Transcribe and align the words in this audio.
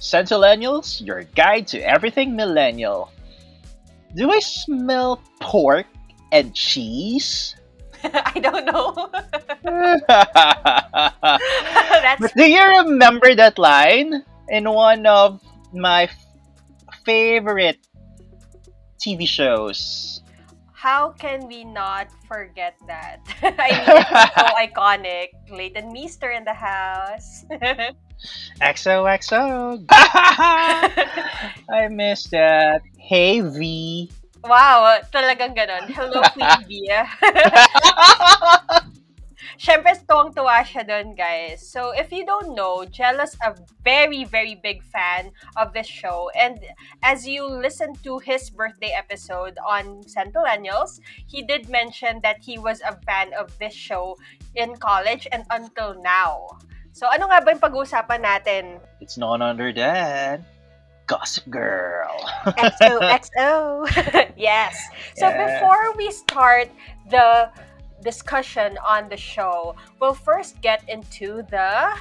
Centennials, 0.00 1.04
your 1.04 1.24
guide 1.34 1.66
to 1.68 1.80
everything 1.80 2.36
millennial. 2.36 3.10
Do 4.14 4.30
I 4.30 4.40
smell 4.40 5.20
pork 5.40 5.86
and 6.32 6.54
cheese? 6.54 7.56
I 8.04 8.38
don't 8.38 8.64
know. 8.64 9.10
But 12.18 12.34
do 12.34 12.50
you 12.50 12.64
remember 12.82 13.34
that 13.34 13.58
line 13.58 14.24
in 14.48 14.70
one 14.70 15.06
of 15.06 15.42
my 15.72 16.04
f- 16.04 16.16
favorite 17.04 17.78
TV 18.98 19.26
shows? 19.26 20.20
how 20.78 21.10
can 21.18 21.50
we 21.50 21.64
not 21.64 22.06
forget 22.30 22.78
that? 22.86 23.18
I 23.42 23.74
mean, 23.74 23.98
it's 23.98 24.34
so 24.38 24.46
iconic. 24.54 25.34
Leighton 25.50 25.92
Meester 25.92 26.30
in 26.30 26.44
the 26.44 26.54
house. 26.54 27.44
XOXO. 28.60 29.84
I 31.70 31.88
miss 31.90 32.24
that. 32.30 32.82
Hey 32.98 33.40
V. 33.40 34.10
wow, 34.44 34.98
talagang 35.10 35.54
ganon. 35.56 35.90
Hello, 35.90 36.22
Queen 36.34 36.62
Bee. 36.66 36.88
Siyempre, 39.58 39.90
tuwang-tuwa 40.06 40.62
siya 40.62 40.86
dun, 40.86 41.18
guys. 41.18 41.66
So, 41.66 41.90
if 41.90 42.14
you 42.14 42.22
don't 42.22 42.54
know, 42.54 42.86
Jealous 42.86 43.34
a 43.42 43.58
very, 43.82 44.22
very 44.22 44.54
big 44.54 44.86
fan 44.86 45.34
of 45.58 45.74
this 45.74 45.90
show. 45.90 46.30
And 46.38 46.62
as 47.02 47.26
you 47.26 47.42
listen 47.42 47.90
to 48.06 48.22
his 48.22 48.54
birthday 48.54 48.94
episode 48.94 49.58
on 49.66 50.06
Centennials, 50.06 51.02
he 51.26 51.42
did 51.42 51.66
mention 51.66 52.22
that 52.22 52.38
he 52.38 52.62
was 52.62 52.78
a 52.86 52.94
fan 53.02 53.34
of 53.34 53.50
this 53.58 53.74
show 53.74 54.14
in 54.54 54.78
college 54.78 55.26
and 55.34 55.42
until 55.50 55.98
now. 56.06 56.54
So, 56.92 57.06
ano 57.06 57.26
nga 57.30 57.38
ba 57.44 57.52
yung 57.54 57.62
pag-uusapan 57.62 58.20
natin? 58.22 58.62
It's 59.00 59.16
none 59.16 59.42
other 59.42 59.72
than 59.72 60.42
Gossip 61.08 61.48
Girl. 61.48 62.20
XOXO. 62.58 63.88
yes. 64.36 64.76
So 65.16 65.28
Yeah. 65.28 65.40
before 65.46 65.96
we 65.96 66.10
start 66.12 66.68
the 67.08 67.48
discussion 68.04 68.76
on 68.84 69.08
the 69.08 69.16
show, 69.16 69.74
we'll 70.00 70.14
first 70.14 70.60
get 70.60 70.84
into 70.88 71.42
the 71.50 71.96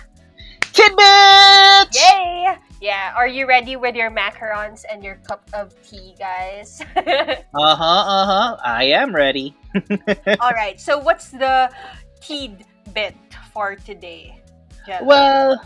Tidbits! 0.75 1.97
yay. 1.97 2.53
Yeah, 2.81 3.13
are 3.17 3.25
you 3.27 3.47
ready 3.47 3.75
with 3.77 3.95
your 3.95 4.11
macarons 4.11 4.85
and 4.85 5.01
your 5.03 5.15
cup 5.25 5.49
of 5.53 5.73
tea, 5.81 6.13
guys? 6.19 6.83
Uh 7.57 7.73
huh, 7.75 8.03
uh 8.05 8.25
huh. 8.29 8.57
I 8.63 8.83
am 8.93 9.15
ready. 9.15 9.55
All 10.37 10.53
right. 10.53 10.77
So 10.79 10.99
what's 10.99 11.31
the 11.31 11.71
tidbit 12.21 13.15
for 13.53 13.73
today? 13.75 14.36
Jello? 14.87 15.05
Well, 15.05 15.61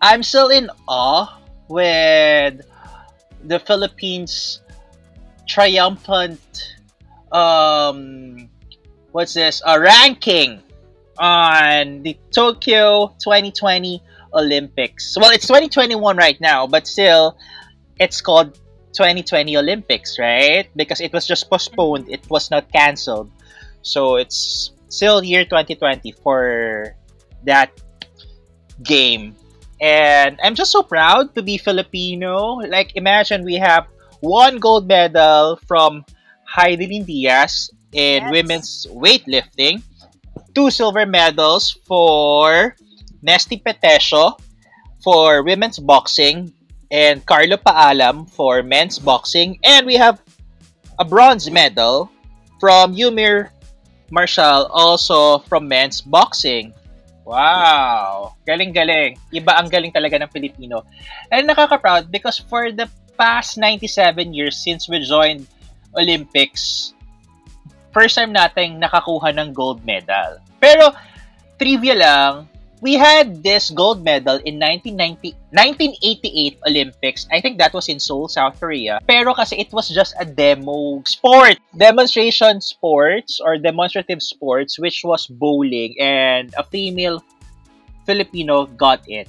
I'm 0.00 0.22
still 0.22 0.48
in 0.48 0.70
awe 0.88 1.38
with 1.68 2.64
the 3.44 3.60
Philippines' 3.60 4.62
triumphant, 5.46 6.40
um, 7.30 8.48
what's 9.12 9.34
this? 9.34 9.60
A 9.66 9.78
ranking 9.78 10.62
on 11.18 12.02
the 12.02 12.16
Tokyo 12.32 13.12
2020 13.20 14.02
Olympics. 14.32 15.18
Well, 15.20 15.32
it's 15.32 15.46
2021 15.46 16.16
right 16.16 16.40
now, 16.40 16.66
but 16.66 16.86
still, 16.86 17.36
it's 17.98 18.22
called 18.22 18.54
2020 18.96 19.54
Olympics, 19.58 20.18
right? 20.18 20.66
Because 20.74 21.02
it 21.02 21.12
was 21.12 21.26
just 21.26 21.50
postponed, 21.50 22.08
it 22.08 22.24
was 22.30 22.50
not 22.50 22.72
canceled. 22.72 23.30
So 23.82 24.16
it's 24.16 24.72
still 24.88 25.22
year 25.22 25.44
2020 25.44 26.12
for 26.22 26.96
that 27.44 27.70
game. 28.84 29.34
And 29.80 30.38
I'm 30.42 30.54
just 30.54 30.72
so 30.72 30.82
proud 30.82 31.34
to 31.34 31.42
be 31.42 31.56
Filipino. 31.56 32.60
Like, 32.68 32.92
imagine 32.96 33.44
we 33.44 33.56
have 33.56 33.86
one 34.20 34.58
gold 34.58 34.86
medal 34.86 35.58
from 35.66 36.04
Heidelin 36.44 37.06
Diaz 37.06 37.70
in 37.92 38.22
Yes. 38.22 38.30
women's 38.30 38.86
weightlifting, 38.92 39.82
two 40.54 40.70
silver 40.70 41.06
medals 41.06 41.72
for 41.86 42.76
Nesty 43.22 43.56
Petesio 43.56 44.38
for 45.02 45.42
women's 45.42 45.78
boxing, 45.78 46.52
and 46.90 47.24
Carlo 47.24 47.56
Paalam 47.56 48.28
for 48.28 48.62
men's 48.62 48.98
boxing. 48.98 49.58
And 49.64 49.86
we 49.86 49.96
have 49.96 50.20
a 50.98 51.04
bronze 51.04 51.50
medal 51.50 52.10
from 52.60 52.94
Yumir 52.94 53.48
Marshall 54.10 54.66
also 54.68 55.38
from 55.48 55.68
men's 55.68 56.00
boxing. 56.02 56.74
Wow! 57.24 58.34
Galing-galing. 58.48 59.20
Iba 59.30 59.60
ang 59.60 59.68
galing 59.68 59.92
talaga 59.92 60.18
ng 60.18 60.30
Pilipino. 60.32 60.82
And 61.28 61.46
nakaka-proud 61.46 62.08
because 62.08 62.40
for 62.40 62.72
the 62.72 62.88
past 63.20 63.60
97 63.60 64.32
years 64.32 64.56
since 64.56 64.88
we 64.88 65.04
joined 65.04 65.44
Olympics, 65.92 66.94
first 67.92 68.16
time 68.16 68.32
nating 68.32 68.80
nakakuha 68.80 69.34
ng 69.36 69.52
gold 69.52 69.84
medal. 69.84 70.40
Pero, 70.62 70.94
trivia 71.60 71.94
lang, 71.94 72.48
we 72.80 72.96
had 72.96 73.44
this 73.44 73.70
gold 73.70 74.02
medal 74.02 74.40
in 74.44 74.58
1990, 74.58 75.36
1988 75.52 76.58
Olympics. 76.66 77.28
I 77.30 77.40
think 77.40 77.58
that 77.58 77.72
was 77.72 77.88
in 77.88 78.00
Seoul, 78.00 78.28
South 78.28 78.58
Korea. 78.58 79.00
Pero 79.06 79.34
kasi 79.34 79.60
it 79.60 79.72
was 79.72 79.88
just 79.88 80.16
a 80.18 80.24
demo 80.24 81.02
sport. 81.04 81.60
Demonstration 81.76 82.60
sports 82.60 83.40
or 83.40 83.56
demonstrative 83.60 84.22
sports 84.22 84.78
which 84.78 85.04
was 85.04 85.28
bowling 85.28 85.94
and 86.00 86.52
a 86.56 86.64
female 86.64 87.22
Filipino 88.08 88.64
got 88.66 89.04
it. 89.06 89.28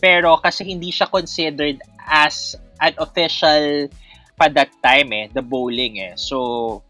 Pero 0.00 0.36
kasi 0.36 0.64
hindi 0.68 0.92
siya 0.92 1.08
considered 1.08 1.80
as 2.04 2.56
an 2.84 2.92
official 3.00 3.88
pa 4.36 4.52
that 4.52 4.68
time 4.84 5.08
eh, 5.14 5.26
the 5.32 5.40
bowling 5.40 6.04
eh. 6.04 6.12
So, 6.20 6.82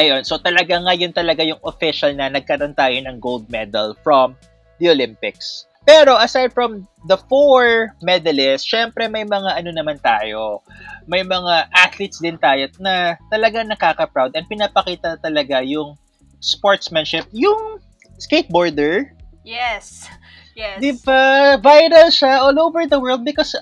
ayun. 0.00 0.24
So 0.24 0.40
talaga 0.40 0.80
ngayon 0.80 1.12
talaga 1.12 1.44
yung 1.44 1.60
official 1.60 2.16
na 2.16 2.32
nagkaroon 2.32 2.72
tayo 2.72 2.96
ng 2.96 3.20
gold 3.20 3.52
medal 3.52 3.92
from 4.00 4.38
the 4.84 4.92
Olympics. 4.92 5.64
Pero 5.88 6.16
aside 6.16 6.52
from 6.52 6.84
the 7.08 7.16
four 7.28 7.92
medalists, 8.04 8.68
syempre 8.68 9.08
may 9.08 9.24
mga 9.24 9.64
ano 9.64 9.70
naman 9.72 9.96
tayo. 10.00 10.60
May 11.08 11.24
mga 11.24 11.68
athletes 11.72 12.20
din 12.20 12.36
tayo 12.36 12.68
na 12.80 13.16
talaga 13.32 13.64
nakaka-proud 13.64 14.36
and 14.36 14.48
pinapakita 14.48 15.16
talaga 15.20 15.60
yung 15.64 15.96
sportsmanship. 16.40 17.24
Yung 17.32 17.80
skateboarder, 18.20 19.12
yes. 19.44 20.08
Yes. 20.54 20.78
Di 20.78 20.94
ba? 21.02 21.58
Viral 21.58 22.14
siya 22.14 22.40
all 22.40 22.56
over 22.62 22.86
the 22.86 22.96
world 22.96 23.26
because 23.26 23.58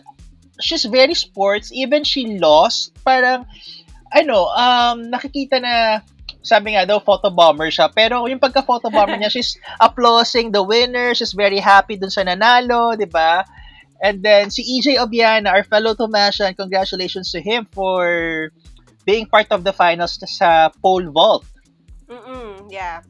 she's 0.60 0.84
very 0.84 1.16
sports. 1.16 1.72
Even 1.72 2.04
she 2.04 2.36
lost, 2.36 2.92
parang, 3.00 3.48
ano, 4.12 4.52
um, 4.52 5.08
nakikita 5.08 5.56
na, 5.56 6.04
sabi 6.42 6.74
nga 6.74 6.84
daw, 6.84 6.98
photobomber 6.98 7.70
siya. 7.70 7.88
Pero 7.88 8.26
yung 8.26 8.42
pagka-photobomber 8.42 9.16
niya, 9.16 9.30
she's 9.30 9.54
applauding 9.78 10.50
the 10.50 10.62
winner. 10.62 11.14
She's 11.14 11.32
very 11.32 11.62
happy 11.62 11.94
dun 11.96 12.10
sa 12.10 12.26
nanalo, 12.26 12.98
di 12.98 13.06
ba? 13.06 13.46
And 14.02 14.18
then, 14.18 14.50
si 14.50 14.66
EJ 14.66 14.98
Obiana, 14.98 15.54
our 15.54 15.62
fellow 15.62 15.94
Tomasian, 15.94 16.58
congratulations 16.58 17.30
to 17.30 17.38
him 17.38 17.70
for 17.70 18.50
being 19.06 19.30
part 19.30 19.46
of 19.54 19.62
the 19.62 19.70
finals 19.70 20.18
sa 20.18 20.74
pole 20.82 21.06
vault. 21.14 21.46
Mm-mm, 22.10 22.66
yeah. 22.66 23.06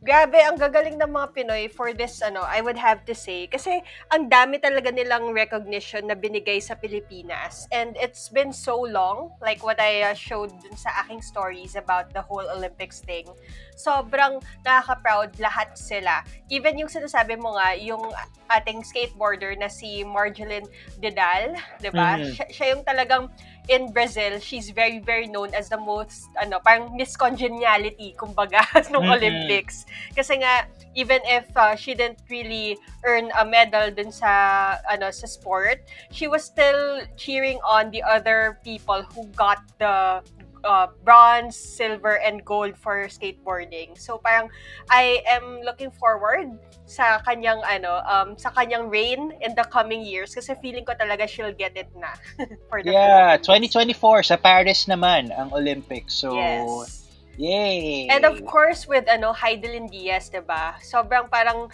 Grabe, 0.00 0.40
ang 0.40 0.56
gagaling 0.56 0.96
ng 0.96 1.12
mga 1.12 1.28
Pinoy 1.36 1.68
for 1.68 1.92
this, 1.92 2.24
ano, 2.24 2.40
I 2.40 2.64
would 2.64 2.80
have 2.80 3.04
to 3.04 3.12
say. 3.12 3.44
Kasi 3.44 3.84
ang 4.08 4.32
dami 4.32 4.56
talaga 4.56 4.88
nilang 4.88 5.28
recognition 5.36 6.08
na 6.08 6.16
binigay 6.16 6.56
sa 6.56 6.72
Pilipinas. 6.72 7.68
And 7.68 8.00
it's 8.00 8.32
been 8.32 8.48
so 8.48 8.80
long, 8.80 9.36
like 9.44 9.60
what 9.60 9.76
I 9.76 10.08
uh, 10.08 10.16
showed 10.16 10.56
dun 10.64 10.72
sa 10.72 11.04
aking 11.04 11.20
stories 11.20 11.76
about 11.76 12.16
the 12.16 12.24
whole 12.24 12.48
Olympics 12.48 13.04
thing. 13.04 13.28
Sobrang 13.76 14.40
nakaka-proud 14.64 15.36
lahat 15.36 15.76
sila. 15.76 16.24
Even 16.48 16.80
yung 16.80 16.88
sinasabi 16.88 17.36
mo 17.36 17.60
nga, 17.60 17.76
yung 17.76 18.00
ating 18.48 18.80
skateboarder 18.80 19.52
na 19.60 19.68
si 19.68 20.00
Marjolin 20.00 20.64
Didal, 20.96 21.60
di 21.76 21.92
ba? 21.92 22.16
Mhm. 22.16 22.40
Siya, 22.40 22.46
siya 22.48 22.66
yung 22.72 22.88
talagang 22.88 23.28
in 23.70 23.94
Brazil, 23.94 24.42
she's 24.42 24.74
very, 24.74 24.98
very 24.98 25.30
known 25.30 25.54
as 25.54 25.70
the 25.70 25.78
most, 25.78 26.26
ano, 26.42 26.58
parang 26.58 26.90
Miss 26.98 27.14
Congeniality, 27.14 28.18
kumbaga, 28.18 28.66
nung 28.90 29.06
Mhm. 29.06 29.14
Olympics. 29.14 29.86
Kasi 30.10 30.42
nga, 30.42 30.66
even 30.98 31.22
if 31.22 31.46
uh, 31.54 31.78
she 31.78 31.94
didn't 31.94 32.18
really 32.26 32.74
earn 33.06 33.30
a 33.38 33.46
medal 33.46 33.94
dun 33.94 34.10
sa, 34.10 34.74
ano, 34.90 35.14
sa 35.14 35.30
sport, 35.30 35.86
she 36.10 36.26
was 36.26 36.42
still 36.42 37.06
cheering 37.14 37.62
on 37.62 37.94
the 37.94 38.02
other 38.02 38.58
people 38.66 39.06
who 39.14 39.30
got 39.38 39.62
the 39.78 40.18
uh, 40.64 40.88
bronze, 41.04 41.56
silver, 41.56 42.18
and 42.20 42.44
gold 42.44 42.76
for 42.76 43.06
skateboarding. 43.08 43.96
So 43.98 44.18
parang 44.18 44.48
I 44.90 45.22
am 45.28 45.60
looking 45.64 45.90
forward 45.90 46.48
sa 46.86 47.22
kanyang 47.22 47.62
ano 47.62 48.02
um 48.02 48.34
sa 48.34 48.50
kanyang 48.50 48.90
reign 48.90 49.30
in 49.40 49.54
the 49.54 49.62
coming 49.70 50.02
years 50.02 50.34
kasi 50.34 50.58
feeling 50.58 50.82
ko 50.82 50.92
talaga 50.98 51.22
she'll 51.28 51.54
get 51.54 51.76
it 51.78 51.86
na 51.94 52.10
for 52.70 52.82
the 52.82 52.92
Yeah, 52.92 52.96
Philippines. 52.98 53.70
2024 53.72 54.22
sa 54.24 54.36
Paris 54.40 54.88
naman 54.88 55.28
ang 55.32 55.52
Olympics. 55.52 56.14
So, 56.22 56.30
Yes. 56.32 57.06
yay! 57.36 58.10
And 58.10 58.24
of 58.26 58.42
course 58.44 58.90
with 58.90 59.06
ano 59.06 59.30
Heidelin 59.32 59.86
Diaz, 59.86 60.28
'di 60.34 60.42
ba? 60.42 60.74
Sobrang 60.82 61.30
parang 61.30 61.70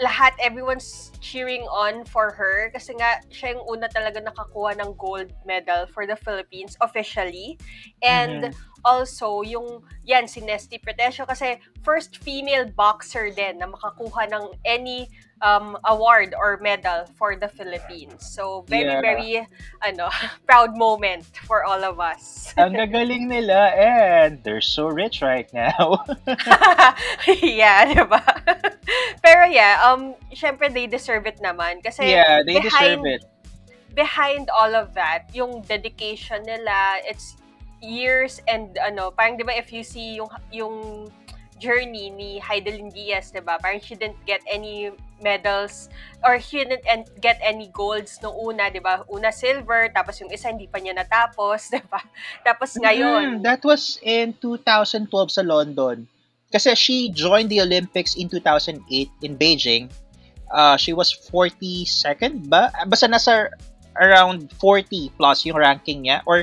lahat, 0.00 0.32
everyone's 0.40 1.12
cheering 1.20 1.62
on 1.68 2.08
for 2.08 2.32
her 2.32 2.72
kasi 2.72 2.96
nga 2.96 3.20
siya 3.28 3.52
yung 3.54 3.64
una 3.68 3.86
talaga 3.92 4.24
nakakuha 4.24 4.80
ng 4.80 4.96
gold 4.96 5.28
medal 5.44 5.84
for 5.92 6.08
the 6.08 6.16
Philippines 6.16 6.76
officially. 6.80 7.60
And 8.00 8.48
mm-hmm. 8.48 8.69
Also, 8.84 9.42
yung, 9.42 9.82
yan, 10.04 10.28
si 10.28 10.40
Nesty 10.40 10.78
Pretesio 10.78 11.26
kasi 11.26 11.58
first 11.82 12.18
female 12.18 12.66
boxer 12.68 13.30
din 13.30 13.58
na 13.58 13.66
makakuha 13.66 14.30
ng 14.30 14.54
any 14.64 15.08
um, 15.42 15.76
award 15.84 16.34
or 16.36 16.58
medal 16.60 17.04
for 17.16 17.36
the 17.36 17.48
Philippines. 17.48 18.24
So, 18.28 18.64
very, 18.68 18.92
yeah. 18.92 19.00
very, 19.00 19.46
ano, 19.82 20.08
proud 20.48 20.76
moment 20.76 21.24
for 21.44 21.64
all 21.64 21.82
of 21.84 22.00
us. 22.00 22.52
Ang 22.58 22.74
gagaling 22.74 23.28
nila 23.28 23.72
and 23.76 24.42
they're 24.44 24.60
so 24.60 24.88
rich 24.88 25.22
right 25.22 25.48
now. 25.52 26.04
yeah, 27.42 27.84
di 27.88 28.04
ba? 28.04 28.22
Pero 29.24 29.44
yeah, 29.46 29.80
um, 29.84 30.14
syempre 30.34 30.72
they 30.72 30.86
deserve 30.86 31.26
it 31.26 31.40
naman. 31.40 31.82
Kasi 31.82 32.10
yeah, 32.10 32.42
they 32.44 32.60
behind, 32.60 33.04
deserve 33.04 33.06
it. 33.06 33.22
Behind 33.94 34.48
all 34.54 34.74
of 34.74 34.94
that, 34.94 35.28
yung 35.34 35.62
dedication 35.62 36.42
nila, 36.46 37.02
it's 37.04 37.39
years 37.80 38.40
and 38.48 38.76
ano, 38.78 39.10
parang 39.10 39.36
'di 39.36 39.44
ba 39.44 39.56
if 39.56 39.72
you 39.72 39.82
see 39.82 40.20
yung 40.20 40.30
yung 40.52 40.76
journey 41.60 42.08
ni 42.08 42.40
Heidelin 42.40 42.88
Diaz, 42.88 43.32
'di 43.32 43.44
ba? 43.44 43.60
Parang 43.60 43.80
she 43.80 43.92
didn't 43.96 44.20
get 44.24 44.40
any 44.48 44.88
medals 45.20 45.92
or 46.24 46.40
she 46.40 46.64
didn't 46.64 46.84
get 47.20 47.36
any 47.44 47.68
golds 47.76 48.16
nung 48.24 48.32
una, 48.32 48.72
'di 48.72 48.80
ba? 48.80 49.04
Una 49.12 49.28
silver, 49.28 49.92
tapos 49.92 50.16
yung 50.24 50.32
isa 50.32 50.48
hindi 50.48 50.64
pa 50.66 50.80
niya 50.80 50.96
natapos, 50.96 51.68
'di 51.72 51.84
ba? 51.88 52.00
Tapos 52.44 52.74
mm-hmm. 52.74 52.84
ngayon, 52.84 53.24
mm, 53.38 53.42
that 53.44 53.60
was 53.62 54.00
in 54.02 54.32
2012 54.40 55.08
sa 55.28 55.44
London. 55.44 56.08
Kasi 56.50 56.74
she 56.74 56.96
joined 57.14 57.46
the 57.46 57.62
Olympics 57.62 58.18
in 58.18 58.26
2008 58.26 58.82
in 59.22 59.38
Beijing. 59.38 59.86
Uh, 60.50 60.74
she 60.74 60.90
was 60.90 61.14
42nd 61.30 62.50
ba? 62.50 62.74
Basta 62.90 63.06
nasa 63.06 63.54
around 63.94 64.50
40 64.58 65.14
plus 65.14 65.46
yung 65.46 65.62
ranking 65.62 66.10
niya 66.10 66.26
or 66.26 66.42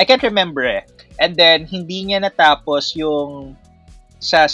I 0.00 0.08
can't 0.08 0.24
remember 0.24 0.64
eh. 0.64 0.88
And 1.20 1.36
then 1.36 1.68
hindi 1.68 2.08
niya 2.08 2.24
natapos 2.24 2.96
yung 2.96 3.52
sa 4.16 4.48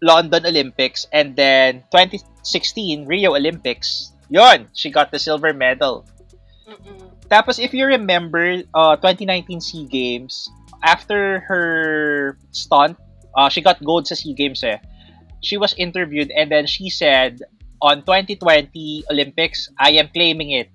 London 0.00 0.48
Olympics 0.48 1.04
and 1.12 1.36
then 1.36 1.84
2016 1.92 3.04
Rio 3.04 3.36
Olympics. 3.36 4.16
Yon, 4.32 4.72
she 4.72 4.88
got 4.88 5.12
the 5.12 5.20
silver 5.20 5.52
medal. 5.52 6.08
Mm-mm. 6.64 7.12
Tapos 7.28 7.60
if 7.60 7.76
you 7.76 7.84
remember 7.84 8.64
uh, 8.72 8.96
2019 8.96 9.60
SEA 9.60 9.84
Games, 9.84 10.48
after 10.80 11.44
her 11.44 12.40
stunt, 12.50 12.96
uh, 13.36 13.52
she 13.52 13.60
got 13.60 13.84
gold 13.84 14.08
sa 14.08 14.16
SEA 14.16 14.32
Games 14.32 14.64
eh. 14.64 14.80
She 15.44 15.60
was 15.60 15.76
interviewed 15.76 16.32
and 16.32 16.48
then 16.48 16.64
she 16.64 16.88
said, 16.88 17.44
on 17.84 18.00
2020 18.08 19.04
Olympics, 19.12 19.68
I 19.76 20.00
am 20.00 20.08
claiming 20.08 20.56
it. 20.56 20.72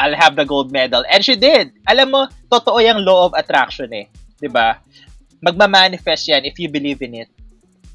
I'll 0.00 0.16
have 0.16 0.32
the 0.34 0.48
gold 0.48 0.72
medal. 0.72 1.04
And 1.04 1.20
she 1.20 1.36
did. 1.36 1.76
Alam 1.84 2.16
mo, 2.16 2.20
totoo 2.48 2.80
yung 2.80 3.04
law 3.04 3.28
of 3.28 3.36
attraction 3.36 3.92
eh. 3.92 4.08
ba? 4.08 4.40
Diba? 4.40 4.68
Magma-manifest 5.44 6.32
yan 6.32 6.48
if 6.48 6.56
you 6.56 6.72
believe 6.72 7.04
in 7.04 7.20
it. 7.20 7.28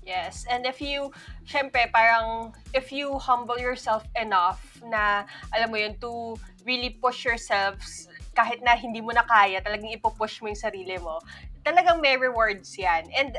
Yes. 0.06 0.46
And 0.46 0.70
if 0.70 0.78
you, 0.86 1.10
syempre, 1.50 1.90
parang, 1.90 2.54
if 2.78 2.94
you 2.94 3.18
humble 3.18 3.58
yourself 3.58 4.06
enough 4.14 4.62
na, 4.86 5.26
alam 5.50 5.74
mo 5.74 5.82
yun, 5.82 5.98
to 5.98 6.38
really 6.62 6.94
push 7.02 7.26
yourselves, 7.26 8.06
kahit 8.38 8.62
na 8.62 8.78
hindi 8.78 9.02
mo 9.02 9.10
na 9.10 9.26
kaya, 9.26 9.66
talagang 9.66 9.90
ipupush 9.98 10.46
mo 10.46 10.54
yung 10.54 10.62
sarili 10.62 11.02
mo, 11.02 11.18
talagang 11.66 11.98
may 12.06 12.22
rewards 12.22 12.78
yan. 12.78 13.10
And 13.18 13.34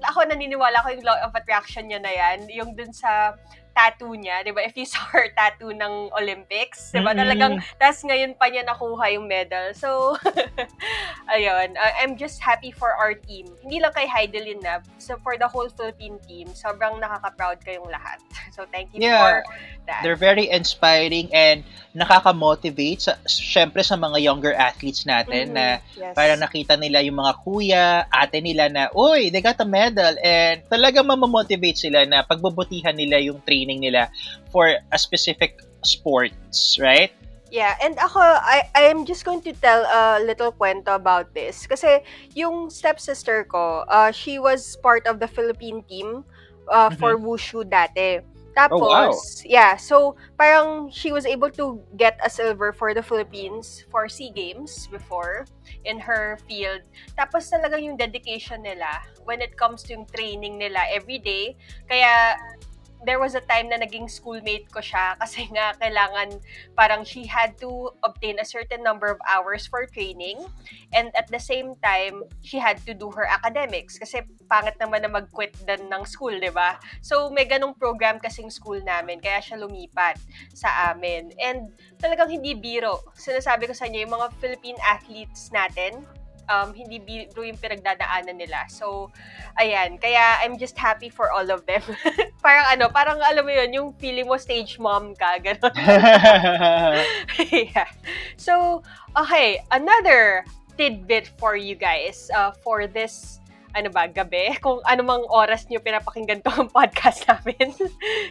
ako 0.00 0.24
naniniwala 0.24 0.80
ko 0.80 0.96
yung 0.96 1.04
law 1.04 1.20
of 1.20 1.36
attraction 1.36 1.92
niya 1.92 2.00
na 2.00 2.12
yan, 2.16 2.48
yung 2.48 2.72
dun 2.72 2.96
sa 2.96 3.36
tattoo 3.76 4.16
niya, 4.16 4.40
'di 4.40 4.56
ba? 4.56 4.64
If 4.64 4.72
you 4.80 4.88
saw 4.88 5.04
her 5.12 5.28
tattoo 5.36 5.76
ng 5.76 6.16
Olympics, 6.16 6.96
'di 6.96 7.04
ba? 7.04 7.12
Mm-hmm. 7.12 7.20
Talagang 7.20 7.52
tas 7.76 8.00
ngayon 8.00 8.32
pa 8.40 8.48
niya 8.48 8.64
nakuha 8.64 9.12
yung 9.12 9.28
medal. 9.28 9.76
So 9.76 10.16
ayun, 11.36 11.76
uh, 11.76 11.92
I'm 12.00 12.16
just 12.16 12.40
happy 12.40 12.72
for 12.72 12.96
our 12.96 13.12
team. 13.12 13.52
Hindi 13.60 13.84
lang 13.84 13.92
kay 13.92 14.08
Heidelin 14.08 14.64
na, 14.64 14.80
so 14.96 15.20
for 15.20 15.36
the 15.36 15.44
whole 15.44 15.68
Philippine 15.68 16.16
team, 16.24 16.48
sobrang 16.56 16.96
nakaka-proud 16.96 17.60
kayong 17.60 17.92
lahat. 17.92 18.16
So 18.56 18.64
thank 18.72 18.88
you 18.96 19.04
yeah, 19.04 19.20
for 19.20 19.34
that. 19.84 20.00
They're 20.00 20.16
very 20.16 20.48
inspiring 20.48 21.28
and 21.28 21.60
nakaka-motivate 21.92 23.04
sa 23.04 23.20
syempre 23.28 23.84
sa 23.84 24.00
mga 24.00 24.16
younger 24.20 24.56
athletes 24.56 25.04
natin 25.04 25.52
mm-hmm. 25.52 25.60
na 25.60 25.66
yes. 25.92 26.16
para 26.16 26.40
nakita 26.40 26.76
nila 26.80 27.04
yung 27.04 27.20
mga 27.20 27.32
kuya, 27.44 28.08
ate 28.08 28.40
nila 28.40 28.72
na, 28.72 28.88
"Uy, 28.96 29.28
they 29.28 29.44
got 29.44 29.60
a 29.60 29.68
medal." 29.68 30.16
And 30.24 30.64
talagang 30.72 31.04
mamamotivate 31.04 31.76
sila 31.76 32.08
na 32.08 32.24
pagbubutihan 32.24 32.96
nila 32.96 33.20
yung 33.20 33.44
training 33.44 33.65
training 33.66 33.82
nila 33.82 34.06
for 34.54 34.78
a 34.94 34.98
specific 34.98 35.58
sports, 35.82 36.78
right? 36.78 37.10
Yeah, 37.50 37.74
and 37.82 37.98
ako, 37.98 38.20
I, 38.22 38.70
I'm 38.74 39.06
just 39.06 39.24
going 39.24 39.42
to 39.42 39.52
tell 39.52 39.82
a 39.82 40.22
little 40.22 40.52
kwento 40.52 40.94
about 40.94 41.34
this. 41.34 41.66
Kasi 41.66 42.02
yung 42.34 42.70
stepsister 42.70 43.44
ko, 43.44 43.82
uh, 43.88 44.10
she 44.10 44.38
was 44.38 44.78
part 44.82 45.06
of 45.06 45.18
the 45.18 45.26
Philippine 45.26 45.82
team 45.90 46.24
uh, 46.70 46.90
mm-hmm. 46.90 46.98
for 46.98 47.18
wushu 47.18 47.66
dati. 47.66 48.22
Tapos, 48.56 48.80
oh, 48.80 48.88
wow. 48.88 49.12
yeah, 49.44 49.76
so 49.76 50.16
parang 50.40 50.88
she 50.88 51.12
was 51.12 51.28
able 51.28 51.52
to 51.52 51.76
get 52.00 52.16
a 52.24 52.30
silver 52.32 52.72
for 52.72 52.96
the 52.96 53.04
Philippines 53.04 53.84
for 53.92 54.08
SEA 54.08 54.32
Games 54.32 54.88
before 54.88 55.44
in 55.84 56.00
her 56.00 56.40
field. 56.48 56.80
Tapos 57.20 57.52
talagang 57.52 57.84
yung 57.84 57.96
dedication 58.00 58.64
nila 58.64 59.04
when 59.28 59.44
it 59.44 59.60
comes 59.60 59.84
to 59.84 59.92
yung 59.92 60.08
training 60.08 60.56
nila 60.56 60.80
every 60.88 61.20
day. 61.20 61.52
Kaya 61.84 62.32
there 63.06 63.22
was 63.22 63.38
a 63.38 63.44
time 63.46 63.70
na 63.70 63.78
naging 63.78 64.10
schoolmate 64.10 64.66
ko 64.74 64.82
siya 64.82 65.14
kasi 65.22 65.46
nga 65.54 65.72
kailangan 65.78 66.42
parang 66.74 67.06
she 67.06 67.22
had 67.22 67.54
to 67.56 67.94
obtain 68.02 68.36
a 68.42 68.44
certain 68.44 68.82
number 68.82 69.06
of 69.06 69.22
hours 69.30 69.64
for 69.70 69.86
training 69.86 70.42
and 70.90 71.14
at 71.14 71.30
the 71.30 71.38
same 71.38 71.78
time 71.78 72.26
she 72.42 72.58
had 72.58 72.82
to 72.82 72.92
do 72.92 73.08
her 73.14 73.24
academics 73.30 73.96
kasi 73.96 74.26
pangit 74.50 74.74
naman 74.82 75.06
na 75.06 75.10
mag-quit 75.10 75.54
din 75.62 75.86
ng 75.86 76.02
school, 76.02 76.34
'di 76.34 76.50
ba? 76.50 76.82
So 77.00 77.30
may 77.30 77.46
ganong 77.46 77.78
program 77.78 78.18
kasing 78.18 78.50
school 78.50 78.82
namin 78.82 79.22
kaya 79.22 79.38
siya 79.38 79.62
lumipat 79.62 80.18
sa 80.50 80.90
amin. 80.90 81.30
And 81.38 81.70
talagang 82.02 82.34
hindi 82.34 82.58
biro. 82.58 83.06
Sinasabi 83.14 83.70
ko 83.70 83.74
sa 83.78 83.86
inyo 83.86 84.02
yung 84.02 84.14
mga 84.18 84.28
Philippine 84.42 84.80
athletes 84.82 85.54
natin, 85.54 86.02
um, 86.48 86.74
hindi 86.74 86.98
biro 86.98 87.42
yung 87.42 87.58
pinagdadaanan 87.58 88.36
nila. 88.38 88.66
So, 88.70 89.10
ayan. 89.58 89.98
Kaya, 90.00 90.42
I'm 90.42 90.58
just 90.58 90.78
happy 90.78 91.10
for 91.10 91.30
all 91.30 91.48
of 91.50 91.66
them. 91.66 91.82
parang 92.44 92.66
ano, 92.72 92.84
parang 92.90 93.18
alam 93.22 93.44
mo 93.44 93.52
yun, 93.52 93.70
yung 93.72 93.88
feeling 93.98 94.26
mo 94.26 94.36
stage 94.36 94.78
mom 94.78 95.14
ka, 95.14 95.38
gano'n. 95.42 95.74
yeah. 97.74 97.90
So, 98.36 98.82
okay, 99.16 99.62
another 99.70 100.44
tidbit 100.76 101.32
for 101.40 101.56
you 101.56 101.74
guys 101.74 102.28
uh, 102.36 102.52
for 102.52 102.86
this 102.86 103.40
ano 103.76 103.92
ba, 103.92 104.08
gabi, 104.08 104.56
kung 104.64 104.80
anumang 104.88 105.20
oras 105.28 105.68
nyo 105.68 105.76
pinapakinggan 105.84 106.40
to 106.40 106.48
ang 106.48 106.72
podcast 106.72 107.28
namin. 107.28 107.76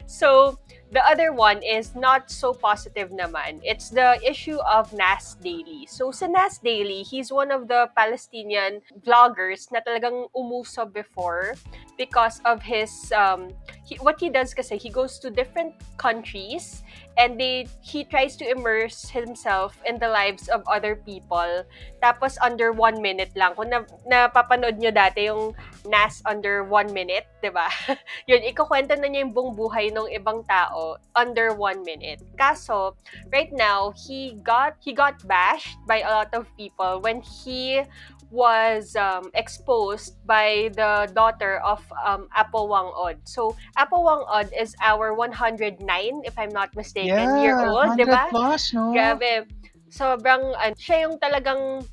so, 0.10 0.58
The 0.92 1.02
other 1.02 1.34
one 1.34 1.64
is 1.66 1.96
not 1.96 2.30
so 2.30 2.54
positive 2.54 3.10
naman. 3.10 3.60
It's 3.66 3.90
the 3.90 4.22
issue 4.22 4.62
of 4.62 4.94
Nas 4.94 5.36
Daily. 5.42 5.90
So 5.90 6.12
sa 6.14 6.30
Nas 6.30 6.62
Daily, 6.62 7.02
he's 7.02 7.34
one 7.34 7.50
of 7.50 7.68
the 7.68 7.90
Palestinian 7.98 8.86
vloggers 9.02 9.74
na 9.74 9.82
talagang 9.82 10.30
umuso 10.38 10.86
before 10.86 11.58
because 11.98 12.38
of 12.46 12.62
his 12.62 12.94
um 13.18 13.50
he, 13.82 13.98
what 14.06 14.22
he 14.22 14.30
does 14.30 14.54
kasi 14.54 14.78
he 14.78 14.94
goes 14.94 15.18
to 15.20 15.34
different 15.34 15.74
countries 15.98 16.85
and 17.18 17.40
they 17.40 17.68
he 17.80 18.04
tries 18.04 18.36
to 18.36 18.46
immerse 18.48 19.10
himself 19.10 19.80
in 19.88 20.00
the 20.00 20.10
lives 20.10 20.48
of 20.48 20.64
other 20.68 20.96
people. 20.96 21.64
Tapos 22.04 22.36
under 22.44 22.72
one 22.72 23.02
minute 23.02 23.32
lang. 23.36 23.56
Kung 23.56 23.72
na, 23.72 23.88
napapanood 24.08 24.78
nyo 24.78 24.92
dati 24.92 25.32
yung 25.32 25.56
Nas 25.86 26.22
under 26.26 26.66
one 26.66 26.90
minute 26.92 27.30
'di 27.46 27.54
ba? 27.54 27.70
Yun 28.30 28.42
ikukwento 28.42 28.98
na 28.98 29.06
niya 29.06 29.22
yung 29.22 29.34
buong 29.38 29.54
buhay 29.54 29.94
ng 29.94 30.10
ibang 30.18 30.42
tao 30.50 30.98
under 31.14 31.54
one 31.54 31.86
minute. 31.86 32.26
Kaso 32.34 32.98
right 33.30 33.54
now 33.54 33.94
he 33.94 34.34
got 34.42 34.74
he 34.82 34.98
got 34.98 35.22
bashed 35.30 35.78
by 35.86 36.02
a 36.02 36.10
lot 36.10 36.34
of 36.34 36.50
people 36.58 36.98
when 37.06 37.22
he 37.22 37.86
was 38.32 38.96
um, 38.96 39.30
exposed 39.34 40.18
by 40.26 40.70
the 40.76 41.12
daughter 41.14 41.60
of 41.62 41.82
um, 42.06 42.28
Apo 42.36 42.66
Wang 42.66 42.92
Od. 42.96 43.18
So, 43.24 43.56
Apo 43.78 44.02
Wang 44.02 44.26
Od 44.28 44.50
is 44.54 44.76
our 44.82 45.14
109, 45.14 45.80
if 46.24 46.38
I'm 46.38 46.50
not 46.50 46.76
mistaken, 46.76 47.10
yeah, 47.10 47.42
year 47.42 47.60
old, 47.66 47.98
di 47.98 48.06
ba? 48.06 48.28
plus, 48.30 48.74
no? 48.74 48.92
Grabe. 48.92 49.46
Sobrang, 49.90 50.54
uh, 50.58 50.74
siya 50.76 51.08
yung 51.08 51.20
talagang 51.22 51.86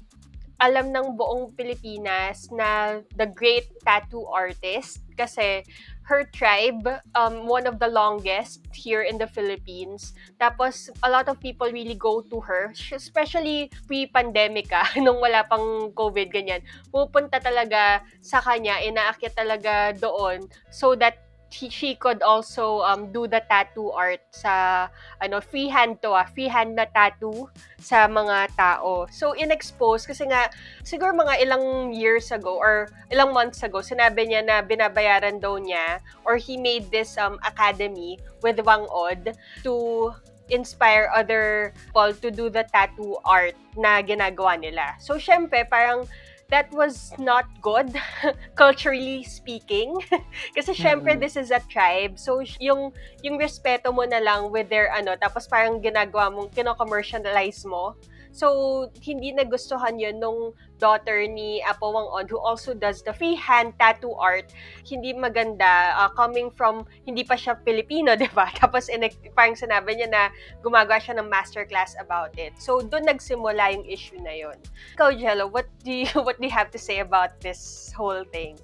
alam 0.62 0.94
ng 0.94 1.18
buong 1.18 1.50
Pilipinas 1.58 2.46
na 2.54 3.02
the 3.18 3.26
great 3.26 3.66
tattoo 3.82 4.22
artist 4.30 5.02
kasi 5.18 5.66
her 6.12 6.28
tribe, 6.28 6.84
um, 7.16 7.48
one 7.48 7.64
of 7.64 7.80
the 7.80 7.88
longest 7.88 8.60
here 8.76 9.00
in 9.00 9.16
the 9.16 9.24
Philippines. 9.24 10.12
Tapos, 10.36 10.92
a 11.00 11.08
lot 11.08 11.24
of 11.32 11.40
people 11.40 11.72
really 11.72 11.96
go 11.96 12.20
to 12.28 12.36
her, 12.44 12.76
especially 12.92 13.72
pre-pandemic 13.88 14.68
ah, 14.76 14.92
nung 15.00 15.24
wala 15.24 15.48
pang 15.48 15.88
COVID, 15.96 16.28
ganyan. 16.28 16.60
Pupunta 16.92 17.40
talaga 17.40 18.04
sa 18.20 18.44
kanya, 18.44 18.84
inaakyat 18.84 19.32
talaga 19.32 19.96
doon 19.96 20.44
so 20.68 20.92
that 20.92 21.21
he, 21.52 21.68
she 21.68 21.94
could 21.94 22.22
also 22.24 22.80
um, 22.80 23.12
do 23.12 23.28
the 23.28 23.44
tattoo 23.44 23.92
art 23.92 24.24
sa 24.32 24.88
ano 25.20 25.40
freehand 25.40 26.00
to 26.00 26.16
ah, 26.16 26.24
freehand 26.24 26.74
na 26.74 26.88
tattoo 26.88 27.52
sa 27.76 28.08
mga 28.08 28.56
tao. 28.56 29.04
So 29.12 29.36
inexpose 29.36 30.08
kasi 30.08 30.24
nga 30.32 30.48
siguro 30.80 31.12
mga 31.12 31.44
ilang 31.44 31.92
years 31.92 32.32
ago 32.32 32.56
or 32.56 32.88
ilang 33.12 33.36
months 33.36 33.60
ago 33.60 33.84
sinabi 33.84 34.32
niya 34.32 34.40
na 34.40 34.64
binabayaran 34.64 35.38
daw 35.38 35.60
niya 35.60 36.00
or 36.24 36.40
he 36.40 36.56
made 36.56 36.88
this 36.88 37.20
um, 37.20 37.36
academy 37.44 38.16
with 38.40 38.56
Wang 38.64 38.88
Od 38.88 39.36
to 39.62 40.10
inspire 40.48 41.08
other 41.14 41.72
people 41.86 42.12
to 42.12 42.28
do 42.32 42.48
the 42.48 42.64
tattoo 42.72 43.16
art 43.24 43.56
na 43.76 44.00
ginagawa 44.00 44.56
nila. 44.56 44.96
So 45.00 45.20
syempre 45.20 45.68
parang 45.68 46.08
that 46.52 46.68
was 46.76 47.16
not 47.16 47.48
good 47.64 47.96
culturally 48.60 49.24
speaking. 49.24 49.96
Kasi 50.56 50.76
syempre 50.76 51.16
Mm-mm. 51.16 51.24
this 51.24 51.40
is 51.40 51.48
a 51.48 51.64
tribe. 51.72 52.20
So 52.20 52.44
yung 52.60 52.92
yung 53.24 53.40
respeto 53.40 53.88
mo 53.88 54.04
na 54.04 54.20
lang 54.20 54.52
with 54.52 54.68
their 54.68 54.92
ano 54.92 55.16
tapos 55.16 55.48
parang 55.48 55.80
ginagawa 55.80 56.28
mong 56.28 56.52
kino-commercialize 56.52 57.64
mo 57.64 57.96
so 58.32 58.88
hindi 58.98 59.30
nagustuhan 59.30 60.00
yun 60.00 60.18
nung 60.18 60.56
daughter 60.82 61.22
ni 61.28 61.62
Apo 61.62 61.94
Wang 61.94 62.10
On 62.10 62.24
who 62.26 62.40
also 62.42 62.74
does 62.74 63.04
the 63.06 63.14
freehand 63.14 63.76
tattoo 63.78 64.16
art 64.18 64.50
hindi 64.82 65.14
maganda 65.14 65.94
uh, 65.94 66.10
coming 66.16 66.50
from 66.50 66.88
hindi 67.06 67.22
pa 67.22 67.38
siya 67.38 67.54
Filipino 67.62 68.16
'di 68.18 68.32
ba 68.34 68.50
tapos 68.58 68.90
in, 68.90 69.06
parang 69.36 69.54
sinabi 69.54 69.94
niya 69.94 70.08
na 70.10 70.22
gumagawa 70.64 70.98
siya 70.98 71.20
ng 71.22 71.30
masterclass 71.30 71.94
about 72.02 72.34
it 72.34 72.56
so 72.58 72.82
doon 72.82 73.06
nagsimula 73.06 73.76
yung 73.76 73.86
issue 73.86 74.18
na 74.18 74.34
yun 74.34 74.58
ikaw, 74.92 75.12
Jello, 75.12 75.46
what 75.46 75.66
do 75.84 75.92
you 75.92 76.06
what 76.26 76.38
do 76.38 76.46
you 76.46 76.54
have 76.54 76.70
to 76.70 76.78
say 76.78 77.00
about 77.00 77.40
this 77.40 77.92
whole 77.96 78.24
thing? 78.30 78.58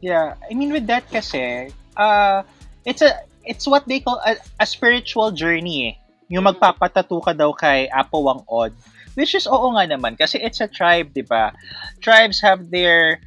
Yeah, 0.00 0.34
I 0.48 0.54
mean 0.54 0.72
with 0.72 0.86
that 0.88 1.04
kasi, 1.12 1.68
uh, 1.96 2.42
it's 2.84 3.02
a 3.02 3.20
it's 3.44 3.66
what 3.68 3.84
they 3.86 4.00
call 4.00 4.20
a, 4.24 4.36
a 4.60 4.66
spiritual 4.66 5.30
journey 5.32 5.92
eh. 5.92 5.94
Yung 6.30 6.46
magpapatato 6.46 7.18
ka 7.18 7.34
daw 7.34 7.50
kay 7.50 7.90
Apo 7.90 8.22
Wang 8.22 8.46
Od. 8.46 8.70
Which 9.18 9.34
is 9.34 9.50
oo 9.50 9.74
nga 9.74 9.90
naman 9.90 10.14
kasi 10.14 10.38
it's 10.38 10.62
a 10.62 10.70
tribe, 10.70 11.10
'di 11.10 11.26
ba? 11.26 11.50
Tribes 11.98 12.38
have 12.40 12.70
their 12.70 13.18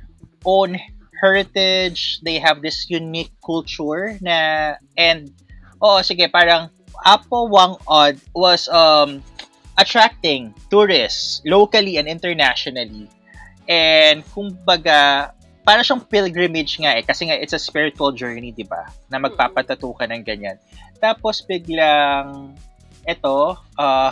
own 0.47 0.79
heritage, 1.19 2.23
they 2.23 2.39
have 2.39 2.63
this 2.63 2.87
unique 2.87 3.35
culture 3.43 4.15
na 4.23 4.79
and 4.95 5.31
oh 5.83 5.99
sige, 5.99 6.31
parang 6.31 6.71
Apo 7.03 7.51
Wang 7.51 7.75
Od 7.91 8.15
was 8.31 8.71
um 8.71 9.19
attracting 9.75 10.55
tourists 10.71 11.43
locally 11.43 11.99
and 11.99 12.07
internationally. 12.07 13.11
And 13.67 14.23
kumbaga, 14.31 15.31
para 15.63 15.79
siyang 15.83 16.03
pilgrimage 16.07 16.79
nga 16.79 16.95
eh 16.99 17.03
kasi 17.03 17.27
nga 17.27 17.39
it's 17.39 17.55
a 17.55 17.59
spiritual 17.59 18.15
journey, 18.15 18.55
'di 18.55 18.67
ba? 18.67 18.87
Na 19.11 19.19
magpapatato 19.19 19.91
ka 19.95 20.07
ng 20.07 20.23
ganyan. 20.23 20.59
Tapos 21.03 21.43
biglang 21.43 22.55
eto, 23.07 23.57
uh, 23.77 24.11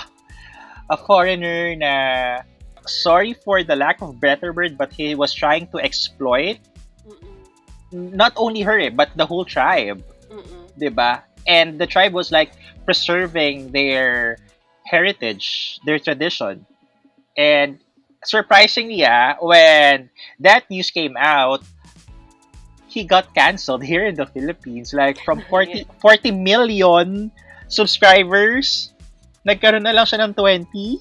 a 0.90 0.98
foreigner 0.98 1.76
na 1.76 1.94
sorry 2.86 3.34
for 3.34 3.64
the 3.64 3.76
lack 3.76 4.02
of 4.02 4.20
better 4.20 4.52
word 4.52 4.78
but 4.78 4.92
he 4.92 5.14
was 5.16 5.32
trying 5.34 5.68
to 5.70 5.78
exploit 5.78 6.58
Mm-mm. 7.06 8.12
not 8.12 8.34
only 8.36 8.62
her 8.62 8.80
eh, 8.80 8.90
but 8.90 9.14
the 9.16 9.26
whole 9.26 9.46
tribe, 9.46 10.04
Mm-mm. 10.30 10.68
'di 10.78 10.90
ba? 10.90 11.24
And 11.48 11.80
the 11.80 11.88
tribe 11.88 12.14
was 12.14 12.32
like 12.32 12.54
preserving 12.86 13.72
their 13.72 14.38
heritage, 14.86 15.80
their 15.86 15.98
tradition. 15.98 16.66
And 17.38 17.80
surprisingly, 18.24 19.06
ah, 19.06 19.36
when 19.42 20.10
that 20.40 20.70
news 20.70 20.92
came 20.92 21.18
out, 21.18 21.64
he 22.88 23.04
got 23.04 23.34
canceled 23.34 23.84
here 23.92 24.06
in 24.06 24.16
the 24.16 24.28
Philippines. 24.28 24.94
Like 24.94 25.18
from 25.24 25.42
40, 25.50 25.86
40 26.00 26.32
million 26.32 27.32
subscribers, 27.72 28.92
nagkaroon 29.48 29.88
na 29.88 29.96
lang 29.96 30.06
siya 30.06 30.28
ng 30.28 30.36
20. 30.36 31.00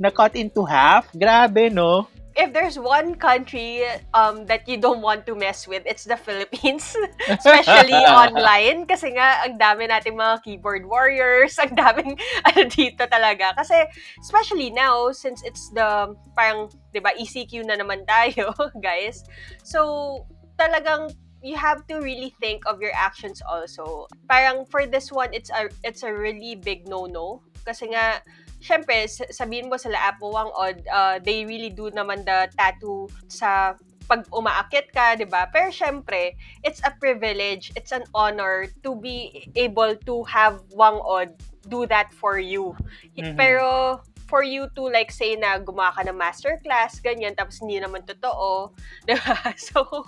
Na-cut 0.00 0.36
into 0.36 0.62
half. 0.64 1.08
Grabe, 1.16 1.72
no? 1.72 2.06
If 2.38 2.54
there's 2.54 2.78
one 2.78 3.20
country 3.20 3.84
um, 4.14 4.46
that 4.46 4.64
you 4.64 4.80
don't 4.80 5.02
want 5.02 5.26
to 5.26 5.34
mess 5.34 5.68
with, 5.68 5.82
it's 5.84 6.08
the 6.08 6.16
Philippines. 6.16 6.96
Especially 7.28 8.00
online. 8.22 8.86
Kasi 8.86 9.12
nga, 9.12 9.44
ang 9.44 9.60
dami 9.60 9.90
nating 9.90 10.16
mga 10.16 10.40
keyboard 10.46 10.88
warriors. 10.88 11.58
Ang 11.58 11.76
daming 11.76 12.16
ano 12.48 12.60
dito 12.70 13.04
talaga. 13.10 13.52
Kasi, 13.58 13.76
especially 14.22 14.70
now, 14.70 15.12
since 15.12 15.44
it's 15.44 15.68
the, 15.76 16.16
parang, 16.32 16.70
di 16.94 17.00
ba, 17.02 17.12
ECQ 17.12 17.66
na 17.66 17.76
naman 17.76 18.08
tayo, 18.08 18.54
guys. 18.80 19.20
So, 19.60 20.24
talagang 20.56 21.12
you 21.42 21.56
have 21.56 21.86
to 21.88 22.00
really 22.00 22.34
think 22.40 22.64
of 22.66 22.80
your 22.80 22.92
actions 22.94 23.42
also. 23.42 24.06
Parang 24.28 24.64
for 24.68 24.86
this 24.86 25.12
one, 25.12 25.32
it's 25.32 25.50
a 25.50 25.68
it's 25.84 26.02
a 26.02 26.12
really 26.12 26.54
big 26.54 26.88
no-no. 26.88 27.40
Kasi 27.64 27.92
nga, 27.92 28.20
syempre, 28.60 29.08
sabihin 29.08 29.68
mo 29.68 29.76
sila 29.76 29.96
Apo 30.12 30.32
Wang 30.32 30.52
Od, 30.52 30.76
uh, 30.88 31.16
they 31.20 31.44
really 31.44 31.72
do 31.72 31.88
naman 31.92 32.24
the 32.24 32.48
tattoo 32.56 33.08
sa 33.28 33.76
pag 34.10 34.26
umaakit 34.34 34.90
ka, 34.90 35.14
di 35.14 35.24
ba? 35.24 35.46
Pero 35.54 35.70
syempre, 35.70 36.34
it's 36.66 36.82
a 36.82 36.90
privilege, 36.98 37.70
it's 37.78 37.94
an 37.94 38.02
honor 38.10 38.66
to 38.82 38.98
be 38.98 39.46
able 39.54 39.94
to 40.02 40.26
have 40.26 40.60
Wang 40.74 40.98
Od 40.98 41.30
do 41.70 41.86
that 41.86 42.10
for 42.10 42.42
you. 42.42 42.74
Mhm. 43.14 43.38
Pero 43.38 44.00
for 44.26 44.42
you 44.46 44.70
to 44.78 44.86
like 44.86 45.10
say 45.10 45.34
na 45.34 45.58
gumawa 45.58 45.94
ka 45.94 46.02
ng 46.06 46.14
masterclass, 46.14 47.02
ganyan, 47.02 47.34
tapos 47.34 47.58
hindi 47.62 47.82
naman 47.82 48.06
totoo, 48.06 48.70
di 49.06 49.14
ba? 49.14 49.54
So, 49.58 50.06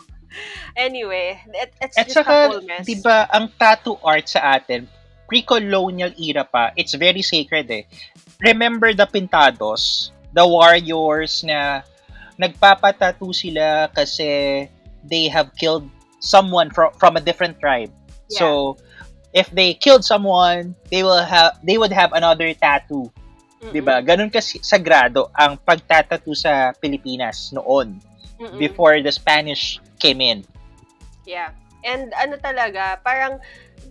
anyway, 0.77 1.41
it, 1.55 1.73
it's 1.81 1.99
At 1.99 2.07
just 2.09 2.17
a 2.17 2.25
saka, 2.25 2.37
whole 2.49 2.63
mess. 2.63 2.87
di 2.87 2.97
ba, 3.01 3.29
ang 3.29 3.51
tattoo 3.59 3.99
art 4.03 4.29
sa 4.29 4.57
atin, 4.57 4.89
pre-colonial 5.29 6.13
era 6.17 6.45
pa, 6.45 6.73
it's 6.77 6.95
very 6.95 7.23
sacred 7.23 7.69
eh. 7.71 7.85
Remember 8.41 8.93
the 8.95 9.07
Pintados, 9.07 10.11
the 10.33 10.45
warriors 10.47 11.45
na 11.45 11.83
nagpapatattoo 12.41 13.35
sila 13.35 13.93
kasi 13.93 14.65
they 15.05 15.29
have 15.29 15.53
killed 15.59 15.85
someone 16.23 16.71
from 16.71 16.95
from 16.97 17.17
a 17.19 17.23
different 17.23 17.59
tribe. 17.61 17.93
So, 18.33 18.81
if 19.37 19.53
they 19.53 19.77
killed 19.77 20.05
someone, 20.07 20.73
they 20.89 21.05
will 21.05 21.21
have 21.21 21.61
they 21.61 21.77
would 21.77 21.93
have 21.93 22.17
another 22.17 22.49
tattoo, 22.57 23.13
Mm-mm. 23.61 23.73
'di 23.75 23.81
ba? 23.85 24.01
Ganun 24.01 24.33
kasi 24.33 24.63
sagrado 24.65 25.29
ang 25.37 25.61
pagtatattoo 25.61 26.33
sa 26.33 26.73
Pilipinas 26.81 27.53
noon 27.53 28.01
Mm-mm. 28.41 28.57
before 28.57 29.05
the 29.05 29.13
Spanish 29.13 29.82
came 30.03 30.19
in. 30.19 30.43
Yeah. 31.23 31.55
And 31.87 32.11
ano 32.19 32.39
talaga, 32.39 32.99
parang, 33.03 33.39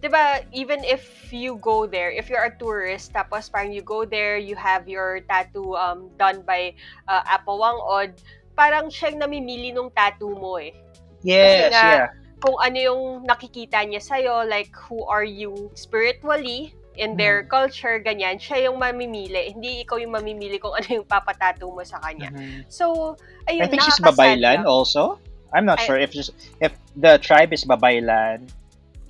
di 0.04 0.08
ba, 0.12 0.44
even 0.52 0.84
if 0.84 1.32
you 1.32 1.56
go 1.64 1.88
there, 1.88 2.12
if 2.12 2.28
you're 2.28 2.44
a 2.44 2.56
tourist, 2.56 3.16
tapos 3.16 3.48
parang 3.48 3.72
you 3.72 3.84
go 3.84 4.04
there, 4.04 4.36
you 4.36 4.56
have 4.60 4.88
your 4.88 5.24
tattoo 5.28 5.76
um, 5.76 6.12
done 6.20 6.44
by 6.44 6.76
uh, 7.08 7.24
Apo 7.28 7.60
Wang 7.60 7.80
Od, 7.80 8.12
parang 8.56 8.92
siyang 8.92 9.20
namimili 9.20 9.72
nung 9.72 9.92
tattoo 9.96 10.36
mo 10.36 10.60
eh. 10.60 10.76
Yes, 11.24 11.72
nga, 11.72 11.88
yeah. 11.88 12.08
Kung 12.42 12.58
ano 12.60 12.78
yung 12.80 13.04
nakikita 13.28 13.84
niya 13.88 14.02
sa'yo, 14.02 14.48
like 14.48 14.74
who 14.76 15.04
are 15.08 15.28
you 15.28 15.72
spiritually, 15.76 16.74
in 17.00 17.16
their 17.16 17.48
culture, 17.48 18.04
ganyan, 18.04 18.36
siya 18.36 18.68
yung 18.68 18.76
mamimili. 18.76 19.56
Hindi 19.56 19.88
ikaw 19.88 19.96
yung 19.96 20.12
mamimili 20.12 20.60
kung 20.60 20.76
ano 20.76 20.88
yung 21.02 21.08
papatato 21.08 21.72
mo 21.72 21.80
sa 21.88 22.04
kanya. 22.04 22.32
Mhm. 22.36 22.68
So, 22.68 23.16
ayun, 23.48 23.64
I 23.64 23.68
think 23.72 23.84
she's 23.88 24.02
Babaylan 24.04 24.64
lang. 24.64 24.68
also. 24.68 25.16
I'm 25.54 25.66
not 25.66 25.80
I- 25.80 25.86
sure 25.86 25.98
if 26.00 26.16
if 26.60 26.72
the 26.96 27.18
tribe 27.20 27.54
is 27.54 27.66
Babaylan. 27.66 28.50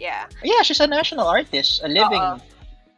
Yeah. 0.02 0.26
Yeah, 0.42 0.62
she's 0.66 0.80
a 0.82 0.88
national 0.90 1.28
artist, 1.30 1.82
a 1.84 1.88
living 1.88 2.22
Oo. 2.22 2.42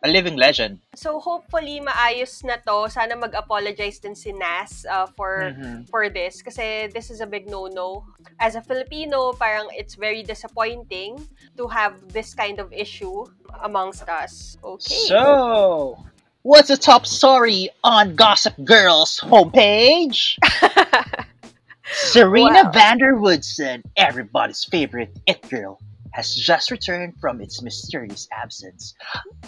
a 0.04 0.08
living 0.12 0.36
legend. 0.40 0.80
So 0.96 1.20
hopefully 1.20 1.80
maayos 1.84 2.44
na 2.44 2.60
to. 2.68 2.88
Sana 2.92 3.16
mag-apologize 3.16 4.00
din 4.00 4.16
si 4.16 4.32
Nas 4.36 4.84
uh, 4.88 5.08
for 5.16 5.52
Mhm. 5.52 5.88
for 5.92 6.08
this 6.12 6.40
kasi 6.44 6.88
this 6.92 7.12
is 7.12 7.20
a 7.20 7.28
big 7.28 7.48
no-no. 7.48 8.04
As 8.40 8.56
a 8.56 8.64
Filipino, 8.64 9.32
parang 9.36 9.68
it's 9.76 9.96
very 9.96 10.24
disappointing 10.24 11.20
to 11.60 11.68
have 11.68 11.96
this 12.12 12.32
kind 12.36 12.60
of 12.60 12.72
issue 12.72 13.28
amongst 13.64 14.08
us. 14.08 14.56
Okay. 14.64 15.08
So, 15.12 16.00
what's 16.44 16.68
the 16.72 16.80
top 16.80 17.04
story 17.08 17.68
on 17.84 18.16
Gossip 18.16 18.56
Girl's 18.64 19.20
homepage? 19.24 20.36
Serena 21.94 22.66
Wow. 22.66 22.72
Vanderwoodson, 22.72 23.84
everybody's 23.96 24.66
favorite 24.66 25.14
it 25.26 25.42
girl, 25.50 25.80
has 26.12 26.34
just 26.36 26.72
returned 26.72 27.14
from 27.22 27.42
its 27.42 27.62
mysterious 27.62 28.28
absence. 28.34 28.94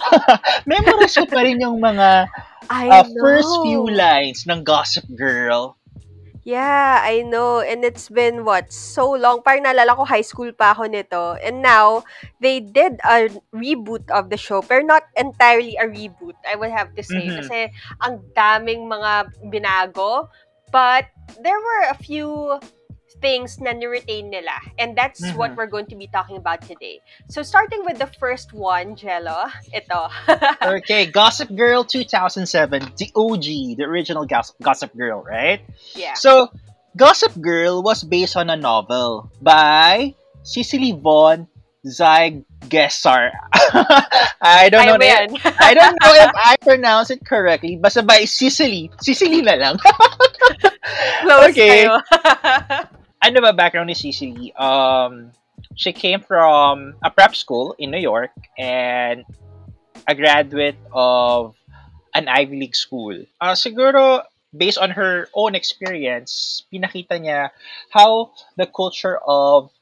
Memorize 0.65 1.17
ko 1.17 1.25
pa 1.25 1.41
rin 1.45 1.61
yung 1.61 1.81
mga 1.81 2.29
uh, 2.69 3.03
first 3.21 3.49
few 3.65 3.85
lines 3.89 4.45
ng 4.49 4.63
Gossip 4.63 5.05
Girl. 5.17 5.77
Yeah, 6.45 7.01
I 7.01 7.25
know. 7.25 7.65
And 7.65 7.81
it's 7.81 8.05
been, 8.07 8.45
what, 8.45 8.69
so 8.69 9.17
long. 9.17 9.41
Parang 9.41 9.65
naalala 9.65 9.97
ko, 9.97 10.05
high 10.05 10.21
school 10.21 10.53
pa 10.53 10.77
ako 10.77 10.85
nito. 10.85 11.33
And 11.41 11.65
now, 11.65 12.05
they 12.37 12.61
did 12.61 13.01
a 13.01 13.33
reboot 13.49 14.05
of 14.13 14.29
the 14.29 14.37
show. 14.37 14.61
Pero 14.61 14.85
not 14.85 15.09
entirely 15.17 15.73
a 15.81 15.89
reboot, 15.89 16.37
I 16.45 16.53
would 16.53 16.69
have 16.69 16.93
to 16.93 17.01
say. 17.01 17.33
Mhm. 17.33 17.41
Kasi 17.41 17.73
ang 17.97 18.21
daming 18.37 18.85
mga 18.85 19.33
binago. 19.49 20.29
But 20.69 21.09
there 21.41 21.57
were 21.59 21.83
a 21.89 21.97
few 21.97 22.59
things 23.21 23.59
na 23.63 23.71
ni-retain 23.71 24.29
nila. 24.29 24.59
And 24.77 24.91
that's 24.97 25.23
Mhm. 25.23 25.39
what 25.39 25.55
we're 25.55 25.71
going 25.71 25.87
to 25.87 25.95
be 25.95 26.07
talking 26.11 26.35
about 26.35 26.61
today. 26.67 26.99
So 27.31 27.41
starting 27.47 27.85
with 27.87 27.97
the 27.97 28.11
first 28.19 28.51
one, 28.51 28.95
Jello, 28.99 29.47
ito. 29.71 30.11
Okay, 30.83 31.07
Gossip 31.07 31.47
Girl 31.55 31.83
2007, 31.87 32.91
the 32.99 33.07
OG, 33.15 33.79
the 33.79 33.85
original 33.87 34.25
Gossip, 34.27 34.59
Gossip 34.61 34.91
Girl, 34.97 35.23
right? 35.23 35.63
yeah. 35.95 36.13
So, 36.19 36.51
Gossip 36.95 37.35
Girl 37.39 37.83
was 37.83 38.03
based 38.03 38.35
on 38.35 38.49
a 38.49 38.55
novel 38.55 39.31
by 39.41 40.15
Cicely 40.43 40.91
Von 42.65 42.69
Zygesar. 42.69 43.31
I 44.41 44.69
don't 44.69 44.85
Kaya 44.85 44.97
know 44.97 45.35
if. 45.35 45.61
I 45.61 45.73
don't 45.73 45.97
know 46.01 46.13
if 46.13 46.31
I 46.45 46.55
pronounce 46.61 47.09
it 47.09 47.25
correctly. 47.25 47.77
Basta 47.77 48.03
by 48.03 48.25
Cicely. 48.25 48.91
Cicely 48.99 49.41
na 49.41 49.53
lang. 49.53 49.77
Okay. 51.25 51.89
ano 53.25 53.37
ba 53.41 53.53
background 53.53 53.89
ni 53.89 53.97
Cicely? 53.97 54.53
Um, 54.53 55.33
she 55.73 55.93
came 55.93 56.21
from 56.21 56.93
a 57.01 57.09
prep 57.09 57.33
school 57.35 57.73
in 57.81 57.89
New 57.89 58.01
York 58.01 58.29
and 58.57 59.25
a 60.05 60.13
graduate 60.13 60.77
of 60.93 61.57
an 62.13 62.29
Ivy 62.29 62.61
League 62.61 62.77
school. 62.77 63.17
Uh, 63.41 63.57
siguro, 63.57 64.21
based 64.53 64.77
on 64.77 64.93
her 64.93 65.25
own 65.33 65.57
experience, 65.57 66.63
pinakita 66.69 67.17
niya 67.17 67.49
how 67.89 68.29
the 68.61 68.69
culture 68.69 69.17
of 69.25 69.73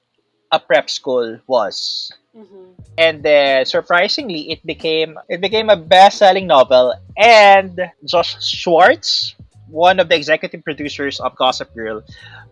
a 0.48 0.60
prep 0.64 0.88
school 0.88 1.44
was. 1.44 2.08
Mhm. 2.34 2.74
And 2.98 3.22
then, 3.22 3.66
surprisingly, 3.66 4.50
it 4.50 4.66
became 4.66 5.18
it 5.30 5.42
became 5.42 5.70
a 5.70 5.78
best-selling 5.78 6.48
novel. 6.50 6.94
And 7.18 7.78
Josh 8.06 8.42
Schwartz, 8.42 9.36
one 9.70 10.02
of 10.02 10.10
the 10.10 10.18
executive 10.18 10.66
producers 10.66 11.22
of 11.22 11.38
Gossip 11.38 11.74
Girl, 11.74 12.02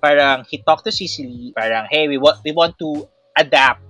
parang 0.02 0.46
he 0.50 0.62
talked 0.62 0.86
to 0.86 0.94
Cicely, 0.94 1.54
parang 1.58 1.90
hey, 1.90 2.08
we 2.08 2.18
want 2.18 2.42
we 2.46 2.54
want 2.54 2.78
to 2.78 3.10
adapt 3.38 3.82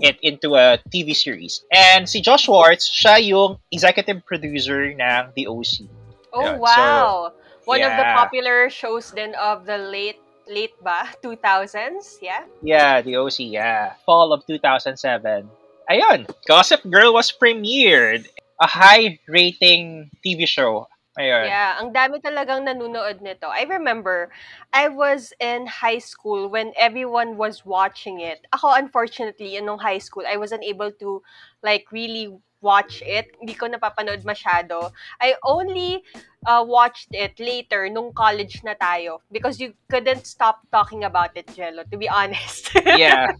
it 0.00 0.18
into 0.22 0.56
a 0.56 0.78
TV 0.90 1.14
series. 1.14 1.62
And 1.70 2.08
si 2.08 2.20
Josh 2.20 2.46
Schwartz, 2.50 2.90
siya 2.90 3.22
yung 3.22 3.58
executive 3.70 4.26
producer 4.26 4.90
ng 4.90 5.22
The 5.36 5.46
OC. 5.46 5.86
Oh, 6.32 6.42
Yeah, 6.42 6.54
so, 6.54 6.62
wow. 6.62 7.32
One 7.66 7.82
of 7.82 7.92
the 7.94 8.06
popular 8.16 8.70
shows 8.70 9.12
then 9.12 9.34
of 9.38 9.66
the 9.66 9.78
late, 9.78 10.18
late 10.50 10.74
ba? 10.82 11.06
2000s? 11.22 12.18
Yeah? 12.20 12.44
Yeah, 12.60 13.00
The 13.00 13.16
OC, 13.16 13.54
yeah. 13.54 13.94
Fall 14.04 14.34
of 14.34 14.44
2007. 14.46 15.48
Ayun, 15.90 16.28
Gossip 16.46 16.82
Girl 16.90 17.14
was 17.14 17.32
premiered. 17.32 18.26
A 18.60 18.68
high-rating 18.68 20.10
TV 20.20 20.44
show. 20.44 20.84
Ayun. 21.18 21.48
Yeah, 21.48 21.80
ang 21.80 21.90
dami 21.90 22.22
talagang 22.22 22.68
nanunood 22.68 23.18
nito. 23.18 23.48
I 23.50 23.66
remember, 23.66 24.30
I 24.70 24.86
was 24.86 25.32
in 25.40 25.66
high 25.66 25.98
school 25.98 26.46
when 26.46 26.70
everyone 26.78 27.34
was 27.34 27.66
watching 27.66 28.20
it. 28.20 28.46
Ako, 28.54 28.76
unfortunately, 28.76 29.56
in 29.56 29.66
nung 29.66 29.80
high 29.82 29.98
school, 29.98 30.22
I 30.28 30.36
wasn't 30.36 30.62
able 30.62 30.92
to, 31.02 31.24
like, 31.64 31.90
really 31.90 32.30
watch 32.60 33.02
it. 33.04 33.32
Hindi 33.40 33.54
ko 33.54 33.66
napapanood 33.66 34.24
masyado. 34.24 34.92
I 35.20 35.34
only 35.44 36.04
uh, 36.46 36.64
watched 36.66 37.08
it 37.12 37.38
later 37.40 37.88
nung 37.88 38.12
college 38.12 38.60
na 38.64 38.74
tayo 38.74 39.20
because 39.32 39.60
you 39.60 39.74
couldn't 39.90 40.26
stop 40.26 40.60
talking 40.72 41.04
about 41.04 41.36
it, 41.36 41.48
Jello, 41.56 41.84
to 41.90 41.96
be 41.96 42.08
honest. 42.08 42.70
Yeah. 43.00 43.32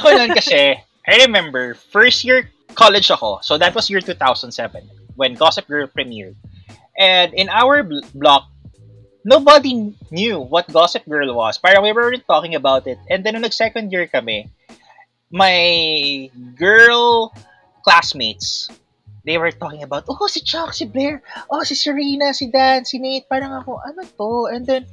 Ako 0.00 0.16
nun 0.16 0.32
kasi, 0.32 0.78
I 0.80 1.14
remember, 1.26 1.74
first 1.74 2.24
year 2.24 2.48
college 2.74 3.10
ako. 3.10 3.40
So 3.42 3.58
that 3.58 3.74
was 3.74 3.90
year 3.90 4.00
2007 4.00 4.54
when 5.16 5.34
Gossip 5.34 5.66
Girl 5.66 5.86
premiered. 5.88 6.36
And 6.98 7.34
in 7.34 7.48
our 7.48 7.82
bl- 7.82 8.06
block, 8.14 8.48
nobody 9.24 9.94
knew 10.10 10.40
what 10.40 10.72
Gossip 10.72 11.04
Girl 11.08 11.34
was. 11.34 11.58
Parang 11.58 11.82
we 11.82 11.92
were 11.92 12.16
talking 12.24 12.54
about 12.54 12.86
it. 12.86 12.98
And 13.10 13.24
then 13.24 13.34
nung 13.34 13.42
nag-second 13.42 13.92
year 13.92 14.06
kami, 14.06 14.48
my 15.30 16.30
girl 16.56 17.34
classmates, 17.84 18.70
they 19.24 19.36
were 19.38 19.52
talking 19.52 19.82
about, 19.82 20.04
oh, 20.08 20.26
si 20.26 20.40
Chuck, 20.40 20.72
si 20.72 20.86
Blair, 20.86 21.22
oh, 21.50 21.62
si 21.62 21.74
Serena, 21.74 22.32
si 22.32 22.48
Dan, 22.50 22.84
si 22.84 22.98
Nate. 22.98 23.28
Parang 23.28 23.52
ako, 23.52 23.80
ano 23.84 24.00
to? 24.04 24.48
And 24.48 24.64
then, 24.64 24.86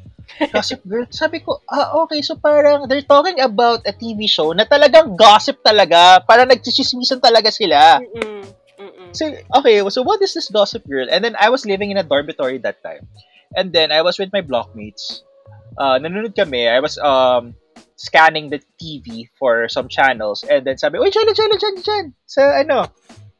Gossip 0.52 0.82
Girl. 0.89 1.06
Sabi 1.10 1.39
ko, 1.39 1.62
ah, 1.69 1.93
okay. 2.06 2.21
So 2.21 2.36
parang 2.36 2.89
they're 2.89 3.06
talking 3.06 3.39
about 3.39 3.86
a 3.86 3.93
TV 3.93 4.26
show 4.26 4.52
na 4.52 4.65
talagang 4.65 5.13
gossip 5.15 5.62
talaga. 5.62 6.21
Parang 6.26 6.50
nagchichismisan 6.50 7.21
talaga 7.21 7.54
sila. 7.54 8.02
Mm-mm. 8.02 8.43
Mm-mm. 8.76 9.10
So, 9.15 9.32
okay, 9.62 9.80
so 9.88 10.04
what 10.04 10.19
is 10.21 10.34
this 10.34 10.52
Gossip 10.52 10.84
Girl? 10.89 11.08
And 11.08 11.24
then 11.24 11.38
I 11.39 11.50
was 11.50 11.63
living 11.63 11.91
in 11.91 11.98
a 11.98 12.04
dormitory 12.04 12.58
that 12.65 12.84
time. 12.84 13.08
And 13.56 13.71
then 13.71 13.93
I 13.93 14.02
was 14.02 14.19
with 14.19 14.34
my 14.34 14.41
blockmates. 14.41 15.24
Uh, 15.78 15.95
nanonood 16.02 16.36
kami. 16.36 16.67
I 16.67 16.80
was 16.84 17.00
um 17.00 17.56
scanning 17.96 18.50
the 18.50 18.62
TV 18.82 19.28
for 19.40 19.68
some 19.68 19.88
channels. 19.88 20.44
And 20.44 20.68
then 20.68 20.78
sabi, 20.78 21.00
Uy, 21.00 21.12
dyan, 21.12 21.32
dyan, 21.32 21.56
dyan, 21.56 21.76
dyan. 21.82 22.06
Sa 22.28 22.42
ano, 22.44 22.92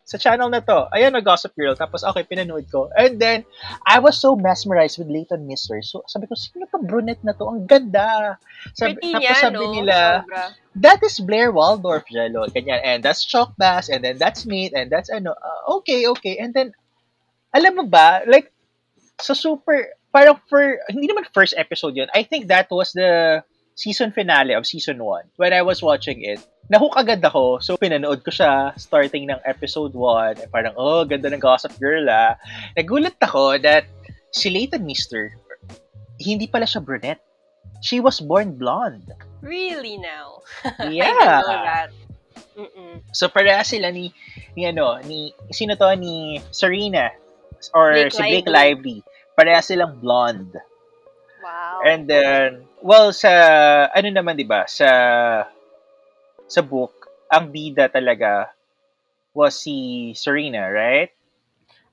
sa 0.06 0.22
channel 0.22 0.54
na 0.54 0.62
to. 0.62 0.86
Ayan 0.94 1.18
na 1.18 1.20
Gossip 1.20 1.58
Girl. 1.58 1.74
Tapos, 1.74 2.06
okay, 2.06 2.22
pinanood 2.22 2.70
ko. 2.70 2.94
And 2.94 3.18
then, 3.18 3.44
I 3.90 3.98
was 3.98 4.22
so 4.22 4.38
mesmerized 4.38 5.02
with 5.02 5.10
Leighton 5.10 5.50
Mister. 5.50 5.82
So, 5.82 6.06
sabi 6.06 6.30
ko, 6.30 6.38
sino 6.38 6.70
to 6.70 6.80
brunette 6.86 7.26
na 7.26 7.34
to? 7.34 7.50
Ang 7.50 7.66
ganda. 7.66 8.38
Sabi, 8.78 9.02
Pretty 9.02 9.18
tapos 9.18 9.22
niya, 9.26 9.34
sabi 9.42 9.66
no? 9.66 9.74
nila, 9.74 9.98
Sobra. 10.22 10.44
that 10.78 11.00
is 11.02 11.18
Blair 11.18 11.50
Waldorf, 11.50 12.06
Jello. 12.06 12.46
Ganyan. 12.54 12.80
And 12.86 13.00
that's 13.02 13.26
Chalk 13.26 13.58
Bass, 13.58 13.90
and 13.90 14.06
then 14.06 14.22
that's 14.22 14.46
Nate, 14.46 14.78
and 14.78 14.94
that's 14.94 15.10
ano, 15.10 15.34
uh, 15.34 15.82
okay, 15.82 16.06
okay. 16.14 16.38
And 16.38 16.54
then, 16.54 16.78
alam 17.50 17.74
mo 17.74 17.84
ba, 17.90 18.22
like, 18.30 18.54
sa 19.18 19.34
super, 19.34 19.90
parang 20.14 20.38
for, 20.46 20.86
hindi 20.94 21.10
naman 21.10 21.26
first 21.34 21.58
episode 21.58 21.98
yun. 21.98 22.14
I 22.14 22.22
think 22.22 22.54
that 22.54 22.70
was 22.70 22.94
the 22.94 23.42
season 23.76 24.12
finale 24.12 24.56
of 24.56 24.66
season 24.66 25.04
1 25.04 25.36
when 25.38 25.52
I 25.54 25.62
was 25.62 25.84
watching 25.84 26.24
it. 26.24 26.40
Nahook 26.66 26.98
agad 26.98 27.22
ako. 27.22 27.62
So, 27.62 27.78
pinanood 27.78 28.26
ko 28.26 28.34
siya 28.34 28.74
starting 28.80 29.30
ng 29.30 29.38
episode 29.46 29.94
1. 29.94 30.42
And 30.42 30.50
parang, 30.50 30.74
oh, 30.74 31.06
ganda 31.06 31.30
ng 31.30 31.38
Gossip 31.38 31.78
Girl, 31.78 32.10
ah. 32.10 32.42
Nagulat 32.74 33.22
ako 33.22 33.62
that 33.62 33.86
si 34.34 34.50
Leighton 34.50 34.82
Mister, 34.82 35.38
hindi 36.18 36.50
pala 36.50 36.66
siya 36.66 36.82
brunette. 36.82 37.22
She 37.86 38.02
was 38.02 38.18
born 38.18 38.58
blonde. 38.58 39.14
Really 39.46 40.02
now? 40.02 40.42
I 40.66 40.90
didn't 40.90 40.98
Yeah. 40.98 41.44
know 41.46 41.60
that. 41.70 41.90
Mm-mm. 42.56 43.04
So 43.12 43.28
pareha 43.28 43.62
sila 43.68 43.92
ni 43.92 44.16
ni 44.56 44.64
ano, 44.66 44.98
ni 45.04 45.36
sino 45.52 45.76
to 45.76 45.92
ni 46.00 46.40
Serena 46.56 47.12
or 47.76 47.92
Blake 47.94 48.16
si 48.16 48.24
Blake 48.24 48.48
Lively. 48.50 48.56
Lively. 48.56 48.98
Pareha 49.38 49.60
silang 49.62 50.00
blonde. 50.00 50.56
Wow. 51.44 51.84
And 51.84 52.08
then 52.10 52.64
well 52.86 53.10
sa 53.10 53.32
ano 53.90 54.14
naman 54.14 54.38
'di 54.38 54.46
ba 54.46 54.70
sa 54.70 54.90
sa 56.46 56.62
book 56.62 57.10
ang 57.34 57.50
bida 57.50 57.90
talaga 57.90 58.54
was 59.36 59.60
si 59.60 60.14
Serena, 60.16 60.72
right? 60.72 61.12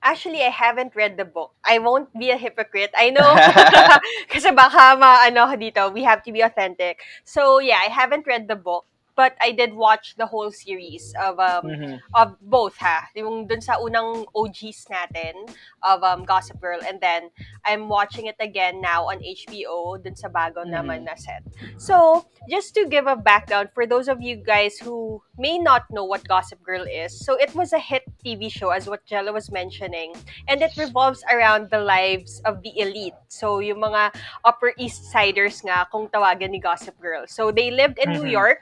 Actually, 0.02 0.42
I 0.42 0.50
haven't 0.50 0.94
read 0.94 1.18
the 1.18 1.26
book. 1.26 1.54
I 1.64 1.78
won't 1.78 2.10
be 2.14 2.30
a 2.30 2.38
hypocrite. 2.38 2.90
I 2.94 3.10
know. 3.10 3.26
Kasi 4.32 4.50
baka 4.54 4.98
maano 4.98 5.46
ako 5.46 5.56
dito. 5.58 5.82
We 5.94 6.02
have 6.02 6.22
to 6.26 6.32
be 6.34 6.42
authentic. 6.42 7.02
So, 7.26 7.58
yeah, 7.58 7.78
I 7.82 7.90
haven't 7.90 8.26
read 8.26 8.46
the 8.46 8.58
book. 8.58 8.86
But 9.14 9.36
I 9.40 9.52
did 9.52 9.74
watch 9.76 10.16
the 10.16 10.24
whole 10.26 10.50
series 10.50 11.12
of 11.20 11.36
um 11.36 11.68
Mhm. 11.68 12.00
of 12.16 12.36
both 12.40 12.76
ha. 12.80 13.08
Yung 13.12 13.44
dun 13.46 13.60
sa 13.60 13.76
unang 13.76 14.24
OGs 14.32 14.88
natin 14.88 15.52
of 15.84 16.00
um, 16.02 16.24
Gossip 16.24 16.56
Girl 16.60 16.80
and 16.80 16.96
then 17.00 17.28
I'm 17.64 17.88
watching 17.92 18.26
it 18.26 18.40
again 18.40 18.80
now 18.80 19.06
on 19.12 19.20
HBO 19.20 20.00
dun 20.00 20.16
sa 20.16 20.28
bago 20.32 20.64
Mhm. 20.64 20.72
naman 20.72 20.98
na 21.04 21.14
set. 21.14 21.44
So, 21.76 22.24
just 22.48 22.72
to 22.74 22.88
give 22.88 23.06
a 23.06 23.16
background 23.16 23.70
for 23.76 23.84
those 23.86 24.08
of 24.08 24.22
you 24.24 24.36
guys 24.40 24.78
who 24.80 25.20
may 25.36 25.58
not 25.58 25.84
know 25.90 26.04
what 26.04 26.24
Gossip 26.26 26.62
Girl 26.64 26.82
is. 26.86 27.12
So, 27.12 27.36
it 27.36 27.52
was 27.54 27.72
a 27.72 27.82
hit 27.82 28.08
TV 28.24 28.48
show 28.48 28.70
as 28.70 28.88
what 28.88 29.04
Jella 29.04 29.32
was 29.32 29.50
mentioning 29.52 30.14
and 30.48 30.62
it 30.62 30.72
revolves 30.78 31.20
around 31.28 31.68
the 31.70 31.82
lives 31.84 32.40
of 32.48 32.62
the 32.62 32.72
elite. 32.80 33.16
So, 33.28 33.58
yung 33.60 33.84
mga 33.84 34.14
Upper 34.44 34.72
East 34.78 35.10
Siders 35.12 35.60
nga 35.60 35.84
kung 35.92 36.08
tawagan 36.08 36.50
ni 36.54 36.58
Gossip 36.62 36.96
Girl. 37.02 37.26
So, 37.28 37.50
they 37.52 37.70
lived 37.70 37.98
in 37.98 38.10
New 38.14 38.26
Mhm. 38.26 38.38
York 38.38 38.60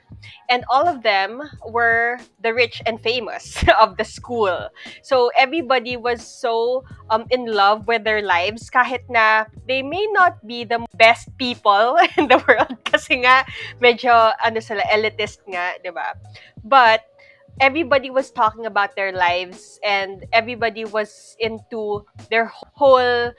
and 0.51 0.67
all 0.69 0.91
of 0.91 1.03
them 1.07 1.41
were 1.71 2.19
the 2.43 2.53
rich 2.53 2.83
and 2.85 3.01
famous 3.01 3.63
of 3.81 3.97
the 3.97 4.05
school. 4.05 4.69
So 5.03 5.31
everybody 5.39 5.97
was 5.97 6.21
so 6.21 6.85
um 7.09 7.25
in 7.31 7.47
love 7.47 7.87
with 7.87 8.03
their 8.03 8.21
lives 8.21 8.69
kahit 8.69 9.07
na 9.09 9.47
they 9.71 9.81
may 9.81 10.05
not 10.11 10.43
be 10.45 10.67
the 10.67 10.83
best 10.99 11.31
people 11.39 11.97
in 12.19 12.27
the 12.27 12.43
world 12.45 12.75
kasi 12.91 13.23
nga 13.23 13.47
medyo 13.79 14.35
ano 14.43 14.59
sila 14.59 14.83
elitist 14.91 15.41
nga, 15.47 15.79
'di 15.79 15.95
ba? 15.95 16.19
But 16.67 17.07
everybody 17.63 18.11
was 18.11 18.35
talking 18.35 18.67
about 18.67 18.99
their 18.99 19.15
lives 19.15 19.79
and 19.87 20.27
everybody 20.35 20.85
was 20.85 21.37
into 21.39 22.03
their 22.29 22.51
whole 22.51 23.33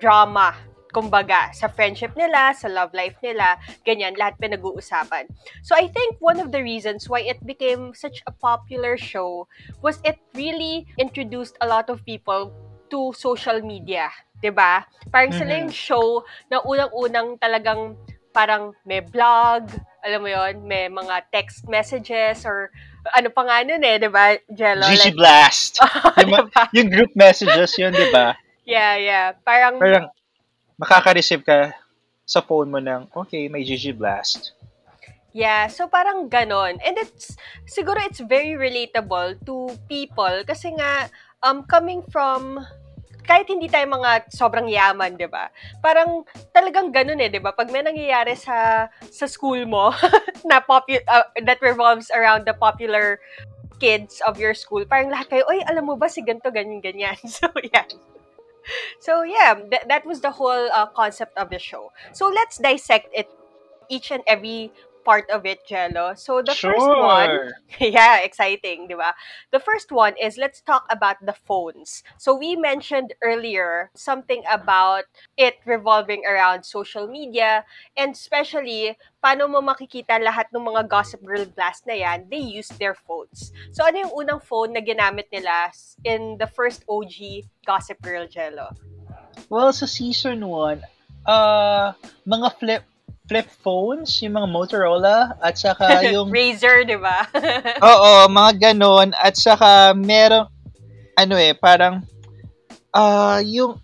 drama 0.00 0.54
kumbaga, 0.96 1.52
sa 1.52 1.68
friendship 1.68 2.16
nila, 2.16 2.56
sa 2.56 2.72
love 2.72 2.96
life 2.96 3.20
nila, 3.20 3.60
ganyan, 3.84 4.16
lahat 4.16 4.40
pinag-uusapan. 4.40 5.28
So 5.60 5.76
I 5.76 5.92
think 5.92 6.16
one 6.24 6.40
of 6.40 6.56
the 6.56 6.64
reasons 6.64 7.04
why 7.04 7.20
it 7.20 7.36
became 7.44 7.92
such 7.92 8.24
a 8.24 8.32
popular 8.32 8.96
show 8.96 9.44
was 9.84 10.00
it 10.08 10.16
really 10.32 10.88
introduced 10.96 11.60
a 11.60 11.68
lot 11.68 11.92
of 11.92 12.00
people 12.08 12.48
to 12.88 13.12
social 13.12 13.60
media, 13.60 14.08
'di 14.40 14.56
ba? 14.56 14.88
Parang 15.12 15.36
sila 15.36 15.52
Mhm. 15.52 15.60
yung 15.68 15.74
show 15.74 16.06
na 16.48 16.64
unang-unang 16.64 17.36
talagang 17.36 17.92
parang 18.32 18.72
may 18.88 19.00
blog, 19.04 19.68
alam 20.04 20.20
mo 20.20 20.28
yon 20.28 20.60
may 20.64 20.92
mga 20.92 21.24
text 21.32 21.64
messages 21.68 22.44
or 22.44 22.68
ano 23.16 23.32
pa 23.32 23.42
nga 23.48 23.64
nun 23.64 23.80
eh, 23.80 23.96
di 23.96 24.08
ba, 24.12 24.36
Jello? 24.52 24.84
GG 24.86 25.12
Like, 25.12 25.16
Blast. 25.16 25.72
Yung, 26.20 26.30
ma- 26.32 26.44
diba? 26.44 26.64
yung 26.76 26.88
group 26.92 27.12
messages 27.16 27.72
yun, 27.80 27.92
di 27.96 28.06
ba? 28.12 28.36
Yeah, 28.66 28.98
yeah. 28.98 29.26
Parang, 29.46 29.78
Parang 29.78 30.10
makaka-receive 30.76 31.42
ka 31.44 31.72
sa 32.26 32.40
phone 32.44 32.68
mo 32.68 32.78
ng, 32.82 33.08
okay, 33.14 33.48
may 33.48 33.64
GG 33.64 33.96
Blast. 33.96 34.52
Yeah, 35.36 35.68
so 35.68 35.84
parang 35.84 36.32
ganon. 36.32 36.80
And 36.80 36.96
it's, 36.96 37.36
siguro 37.68 38.00
it's 38.00 38.24
very 38.24 38.56
relatable 38.56 39.36
to 39.44 39.76
people 39.84 40.42
kasi 40.48 40.72
nga, 40.72 41.12
um, 41.44 41.62
coming 41.68 42.00
from, 42.08 42.64
kahit 43.28 43.50
hindi 43.50 43.68
tayo 43.68 43.84
mga 43.84 44.32
sobrang 44.32 44.64
yaman, 44.64 45.20
di 45.20 45.28
ba? 45.28 45.52
Parang 45.84 46.24
talagang 46.56 46.88
ganon 46.88 47.20
eh, 47.20 47.28
di 47.28 47.36
ba? 47.36 47.52
Pag 47.52 47.68
may 47.68 47.84
nangyayari 47.84 48.32
sa, 48.32 48.88
sa 49.12 49.26
school 49.28 49.68
mo 49.68 49.92
na 50.48 50.64
popu- 50.64 51.04
uh, 51.04 51.28
that 51.44 51.60
revolves 51.60 52.08
around 52.16 52.48
the 52.48 52.56
popular 52.56 53.20
kids 53.76 54.24
of 54.24 54.40
your 54.40 54.56
school, 54.56 54.82
parang 54.88 55.12
lahat 55.12 55.28
kayo, 55.28 55.44
oy, 55.52 55.60
alam 55.68 55.84
mo 55.84 56.00
ba 56.00 56.08
si 56.08 56.24
ganito, 56.24 56.48
ganyan, 56.48 56.80
ganyan. 56.80 57.18
So, 57.28 57.52
yeah. 57.60 57.84
So, 59.00 59.22
yeah, 59.22 59.54
th- 59.54 59.84
that 59.88 60.04
was 60.06 60.20
the 60.20 60.30
whole 60.32 60.70
uh, 60.72 60.86
concept 60.86 61.36
of 61.38 61.50
the 61.50 61.58
show. 61.58 61.92
So, 62.12 62.28
let's 62.28 62.58
dissect 62.58 63.08
it, 63.14 63.28
each 63.88 64.10
and 64.10 64.22
every 64.26 64.72
part 65.06 65.30
of 65.30 65.46
it, 65.46 65.62
Jello. 65.70 66.18
So, 66.18 66.42
the 66.42 66.50
first 66.50 66.82
one, 66.82 67.54
yeah, 67.78 68.26
exciting, 68.26 68.90
di 68.90 68.98
ba? 68.98 69.14
The 69.54 69.62
first 69.62 69.94
one 69.94 70.18
is 70.18 70.34
let's 70.34 70.58
talk 70.60 70.90
about 70.90 71.22
the 71.22 71.32
phones. 71.46 72.02
So 72.18 72.34
we 72.34 72.58
mentioned 72.58 73.14
earlier 73.22 73.94
something 73.94 74.42
about 74.50 75.06
it 75.38 75.62
revolving 75.64 76.26
around 76.26 76.66
social 76.66 77.06
media 77.06 77.62
and 77.94 78.18
especially 78.18 78.98
paano 79.22 79.46
mo 79.46 79.62
makikita 79.62 80.18
lahat 80.18 80.50
ng 80.50 80.66
mga 80.66 80.90
Gossip 80.90 81.22
Girl 81.22 81.46
blast 81.46 81.86
na 81.86 81.94
yan, 81.94 82.26
they 82.26 82.42
use 82.42 82.68
their 82.82 82.98
phones. 82.98 83.54
So 83.70 83.86
ano 83.86 84.10
yung 84.10 84.14
unang 84.26 84.42
phone 84.42 84.74
na 84.74 84.82
ginamit 84.82 85.30
nila 85.30 85.70
in 86.02 86.36
the 86.42 86.50
first 86.50 86.82
OG 86.90 87.46
Gossip 87.62 88.02
Girl 88.02 88.26
Jello? 88.26 88.74
Well, 89.46 89.70
sa 89.70 89.86
season 89.86 90.42
1, 90.42 90.82
uh, 91.28 91.94
mga 92.26 92.48
flip 92.58 92.82
flip 93.26 93.50
phones, 93.62 94.22
yung 94.22 94.38
mga 94.38 94.48
Motorola, 94.50 95.34
at 95.42 95.58
saka 95.58 96.00
yung 96.14 96.30
Razer, 96.30 96.86
di 96.86 96.96
ba? 96.98 97.26
Oo, 97.90 98.30
mga 98.30 98.70
ganon. 98.70 99.10
At 99.18 99.34
saka, 99.34 99.92
meron, 99.94 100.46
ano 101.18 101.34
eh, 101.34 101.52
parang, 101.54 102.06
ah, 102.94 103.42
yung, 103.42 103.78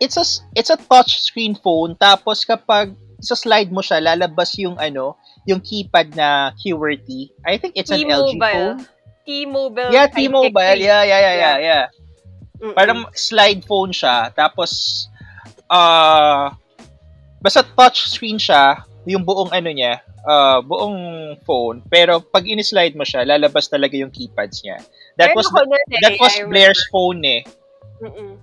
it's 0.00 0.20
a, 0.20 0.24
it's 0.52 0.70
a 0.70 0.76
touch 0.76 1.20
screen 1.20 1.56
phone, 1.56 1.96
tapos 1.96 2.44
kapag, 2.44 2.92
sa 3.18 3.34
slide 3.34 3.74
mo 3.74 3.82
siya, 3.82 3.98
lalabas 3.98 4.54
yung, 4.60 4.78
ano, 4.78 5.18
yung 5.42 5.58
keypad 5.58 6.14
na 6.14 6.54
QWERTY. 6.54 7.34
I 7.42 7.58
think 7.58 7.74
it's 7.74 7.90
an 7.90 8.06
LG 8.06 8.38
T-Mobile. 8.38 8.38
phone. 8.38 8.78
T-Mobile. 9.26 9.90
Yeah, 9.90 10.06
T-Mobile. 10.06 10.78
Yeah, 10.78 11.02
yeah, 11.02 11.20
yeah, 11.20 11.34
yeah, 11.34 11.56
yeah. 11.58 11.84
Mm-mm. 12.62 12.74
Parang 12.78 13.10
slide 13.16 13.64
phone 13.66 13.90
siya, 13.90 14.30
tapos, 14.36 15.06
ah, 15.72 16.54
basta 17.38 17.62
touch 17.62 18.10
screen 18.10 18.38
siya, 18.38 18.82
yung 19.08 19.24
buong 19.24 19.50
ano 19.54 19.70
niya, 19.70 20.02
ah, 20.26 20.60
buong 20.60 21.38
phone, 21.46 21.82
pero 21.88 22.20
pag 22.20 22.44
in-slide 22.44 22.98
mo 22.98 23.06
siya, 23.06 23.24
lalabas 23.24 23.70
talaga 23.70 23.96
yung 23.96 24.12
keypads 24.12 24.62
niya. 24.62 24.82
That 25.18 25.34
was 25.34 25.50
nun 25.50 25.74
eh, 25.74 25.98
that 26.02 26.16
was 26.22 26.34
Blair's 26.46 26.82
phone 26.94 27.24
eh. 27.26 27.42
Mm-mm. 27.98 28.38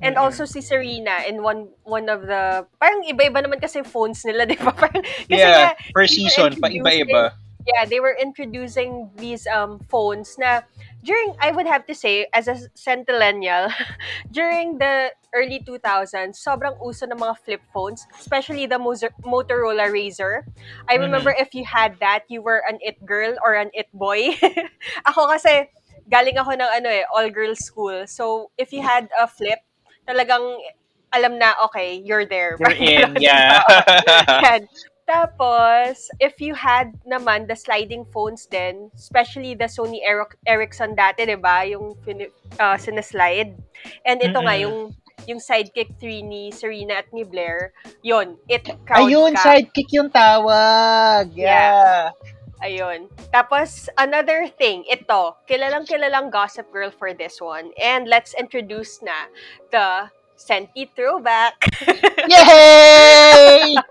And 0.00 0.16
also 0.16 0.48
si 0.48 0.64
Serena 0.64 1.24
in 1.28 1.44
one 1.44 1.68
one 1.84 2.08
of 2.08 2.24
the 2.24 2.64
parang 2.80 3.04
iba-iba 3.04 3.44
naman 3.44 3.60
kasi 3.60 3.84
phones 3.84 4.24
nila, 4.24 4.44
'di 4.48 4.56
ba? 4.60 4.72
Parang 4.72 5.04
kasi 5.04 5.36
yeah, 5.36 5.76
nga, 5.76 5.92
per 5.92 6.06
season, 6.08 6.56
pa 6.56 6.72
iba-iba. 6.72 7.36
yeah, 7.64 7.84
they 7.84 8.00
were 8.00 8.16
introducing 8.16 9.08
these 9.16 9.48
um 9.48 9.80
phones 9.88 10.36
na 10.36 10.64
during 11.04 11.36
I 11.40 11.52
would 11.52 11.68
have 11.68 11.84
to 11.88 11.94
say 11.96 12.28
as 12.32 12.48
a 12.48 12.56
centennial 12.76 13.72
during 14.32 14.80
the 14.80 15.12
early 15.34 15.60
2000s 15.66 16.38
sobrang 16.38 16.78
uso 16.80 17.04
ng 17.04 17.18
mga 17.18 17.34
flip 17.42 17.62
phones 17.74 18.06
especially 18.16 18.64
the 18.64 18.78
Moser- 18.78 19.14
Motorola 19.26 19.90
Razr 19.90 20.46
I 20.88 20.94
remember 20.96 21.34
if 21.34 21.52
you 21.52 21.66
had 21.66 21.98
that 22.00 22.24
you 22.30 22.40
were 22.40 22.62
an 22.64 22.78
it 22.80 23.02
girl 23.04 23.34
or 23.42 23.58
an 23.58 23.74
it 23.74 23.90
boy 23.92 24.32
ako 25.10 25.28
kasi 25.28 25.68
galing 26.08 26.38
ako 26.38 26.54
ng 26.54 26.70
ano 26.80 26.88
eh 26.88 27.04
all 27.10 27.26
girls 27.28 27.60
school 27.60 28.06
so 28.06 28.54
if 28.56 28.70
you 28.70 28.80
had 28.80 29.10
a 29.18 29.26
flip 29.26 29.58
talagang 30.06 30.42
alam 31.14 31.38
na 31.38 31.54
okay 31.66 31.98
you're 31.98 32.26
there 32.26 32.54
You're 32.58 32.78
in, 32.78 33.18
yeah. 33.18 33.62
yan. 34.46 34.66
Tapos, 35.04 36.08
if 36.16 36.40
you 36.40 36.56
had 36.56 36.96
naman 37.04 37.44
the 37.44 37.52
sliding 37.52 38.08
phones 38.08 38.48
din, 38.48 38.88
especially 38.96 39.52
the 39.52 39.68
Sony 39.68 40.00
Eric- 40.00 40.40
Ericsson 40.48 40.96
dati, 40.96 41.28
di 41.28 41.36
ba? 41.36 41.60
Yung 41.68 41.92
uh, 42.56 42.76
sinaslide. 42.80 43.52
And 44.08 44.18
ito 44.24 44.40
nga, 44.40 44.56
Mm-mm. 44.56 44.64
yung 44.64 44.76
yung 45.26 45.40
sidekick 45.40 45.92
3 46.00 46.22
ni 46.22 46.50
Serena 46.50 47.00
at 47.00 47.08
ni 47.12 47.24
Blair, 47.24 47.72
yon 48.02 48.36
it 48.48 48.64
crowd 48.84 49.08
Ayun, 49.08 49.32
ka. 49.34 49.42
sidekick 49.42 49.90
yung 49.92 50.10
tawag. 50.10 51.32
Yeah. 51.34 52.10
Ayun. 52.64 53.12
Tapos, 53.28 53.92
another 54.00 54.48
thing, 54.48 54.88
ito, 54.88 55.36
kilalang 55.44 55.84
kilalang 55.84 56.32
Gossip 56.32 56.70
Girl 56.72 56.88
for 56.88 57.12
this 57.12 57.36
one. 57.36 57.76
And 57.76 58.08
let's 58.08 58.32
introduce 58.32 59.04
na 59.04 59.28
the 59.68 60.08
Senti 60.36 60.88
Throwback. 60.96 61.60
Yay! 62.30 63.76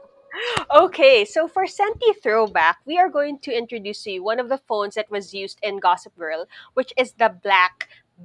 Okay, 0.73 1.25
so 1.25 1.47
for 1.47 1.67
Senti 1.67 2.13
Throwback, 2.13 2.77
we 2.85 2.97
are 2.97 3.09
going 3.09 3.37
to 3.45 3.55
introduce 3.55 4.05
you 4.07 4.23
one 4.23 4.39
of 4.39 4.49
the 4.49 4.57
phones 4.57 4.95
that 4.95 5.09
was 5.11 5.33
used 5.33 5.59
in 5.61 5.77
Gossip 5.79 6.17
Girl, 6.17 6.47
which 6.73 6.91
is 6.97 7.13
the 7.13 7.29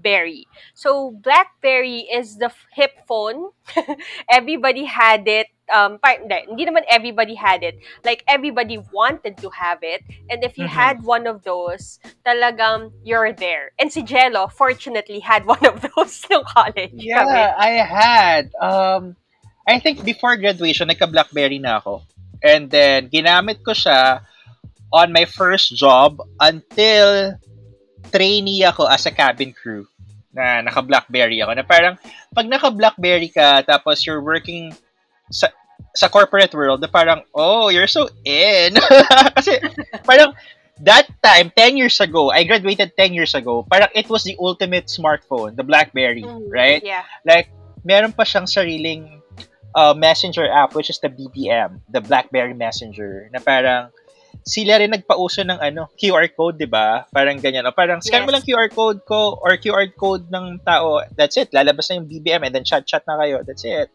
Blackberry. 0.03 0.47
So 0.75 1.11
Blackberry 1.11 2.07
is 2.11 2.39
the 2.39 2.51
hip 2.73 2.93
phone. 3.07 3.51
everybody 4.31 4.85
had 4.85 5.27
it. 5.27 5.49
Um, 5.69 5.99
par- 5.99 6.17
hindi, 6.21 6.49
hindi 6.49 6.65
naman 6.65 6.85
everybody 6.89 7.35
had 7.35 7.63
it. 7.63 7.79
Like 8.05 8.25
everybody 8.27 8.79
wanted 8.93 9.37
to 9.39 9.51
have 9.51 9.81
it. 9.83 10.01
And 10.31 10.43
if 10.43 10.57
you 10.57 10.65
Mhm. 10.65 10.73
had 10.73 10.97
one 11.05 11.27
of 11.27 11.45
those, 11.45 12.01
talagang 12.25 12.93
you're 13.05 13.33
there. 13.33 13.73
And 13.79 13.93
si 13.93 14.03
Jello, 14.03 14.49
fortunately, 14.49 15.21
had 15.21 15.45
one 15.51 15.61
of 15.67 15.85
those 15.85 16.25
nung 16.31 16.45
college. 16.49 16.95
Yeah, 16.97 17.25
kami. 17.25 17.43
I 17.43 17.71
had. 17.85 18.45
Um, 18.57 19.17
I 19.69 19.79
think 19.79 20.05
before 20.05 20.37
graduation, 20.41 20.89
nagka-Blackberry 20.89 21.61
na 21.61 21.77
ako. 21.85 22.01
And 22.41 22.71
then, 22.73 23.13
ginamit 23.13 23.61
ko 23.61 23.77
siya 23.77 24.25
on 24.89 25.13
my 25.13 25.27
first 25.29 25.77
job 25.77 26.17
until 26.41 27.37
trainee 28.09 28.64
ako 28.64 28.88
as 28.88 29.07
a 29.07 29.12
cabin 29.12 29.53
crew 29.53 29.87
na 30.33 30.61
naka-Blackberry 30.62 31.40
ako. 31.42 31.53
Na 31.57 31.64
parang, 31.64 31.94
pag 32.35 32.47
naka-Blackberry 32.47 33.29
ka, 33.33 33.64
tapos 33.64 34.05
you're 34.05 34.23
working 34.23 34.73
sa 35.33 35.49
sa 35.94 36.07
corporate 36.07 36.53
world, 36.55 36.81
na 36.81 36.90
parang, 36.90 37.23
oh, 37.35 37.68
you're 37.68 37.90
so 37.90 38.09
in. 38.23 38.75
Kasi, 39.37 39.59
parang, 40.05 40.35
that 40.83 41.11
time, 41.23 41.51
10 41.55 41.77
years 41.77 41.99
ago, 41.99 42.31
I 42.31 42.44
graduated 42.44 42.94
10 42.97 43.14
years 43.14 43.35
ago, 43.35 43.66
parang 43.66 43.88
it 43.94 44.07
was 44.09 44.23
the 44.23 44.37
ultimate 44.38 44.87
smartphone, 44.87 45.57
the 45.57 45.66
BlackBerry, 45.66 46.23
Mm, 46.23 46.51
right? 46.51 46.83
Yeah. 46.85 47.03
Like, 47.27 47.51
meron 47.83 48.12
pa 48.12 48.23
siyang 48.23 48.47
sariling 48.47 49.23
uh, 49.75 49.94
messenger 49.94 50.47
app, 50.47 50.75
which 50.75 50.90
is 50.90 50.99
the 50.99 51.09
BBM, 51.09 51.81
the 51.90 52.01
BlackBerry 52.01 52.55
Messenger, 52.55 53.31
na 53.33 53.40
parang, 53.42 53.90
sila 54.49 54.81
rin 54.81 54.97
nagpauso 54.97 55.45
ng 55.45 55.61
ano, 55.61 55.93
QR 56.01 56.25
code, 56.33 56.57
di 56.57 56.65
ba? 56.65 57.05
Parang 57.13 57.37
ganyan. 57.37 57.69
O 57.69 57.77
parang, 57.77 58.01
scan 58.01 58.25
mo 58.25 58.33
Yes. 58.33 58.41
lang 58.41 58.45
QR 58.49 58.69
code 58.73 59.01
ko 59.05 59.37
or 59.45 59.61
QR 59.61 59.85
code 59.93 60.25
ng 60.33 60.65
tao, 60.65 61.05
that's 61.13 61.37
it. 61.37 61.53
Lalabas 61.53 61.93
na 61.93 62.01
yung 62.01 62.09
BBM 62.09 62.49
and 62.49 62.53
then 62.57 62.65
chat-chat 62.65 63.05
na 63.05 63.21
kayo. 63.21 63.45
That's 63.45 63.63
it. 63.69 63.93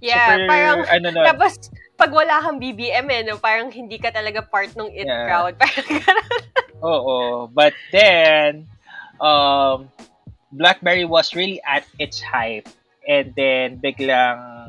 Yeah, 0.00 0.32
Super, 0.36 0.48
parang 0.48 0.80
ano 0.88 1.06
nun. 1.12 1.26
Tapos, 1.28 1.52
pag 1.96 2.12
wala 2.12 2.40
kang 2.40 2.56
BBM 2.56 3.06
eh, 3.12 3.20
no, 3.28 3.36
parang 3.36 3.68
hindi 3.68 4.00
ka 4.00 4.12
talaga 4.12 4.40
part 4.44 4.72
ng 4.76 4.88
it 4.92 5.04
Yeah. 5.08 5.24
crowd. 5.28 5.54
Parang 5.60 5.88
ganun. 5.88 6.30
Oo. 6.84 7.18
But 7.52 7.72
then, 7.92 8.68
um, 9.20 9.88
BlackBerry 10.52 11.04
was 11.08 11.32
really 11.36 11.60
at 11.64 11.84
its 12.00 12.20
hype. 12.20 12.68
And 13.08 13.32
then, 13.36 13.80
biglang, 13.80 14.65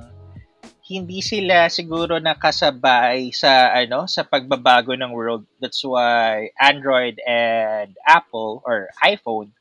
hindi 0.87 1.19
sila 1.19 1.67
siguro 1.67 2.15
nakasabay 2.17 3.35
sa 3.35 3.75
ano 3.75 4.07
sa 4.07 4.23
pagbabago 4.23 4.95
ng 4.95 5.11
world. 5.11 5.43
That's 5.59 5.83
why 5.83 6.55
Android 6.55 7.19
and 7.27 7.91
Apple 8.07 8.63
or 8.63 8.87
iPhone 9.03 9.51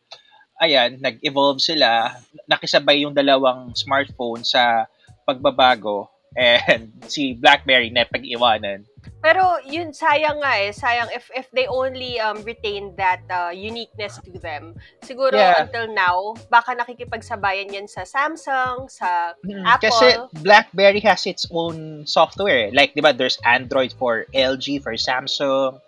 ayan 0.61 1.01
nag-evolve 1.01 1.61
sila. 1.61 2.17
Nakisabay 2.49 3.05
yung 3.05 3.17
dalawang 3.17 3.77
smartphone 3.77 4.45
sa 4.45 4.89
pagbabago. 5.29 6.09
And 6.37 6.93
si 7.13 7.37
BlackBerry 7.37 7.93
na 7.93 8.09
pag-iwanan 8.09 8.85
Pero 9.21 9.59
yun, 9.67 9.91
sayang 9.91 10.39
nga 10.43 10.53
eh. 10.63 10.71
Sayang 10.71 11.11
if 11.11 11.31
if 11.35 11.47
they 11.51 11.67
only 11.67 12.19
um, 12.19 12.41
retain 12.43 12.95
that 12.97 13.23
uh, 13.29 13.51
uniqueness 13.51 14.19
to 14.23 14.39
them. 14.39 14.77
Siguro 15.03 15.35
Yeah. 15.35 15.67
until 15.67 15.91
now, 15.91 16.35
baka 16.49 16.75
nakikipagsabayan 16.75 17.73
yan 17.73 17.87
sa 17.87 18.07
Samsung, 18.07 18.87
sa 18.91 19.35
Mm, 19.43 19.63
Apple. 19.67 19.91
Kasi 19.91 20.07
BlackBerry 20.43 21.01
has 21.05 21.27
its 21.27 21.47
own 21.51 22.07
software. 22.07 22.71
Like, 22.73 22.95
di 22.95 23.03
ba, 23.03 23.13
there's 23.13 23.39
Android 23.43 23.93
for 23.95 24.27
LG, 24.33 24.83
for 24.83 24.95
Samsung. 24.95 25.81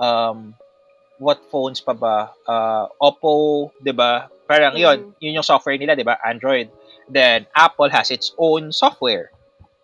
Um, 0.00 0.56
what 1.20 1.40
phones 1.52 1.80
pa 1.80 1.92
ba? 1.92 2.32
Uh, 2.48 2.88
Oppo, 3.00 3.70
di 3.78 3.92
ba? 3.92 4.32
Parang 4.48 4.74
yun, 4.74 5.14
yun 5.20 5.36
yung 5.36 5.46
software 5.46 5.76
nila, 5.76 5.94
di 5.94 6.02
ba? 6.02 6.16
Android. 6.24 6.72
Then, 7.06 7.46
Apple 7.54 7.90
has 7.90 8.10
its 8.10 8.32
own 8.38 8.72
software. 8.72 9.30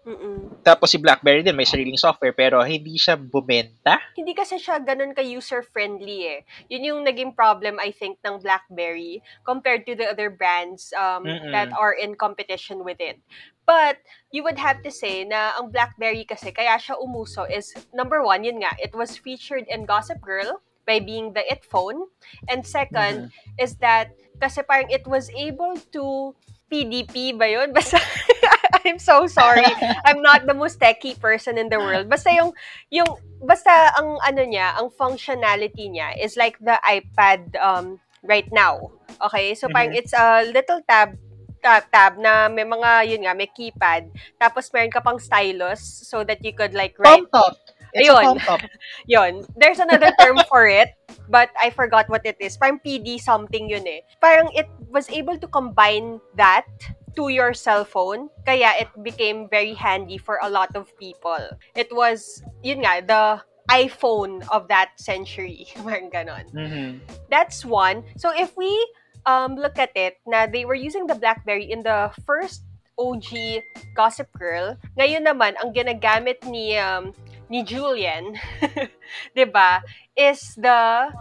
Mm-mm. 0.06 0.62
Tapos 0.62 0.94
si 0.94 1.02
BlackBerry 1.02 1.42
din 1.42 1.58
may 1.58 1.66
sariling 1.66 1.98
software 1.98 2.30
pero 2.30 2.62
hindi 2.62 2.94
siya 2.94 3.18
bumenta. 3.18 3.98
Hindi 4.14 4.38
kasi 4.38 4.54
siya 4.54 4.78
ganun 4.78 5.10
ka 5.10 5.18
user-friendly 5.18 6.18
eh. 6.30 6.40
Yun 6.70 6.86
yung 6.86 7.00
naging 7.02 7.34
problem, 7.34 7.82
I 7.82 7.90
think, 7.90 8.22
ng 8.22 8.38
BlackBerry 8.38 9.18
compared 9.42 9.82
to 9.90 9.98
the 9.98 10.06
other 10.06 10.30
brands 10.30 10.94
um, 10.94 11.26
Mm-mm. 11.26 11.50
that 11.50 11.74
are 11.74 11.90
in 11.90 12.14
competition 12.14 12.86
with 12.86 13.02
it. 13.02 13.18
But, 13.66 13.98
you 14.30 14.46
would 14.46 14.62
have 14.62 14.86
to 14.86 14.94
say 14.94 15.26
na 15.26 15.58
ang 15.58 15.74
BlackBerry 15.74 16.22
kasi, 16.22 16.54
kaya 16.54 16.78
siya 16.78 17.02
umuso 17.02 17.50
is, 17.50 17.74
number 17.90 18.22
one, 18.22 18.46
yun 18.46 18.62
nga, 18.62 18.78
it 18.78 18.94
was 18.94 19.18
featured 19.18 19.66
in 19.66 19.90
Gossip 19.90 20.22
Girl 20.22 20.62
by 20.86 21.02
being 21.02 21.34
the 21.34 21.42
it 21.50 21.66
phone. 21.66 22.06
And 22.46 22.62
second, 22.62 23.34
is 23.58 23.74
that, 23.82 24.14
kasi 24.38 24.62
parang 24.62 24.86
it 24.94 25.02
was 25.02 25.26
able 25.34 25.74
to 25.98 26.30
PDP 26.70 27.34
ba 27.34 27.50
yun? 27.50 27.72
Basta, 27.76 27.98
I'm 28.86 29.02
so 29.02 29.26
sorry. 29.26 29.66
I'm 30.06 30.22
not 30.22 30.46
the 30.46 30.54
most 30.54 30.78
techie 30.78 31.18
person 31.18 31.58
in 31.58 31.68
the 31.68 31.78
world. 31.78 32.08
Basta 32.08 32.30
yung, 32.30 32.54
yung, 32.90 33.06
basta 33.42 33.90
ang 33.98 34.16
ano 34.22 34.42
niya, 34.46 34.78
ang 34.78 34.94
functionality 34.94 35.90
niya 35.90 36.14
is 36.16 36.38
like 36.38 36.56
the 36.62 36.78
iPad 36.86 37.52
um, 37.58 37.98
right 38.22 38.46
now. 38.54 38.94
Okay? 39.20 39.54
So 39.58 39.66
parang 39.68 39.92
Mhm. 39.92 39.98
it's 39.98 40.14
a 40.14 40.46
little 40.46 40.80
tab, 40.86 41.18
tab, 41.60 41.90
tab 41.90 42.14
na 42.16 42.46
may 42.46 42.64
mga, 42.64 43.10
yun 43.10 43.26
nga, 43.26 43.34
may 43.34 43.50
keypad. 43.50 44.08
Tapos 44.38 44.70
meron 44.70 44.94
ka 44.94 45.02
pang 45.02 45.18
stylus 45.18 45.82
so 45.82 46.22
that 46.22 46.38
you 46.46 46.54
could 46.54 46.72
like 46.72 46.94
write 47.02 47.26
Palm 47.26 47.50
top. 47.50 47.58
It's 47.96 48.08
Ayun. 48.12 48.20
a 48.20 48.26
palm 48.28 48.38
top. 48.44 48.60
Yun. 49.08 49.32
There's 49.56 49.80
another 49.80 50.12
term 50.20 50.36
for 50.52 50.68
it, 50.68 50.92
but 51.32 51.48
I 51.56 51.72
forgot 51.72 52.12
what 52.12 52.28
it 52.28 52.36
is. 52.44 52.60
Parang 52.60 52.76
PD 52.84 53.16
something 53.16 53.72
yun 53.72 53.88
eh. 53.88 54.04
Parang 54.20 54.52
it 54.52 54.68
was 54.92 55.08
able 55.08 55.40
to 55.40 55.48
combine 55.48 56.20
that 56.36 56.68
to 57.16 57.28
your 57.28 57.52
cell 57.52 57.84
phone, 57.84 58.28
kaya 58.44 58.72
it 58.78 58.88
became 59.02 59.48
very 59.48 59.74
handy 59.74 60.18
for 60.18 60.38
a 60.42 60.48
lot 60.48 60.76
of 60.76 60.92
people. 61.00 61.40
It 61.74 61.88
was, 61.90 62.42
yun 62.62 62.84
nga, 62.84 63.02
the 63.02 63.24
iPhone 63.72 64.46
of 64.48 64.68
that 64.68 64.94
century. 65.00 65.66
Parang 65.82 66.10
ganon. 66.12 66.46
Mhm. 66.54 67.00
That's 67.28 67.64
one. 67.64 68.04
So 68.16 68.30
if 68.30 68.54
we 68.56 68.70
um, 69.26 69.58
look 69.58 69.78
at 69.78 69.90
it, 69.98 70.22
na 70.26 70.46
they 70.46 70.64
were 70.64 70.78
using 70.78 71.06
the 71.06 71.18
BlackBerry 71.18 71.66
in 71.66 71.82
the 71.82 72.14
first 72.24 72.62
OG 72.96 73.60
Gossip 73.92 74.30
Girl. 74.38 74.78
Ngayon 74.96 75.26
naman, 75.26 75.58
ang 75.60 75.74
ginagamit 75.74 76.40
ni 76.48 76.78
um, 76.80 77.12
ni 77.52 77.62
Julian, 77.62 78.34
'di 79.34 79.46
ba, 79.52 79.84
is 80.16 80.56
the 80.56 81.12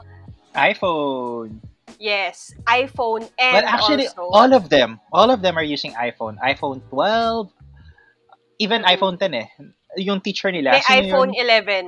iPhone. 0.56 1.60
Yes, 2.00 2.54
iPhone 2.68 3.30
and 3.40 3.54
But 3.56 3.66
actually, 3.66 4.08
also 4.08 4.24
all 4.30 4.52
of 4.54 4.70
them, 4.70 5.00
all 5.12 5.30
of 5.32 5.42
them 5.42 5.58
are 5.58 5.64
using 5.66 5.94
iPhone. 5.94 6.38
iPhone 6.44 6.82
12, 6.90 7.52
even 8.60 8.84
Mhm. 8.84 8.92
iPhone 8.96 9.16
10 9.20 9.34
eh. 9.34 9.48
Yung 9.98 10.20
teacher 10.22 10.52
nila. 10.52 10.76
may 10.76 10.84
sino 10.84 11.02
iPhone 11.08 11.32
yun? 11.32 11.42
11 11.46 11.86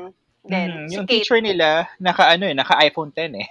din. 0.48 0.70
Mhm, 0.72 0.88
si 0.88 0.96
yung 0.96 1.06
Kate. 1.08 1.12
teacher 1.20 1.40
nila, 1.44 1.88
naka 2.00 2.24
ano 2.32 2.48
eh, 2.48 2.56
naka 2.56 2.80
iPhone 2.80 3.12
10 3.12 3.36
eh. 3.36 3.48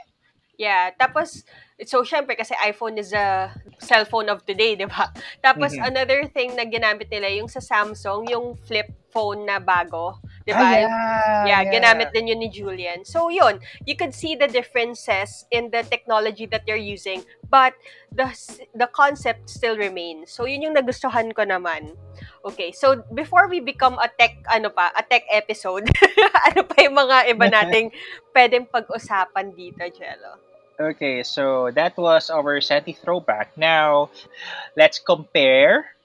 Yeah, 0.56 0.88
tapos 0.96 1.44
so 1.84 2.00
syempre 2.00 2.32
kasi 2.32 2.56
iPhone 2.64 2.96
is 2.96 3.12
a 3.12 3.52
cellphone 3.76 4.32
of 4.32 4.40
today, 4.48 4.72
'di 4.72 4.88
ba? 4.88 5.12
Tapos 5.44 5.76
Mhm. 5.76 5.84
another 5.84 6.24
thing 6.32 6.56
na 6.56 6.64
ginamit 6.64 7.12
nila 7.12 7.28
yung 7.36 7.44
sa 7.52 7.60
Samsung, 7.60 8.32
yung 8.32 8.56
flip 8.64 8.88
phone 9.12 9.44
na 9.44 9.60
bago, 9.60 10.16
'di 10.46 10.54
Ah, 10.54 10.78
yeah, 10.78 11.42
Yeah, 11.46 11.62
ginamit 11.66 12.14
din 12.14 12.30
yun 12.30 12.38
ni 12.38 12.46
Julian. 12.48 13.02
So, 13.02 13.28
yun, 13.28 13.58
you 13.82 13.98
could 13.98 14.14
see 14.14 14.38
the 14.38 14.46
differences 14.46 15.44
in 15.50 15.74
the 15.74 15.82
technology 15.82 16.46
that 16.50 16.62
they're 16.64 16.78
using, 16.78 17.26
but 17.50 17.74
the 18.14 18.30
the 18.74 18.86
concept 18.94 19.50
still 19.50 19.74
remains. 19.74 20.30
So, 20.30 20.46
yun 20.46 20.62
yung 20.70 20.78
nagustuhan 20.78 21.34
ko 21.34 21.42
naman. 21.42 21.98
Okay, 22.46 22.70
so 22.70 23.02
before 23.10 23.50
we 23.50 23.58
become 23.58 23.98
a 23.98 24.06
tech, 24.06 24.38
ano 24.46 24.70
pa, 24.70 24.94
a 24.94 25.02
tech 25.02 25.26
episode, 25.34 25.90
ano 26.54 26.62
pa 26.62 26.76
yung 26.78 26.94
mga 26.94 27.16
iba 27.34 27.46
nating 27.50 27.90
pwedeng 28.34 28.70
pag-usapan 28.70 29.50
dito, 29.50 29.82
Jello? 29.90 30.38
Okay, 30.76 31.24
so 31.24 31.72
that 31.72 31.96
was 31.96 32.28
our 32.28 32.60
Senti 32.60 32.92
throwback. 32.92 33.56
Now, 33.56 34.12
let's 34.76 35.00
compare. 35.00 35.95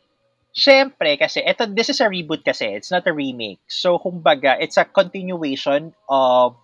Siyempre, 0.52 1.16
kasi 1.16 1.40
ito, 1.40 1.64
this 1.72 1.88
is 1.88 2.04
a 2.04 2.12
reboot 2.12 2.44
kasi. 2.44 2.68
It's 2.76 2.92
not 2.92 3.08
a 3.08 3.14
remake. 3.16 3.64
So, 3.72 3.96
kumbaga, 4.00 4.60
it's 4.60 4.76
a 4.76 4.84
continuation 4.84 5.96
of 6.12 6.60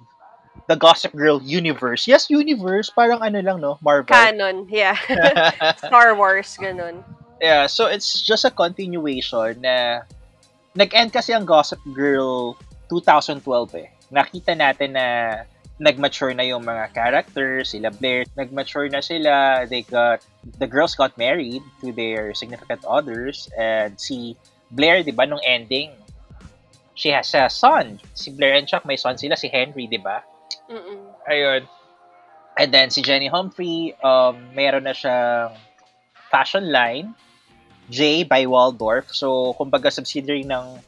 the 0.67 0.75
Gossip 0.75 1.15
Girl 1.15 1.39
universe. 1.39 2.07
Yes, 2.07 2.27
universe. 2.27 2.91
Parang 2.91 3.23
ano 3.23 3.39
lang, 3.39 3.63
no? 3.63 3.79
Marvel. 3.79 4.11
Canon, 4.11 4.67
yeah. 4.67 4.99
Star 5.79 6.15
Wars, 6.19 6.51
ganun. 6.59 7.03
yeah, 7.41 7.67
so 7.67 7.85
it's 7.85 8.21
just 8.21 8.45
a 8.45 8.51
continuation 8.51 9.61
na 9.61 10.01
nag-end 10.75 11.13
kasi 11.13 11.33
ang 11.33 11.45
Gossip 11.45 11.79
Girl 11.93 12.57
2012 12.89 13.41
eh. 13.81 13.87
Nakita 14.11 14.55
natin 14.55 14.95
na 14.95 15.05
nag-mature 15.77 16.33
na 16.33 16.43
yung 16.43 16.65
mga 16.65 16.93
characters, 16.93 17.71
sila 17.71 17.93
Blair, 17.93 18.25
nag-mature 18.33 18.89
na 18.89 19.01
sila, 19.01 19.65
they 19.69 19.85
got, 19.85 20.25
the 20.57 20.65
girls 20.65 20.95
got 20.97 21.13
married 21.17 21.61
to 21.81 21.93
their 21.93 22.33
significant 22.33 22.81
others, 22.85 23.49
and 23.57 23.93
si 24.01 24.35
Blair, 24.73 25.05
di 25.05 25.13
ba, 25.13 25.29
nung 25.29 25.41
ending, 25.45 25.93
she 26.97 27.13
has 27.13 27.29
a 27.37 27.45
son. 27.47 28.01
Si 28.17 28.33
Blair 28.33 28.57
and 28.57 28.67
Chuck, 28.67 28.85
may 28.85 28.97
son 28.97 29.17
sila, 29.17 29.37
si 29.37 29.47
Henry, 29.47 29.85
di 29.85 30.01
ba? 30.01 30.25
Mm-mm. 30.65 31.13
Ayun. 31.29 31.69
And 32.57 32.73
then 32.73 32.89
si 32.89 33.05
Jenny 33.05 33.29
Humphrey, 33.29 33.93
um, 34.01 34.49
mayroon 34.57 34.89
na 34.89 34.97
siyang 34.97 35.53
fashion 36.33 36.73
line, 36.73 37.13
J 37.93 38.25
by 38.25 38.49
Waldorf. 38.49 39.13
So, 39.13 39.53
kumbaga 39.55 39.93
subsidiary 39.93 40.43
ng 40.43 40.81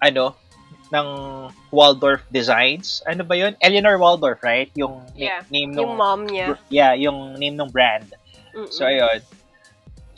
ano, 0.00 0.38
ng 0.90 1.06
Waldorf 1.70 2.22
Designs. 2.34 3.02
Ano 3.06 3.22
ba 3.22 3.38
yun? 3.38 3.54
Eleanor 3.62 3.98
Waldorf, 3.98 4.42
right? 4.42 4.70
Yung 4.74 5.02
Yeah. 5.14 5.46
name 5.50 5.74
Yung 5.74 5.94
nung 5.94 5.96
mom 5.96 6.22
niya. 6.26 6.58
Yeah, 6.68 6.92
yung 6.98 7.38
name 7.38 7.54
ng 7.56 7.70
brand. 7.70 8.10
Mm-mm. 8.54 8.70
So, 8.74 8.86
ayun. 8.86 9.22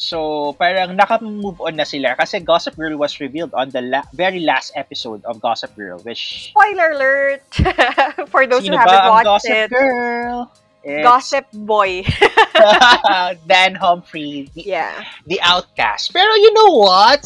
So, 0.02 0.18
parang 0.58 0.98
naka-move 0.98 1.62
on 1.62 1.78
na 1.78 1.86
sila 1.86 2.18
kasi 2.18 2.42
Gossip 2.42 2.74
Girl 2.74 2.98
was 2.98 3.22
revealed 3.22 3.54
on 3.54 3.70
the 3.70 3.86
la- 3.86 4.08
very 4.10 4.42
last 4.42 4.74
episode 4.74 5.22
of 5.22 5.38
Gossip 5.38 5.76
Girl, 5.78 6.02
which 6.02 6.50
Spoiler 6.50 6.90
alert! 6.90 7.46
For 8.32 8.50
those 8.50 8.66
who 8.66 8.74
haven't 8.74 9.06
watched 9.06 9.30
Gossip 9.30 9.54
it. 9.54 9.70
Girl? 9.70 10.50
It's 10.82 11.06
Gossip 11.06 11.46
Boy. 11.54 12.02
Dan 13.46 13.78
Humphrey, 13.78 14.50
the, 14.54 14.62
yeah. 14.66 15.04
the 15.26 15.38
outcast. 15.38 16.10
Pero 16.10 16.34
you 16.34 16.50
know 16.50 16.82
what? 16.82 17.22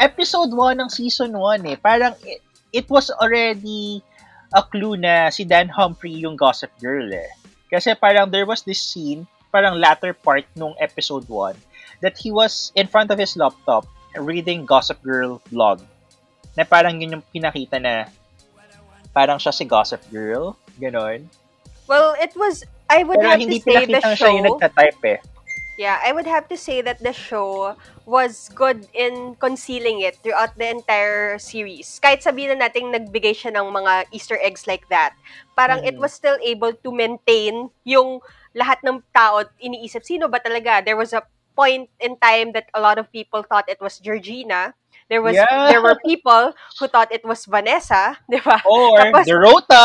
Episode 0.00 0.50
1 0.56 0.80
ng 0.80 0.88
season 0.88 1.36
1 1.36 1.66
eh. 1.66 1.76
Parang 1.76 2.16
it, 2.24 2.40
it 2.74 2.90
was 2.90 3.08
already 3.22 4.02
a 4.50 4.62
clue 4.66 4.98
na 4.98 5.30
si 5.30 5.46
Dan 5.46 5.70
Humphrey 5.70 6.10
yung 6.10 6.34
Gossip 6.34 6.74
Girl 6.82 7.06
eh. 7.14 7.30
Kasi 7.70 7.94
parang 7.94 8.34
there 8.34 8.44
was 8.44 8.66
this 8.66 8.82
scene, 8.82 9.30
parang 9.54 9.78
latter 9.78 10.10
part 10.10 10.44
nung 10.58 10.74
episode 10.82 11.24
1, 11.30 11.54
that 12.02 12.18
he 12.18 12.34
was 12.34 12.74
in 12.74 12.90
front 12.90 13.14
of 13.14 13.18
his 13.22 13.38
laptop 13.38 13.86
reading 14.18 14.66
Gossip 14.66 14.98
Girl 15.06 15.38
blog. 15.54 15.86
Na 16.58 16.66
parang 16.66 16.98
yun 16.98 17.18
yung 17.18 17.24
pinakita 17.30 17.78
na 17.78 18.10
parang 19.14 19.38
siya 19.38 19.54
si 19.54 19.64
Gossip 19.64 20.02
Girl. 20.10 20.58
Ganon. 20.82 21.30
Well, 21.86 22.18
it 22.18 22.34
was, 22.34 22.66
I 22.90 23.06
would 23.06 23.22
Pero 23.22 23.30
have 23.30 23.38
hindi 23.38 23.62
to 23.62 23.70
say 23.70 23.86
the 23.86 23.94
pinakita 23.94 24.02
na 24.02 24.18
siya 24.18 24.30
yung 24.34 24.46
show, 24.46 24.58
nagtatype 24.58 25.02
eh. 25.06 25.18
yeah, 25.78 25.98
I 26.02 26.12
would 26.12 26.26
have 26.26 26.48
to 26.48 26.56
say 26.56 26.82
that 26.82 27.02
the 27.02 27.12
show 27.12 27.74
was 28.04 28.52
good 28.52 28.86
in 28.92 29.34
concealing 29.40 30.00
it 30.00 30.16
throughout 30.20 30.52
the 30.56 30.68
entire 30.68 31.38
series. 31.40 32.00
Kahit 32.00 32.20
sabihin 32.20 32.56
na 32.56 32.68
natin 32.68 32.92
nagbigay 32.92 33.32
siya 33.32 33.52
ng 33.56 33.72
mga 33.72 34.12
Easter 34.12 34.36
eggs 34.44 34.68
like 34.68 34.84
that, 34.92 35.16
parang 35.56 35.80
it 35.84 35.96
Mhm. 35.96 36.04
was 36.04 36.12
still 36.12 36.36
able 36.44 36.72
to 36.72 36.90
maintain 36.92 37.72
yung 37.84 38.20
lahat 38.52 38.78
ng 38.84 39.00
tao 39.10 39.42
iniisip, 39.58 40.04
sino 40.04 40.28
ba 40.28 40.38
talaga? 40.38 40.84
There 40.84 41.00
was 41.00 41.16
a 41.16 41.24
point 41.56 41.88
in 41.98 42.18
time 42.18 42.52
that 42.52 42.68
a 42.74 42.80
lot 42.82 42.98
of 42.98 43.08
people 43.10 43.42
thought 43.42 43.66
it 43.70 43.80
was 43.80 43.98
Georgina. 43.98 44.74
There 45.08 45.20
was 45.20 45.36
Yeah. 45.36 45.68
there 45.68 45.84
were 45.84 46.00
people 46.00 46.56
who 46.80 46.84
thought 46.88 47.12
it 47.12 47.22
was 47.24 47.44
Vanessa, 47.44 48.18
'di 48.26 48.40
ba? 48.40 48.58
Or 48.64 48.98
Tapos- 49.00 49.28
Dorota. 49.28 49.84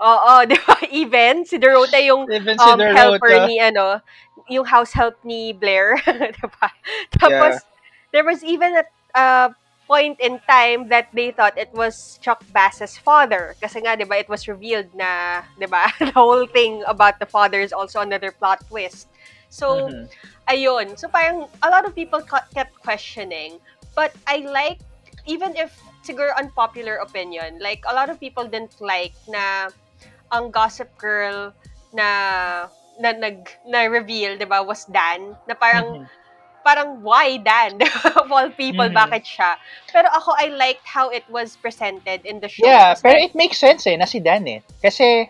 Oo, 0.00 0.32
'di 0.48 0.56
ba? 0.64 0.76
Even 0.90 1.44
si 1.44 1.56
Dorota 1.60 2.00
yung 2.00 2.26
Even 2.28 2.58
si 2.58 2.70
um, 2.70 2.80
helper 2.96 3.40
ni 3.40 3.60
ano, 3.60 4.00
yung 4.48 4.64
house 4.64 4.92
help 4.96 5.16
ni 5.24 5.52
Blair, 5.52 6.00
'di 6.34 6.46
ba? 6.60 6.68
Tapos 7.20 7.68
there 8.12 8.24
was 8.24 8.42
even 8.42 8.76
a 8.80 8.84
uh, 9.14 9.48
point 9.86 10.18
in 10.20 10.38
time 10.48 10.88
that 10.88 11.08
they 11.12 11.30
thought 11.32 11.58
it 11.58 11.68
was 11.74 12.18
Chuck 12.22 12.40
Bass's 12.48 12.96
father. 12.96 13.56
Kasi 13.60 13.82
nga, 13.82 13.96
di 13.98 14.04
ba, 14.06 14.22
it 14.22 14.28
was 14.30 14.46
revealed 14.46 14.94
na, 14.94 15.42
di 15.58 15.66
ba, 15.66 15.90
the 15.98 16.14
whole 16.14 16.46
thing 16.46 16.82
about 16.86 17.18
the 17.18 17.26
father 17.26 17.58
is 17.60 17.72
also 17.74 17.98
another 18.00 18.30
plot 18.30 18.62
twist. 18.70 19.10
So, 19.50 19.90
Mhm. 19.90 20.06
ayun. 20.48 20.94
So, 20.98 21.08
parang 21.10 21.50
a 21.62 21.68
lot 21.70 21.84
of 21.86 21.94
people 21.94 22.22
kept 22.54 22.74
questioning. 22.86 23.58
But 23.98 24.14
I 24.26 24.46
like, 24.46 24.78
even 25.26 25.56
if 25.58 25.74
siguro 26.06 26.30
unpopular 26.38 26.96
opinion, 27.02 27.58
like, 27.60 27.82
a 27.88 27.94
lot 27.94 28.08
of 28.10 28.20
people 28.20 28.46
didn't 28.46 28.78
like 28.80 29.14
na 29.26 29.70
ang 30.30 30.50
Gossip 30.50 30.90
Girl 30.98 31.52
na 31.92 32.08
na 33.00 33.10
nag 33.16 33.48
na 33.66 33.86
reveal 33.90 34.36
'di 34.38 34.46
ba 34.46 34.62
was 34.62 34.86
Dan 34.86 35.34
na 35.48 35.54
parang 35.54 36.00
Mhm. 36.00 36.06
parang 36.60 36.90
why 37.00 37.40
Dan 37.40 37.80
of 38.20 38.28
all 38.30 38.52
people 38.52 38.86
Mhm. 38.86 38.94
bakit 38.94 39.24
siya 39.24 39.56
pero 39.88 40.06
ako 40.12 40.36
I 40.36 40.52
liked 40.52 40.84
how 40.86 41.08
it 41.08 41.24
was 41.32 41.56
presented 41.56 42.22
in 42.28 42.38
the 42.44 42.50
show 42.52 42.68
Yeah, 42.68 42.92
pero 43.00 43.16
it 43.16 43.32
makes 43.34 43.56
sense 43.58 43.88
eh, 43.88 43.96
na 43.96 44.04
si 44.04 44.20
Dan 44.20 44.44
eh. 44.44 44.60
Kasi, 44.84 45.24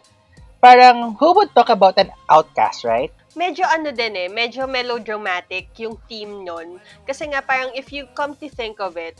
parang, 0.58 1.14
who 1.16 1.32
would 1.38 1.54
talk 1.54 1.70
about 1.70 1.94
an 1.96 2.10
outcast, 2.28 2.82
right? 2.84 3.14
medyo 3.38 3.62
ano 3.62 3.94
din 3.94 4.14
eh, 4.18 4.28
medyo 4.28 4.66
melodramatic 4.66 5.70
yung 5.78 5.94
theme 6.10 6.42
nun. 6.42 6.82
Kasi 7.06 7.30
nga 7.30 7.38
parang 7.40 7.70
if 7.78 7.94
you 7.94 8.10
come 8.18 8.34
to 8.34 8.50
think 8.50 8.82
of 8.82 8.98
it, 8.98 9.14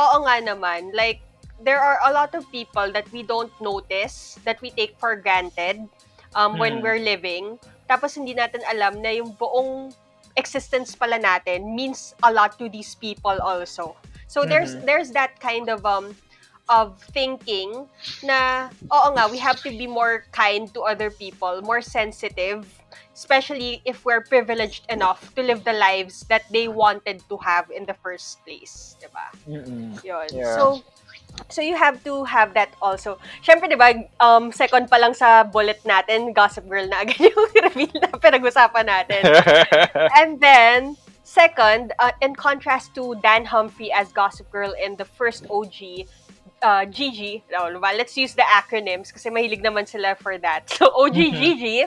oo 0.00 0.16
nga 0.24 0.40
naman, 0.40 0.88
like, 0.96 1.20
there 1.60 1.80
are 1.80 1.98
a 2.06 2.12
lot 2.12 2.34
of 2.34 2.44
people 2.50 2.90
that 2.92 3.10
we 3.12 3.22
don't 3.22 3.52
notice, 3.60 4.38
that 4.44 4.60
we 4.62 4.70
take 4.70 4.96
for 4.98 5.16
granted 5.16 5.88
um, 6.34 6.58
when 6.58 6.80
Mm. 6.80 6.82
we're 6.82 7.02
living. 7.02 7.58
Tapos 7.88 8.16
hindi 8.16 8.34
natin 8.34 8.62
alam 8.70 9.02
na 9.02 9.10
yung 9.10 9.32
buong 9.36 9.92
existence 10.36 10.94
pala 10.94 11.18
natin 11.18 11.74
means 11.74 12.14
a 12.22 12.32
lot 12.32 12.56
to 12.58 12.68
these 12.70 12.94
people 12.94 13.34
also. 13.42 13.96
So 14.30 14.46
there's 14.46 14.78
Mhm. 14.78 14.86
there's 14.86 15.10
that 15.12 15.38
kind 15.42 15.68
of 15.68 15.84
um 15.84 16.14
of 16.70 17.02
thinking 17.10 17.90
na 18.22 18.70
oo 18.94 19.08
nga 19.18 19.26
we 19.26 19.42
have 19.42 19.58
to 19.66 19.74
be 19.74 19.90
more 19.90 20.22
kind 20.30 20.70
to 20.72 20.86
other 20.86 21.10
people, 21.10 21.58
more 21.66 21.82
sensitive, 21.82 22.62
especially 23.10 23.82
if 23.84 24.06
we're 24.06 24.22
privileged 24.22 24.86
enough 24.86 25.34
to 25.34 25.42
live 25.42 25.66
the 25.66 25.74
lives 25.74 26.22
that 26.30 26.46
they 26.54 26.70
wanted 26.70 27.18
to 27.26 27.36
have 27.42 27.66
in 27.74 27.84
the 27.90 27.96
first 27.98 28.38
place, 28.46 28.94
'di 29.02 29.10
ba? 29.10 29.26
Mm-mm. 29.50 29.98
Yun. 30.06 30.30
Yeah. 30.30 30.46
So, 30.54 30.86
so 31.48 31.62
you 31.62 31.76
have 31.76 32.02
to 32.04 32.24
have 32.24 32.54
that 32.54 32.74
also. 32.82 33.18
Siyempre, 33.42 33.70
di 33.70 33.78
ba, 33.78 33.94
um, 34.20 34.52
second 34.52 34.90
pa 34.90 34.96
lang 34.98 35.14
sa 35.14 35.44
bullet 35.44 35.80
natin, 35.84 36.34
Gossip 36.34 36.68
Girl 36.68 36.86
na 36.86 37.02
agad 37.02 37.18
yung 37.32 37.48
reveal 37.64 37.94
na 37.96 38.12
pinag-usapan 38.12 38.86
natin. 38.86 39.22
And 40.20 40.38
then, 40.38 40.96
second, 41.22 41.92
uh, 41.98 42.12
in 42.20 42.34
contrast 42.34 42.94
to 42.96 43.14
Dan 43.22 43.44
Humphrey 43.46 43.90
as 43.92 44.12
Gossip 44.12 44.50
Girl 44.50 44.74
in 44.76 44.96
the 44.96 45.04
first 45.06 45.46
OG, 45.48 46.06
uh, 46.62 46.84
Gigi, 46.86 47.42
oh, 47.56 47.70
diba? 47.72 47.96
let's 47.96 48.16
use 48.16 48.34
the 48.34 48.44
acronyms 48.44 49.12
kasi 49.12 49.30
mahilig 49.30 49.64
naman 49.64 49.88
sila 49.88 50.14
for 50.14 50.36
that. 50.38 50.68
So, 50.76 50.92
OG 50.92 51.16
Mhm. 51.16 51.36
Gigi, 51.38 51.78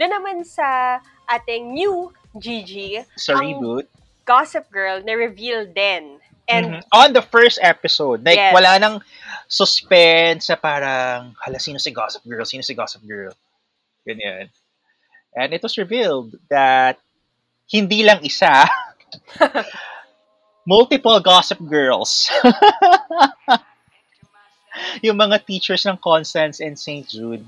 na 0.00 0.06
naman 0.10 0.42
sa 0.42 0.98
ating 1.28 1.72
new 1.72 2.10
Gigi, 2.38 3.02
Sa 3.16 3.34
reboot. 3.38 3.86
Gossip 4.28 4.68
Girl 4.68 5.00
na 5.00 5.16
reveal 5.16 5.64
din. 5.64 6.20
And 6.48 6.80
Mhm. 6.80 6.82
On 6.96 7.12
the 7.12 7.20
first 7.20 7.60
episode, 7.60 8.24
like, 8.24 8.40
Yes. 8.40 8.56
wala 8.56 8.80
nang 8.80 9.04
suspense 9.48 10.48
sa 10.48 10.56
parang, 10.56 11.36
hala, 11.44 11.60
sino 11.60 11.76
si 11.76 11.92
Gossip 11.92 12.24
Girl? 12.24 12.44
Sino 12.48 12.64
si 12.64 12.72
Gossip 12.72 13.04
Girl? 13.04 13.36
Ganyan. 14.08 14.48
And 15.36 15.52
it 15.52 15.60
was 15.60 15.76
revealed 15.76 16.40
that 16.48 16.96
hindi 17.68 18.00
lang 18.00 18.24
isa, 18.24 18.64
multiple 20.64 21.20
Gossip 21.20 21.60
Girls. 21.68 22.32
yung 25.04 25.18
mga 25.18 25.44
teachers 25.44 25.84
ng 25.84 25.98
Constance 26.00 26.60
and 26.60 26.78
St. 26.78 27.08
Jude. 27.08 27.44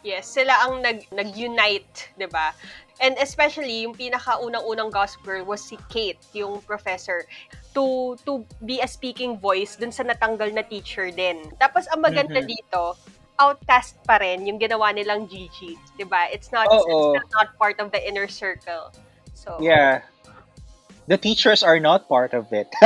Yes, 0.00 0.32
sila 0.32 0.56
ang 0.64 0.80
nag 0.80 1.04
nag-unite, 1.12 2.16
'di 2.16 2.28
ba? 2.32 2.56
And 3.00 3.16
especially 3.20 3.84
yung 3.84 3.96
pinakaunang-unang 3.96 4.92
Gossip 4.92 5.20
Girl 5.24 5.44
was 5.44 5.60
si 5.60 5.76
Kate, 5.92 6.20
yung 6.32 6.60
professor, 6.64 7.24
to 7.70 8.18
to 8.26 8.42
be 8.60 8.80
a 8.80 8.88
speaking 8.88 9.38
voice 9.38 9.76
dun 9.76 9.90
sa 9.90 10.02
natanggal 10.02 10.50
na 10.50 10.62
teacher 10.62 11.10
din. 11.10 11.50
Tapos 11.56 11.86
ang 11.88 12.02
maganda 12.02 12.42
Mhm. 12.42 12.48
dito, 12.48 12.94
outcast 13.38 13.96
pa 14.04 14.18
rin 14.18 14.44
yung 14.44 14.58
ginawa 14.58 14.90
nilang 14.90 15.24
Gigi, 15.24 15.78
'di 15.96 16.04
ba? 16.04 16.28
It's 16.28 16.50
not 16.50 16.66
it's 16.68 16.84
Oo. 16.84 17.14
still 17.16 17.28
not 17.32 17.54
part 17.56 17.78
of 17.78 17.88
the 17.90 18.00
inner 18.02 18.26
circle. 18.26 18.90
So 19.32 19.56
Yeah. 19.58 20.02
The 21.06 21.18
teachers 21.18 21.66
are 21.66 21.80
not 21.82 22.06
part 22.06 22.34
of 22.34 22.52
it. 22.52 22.70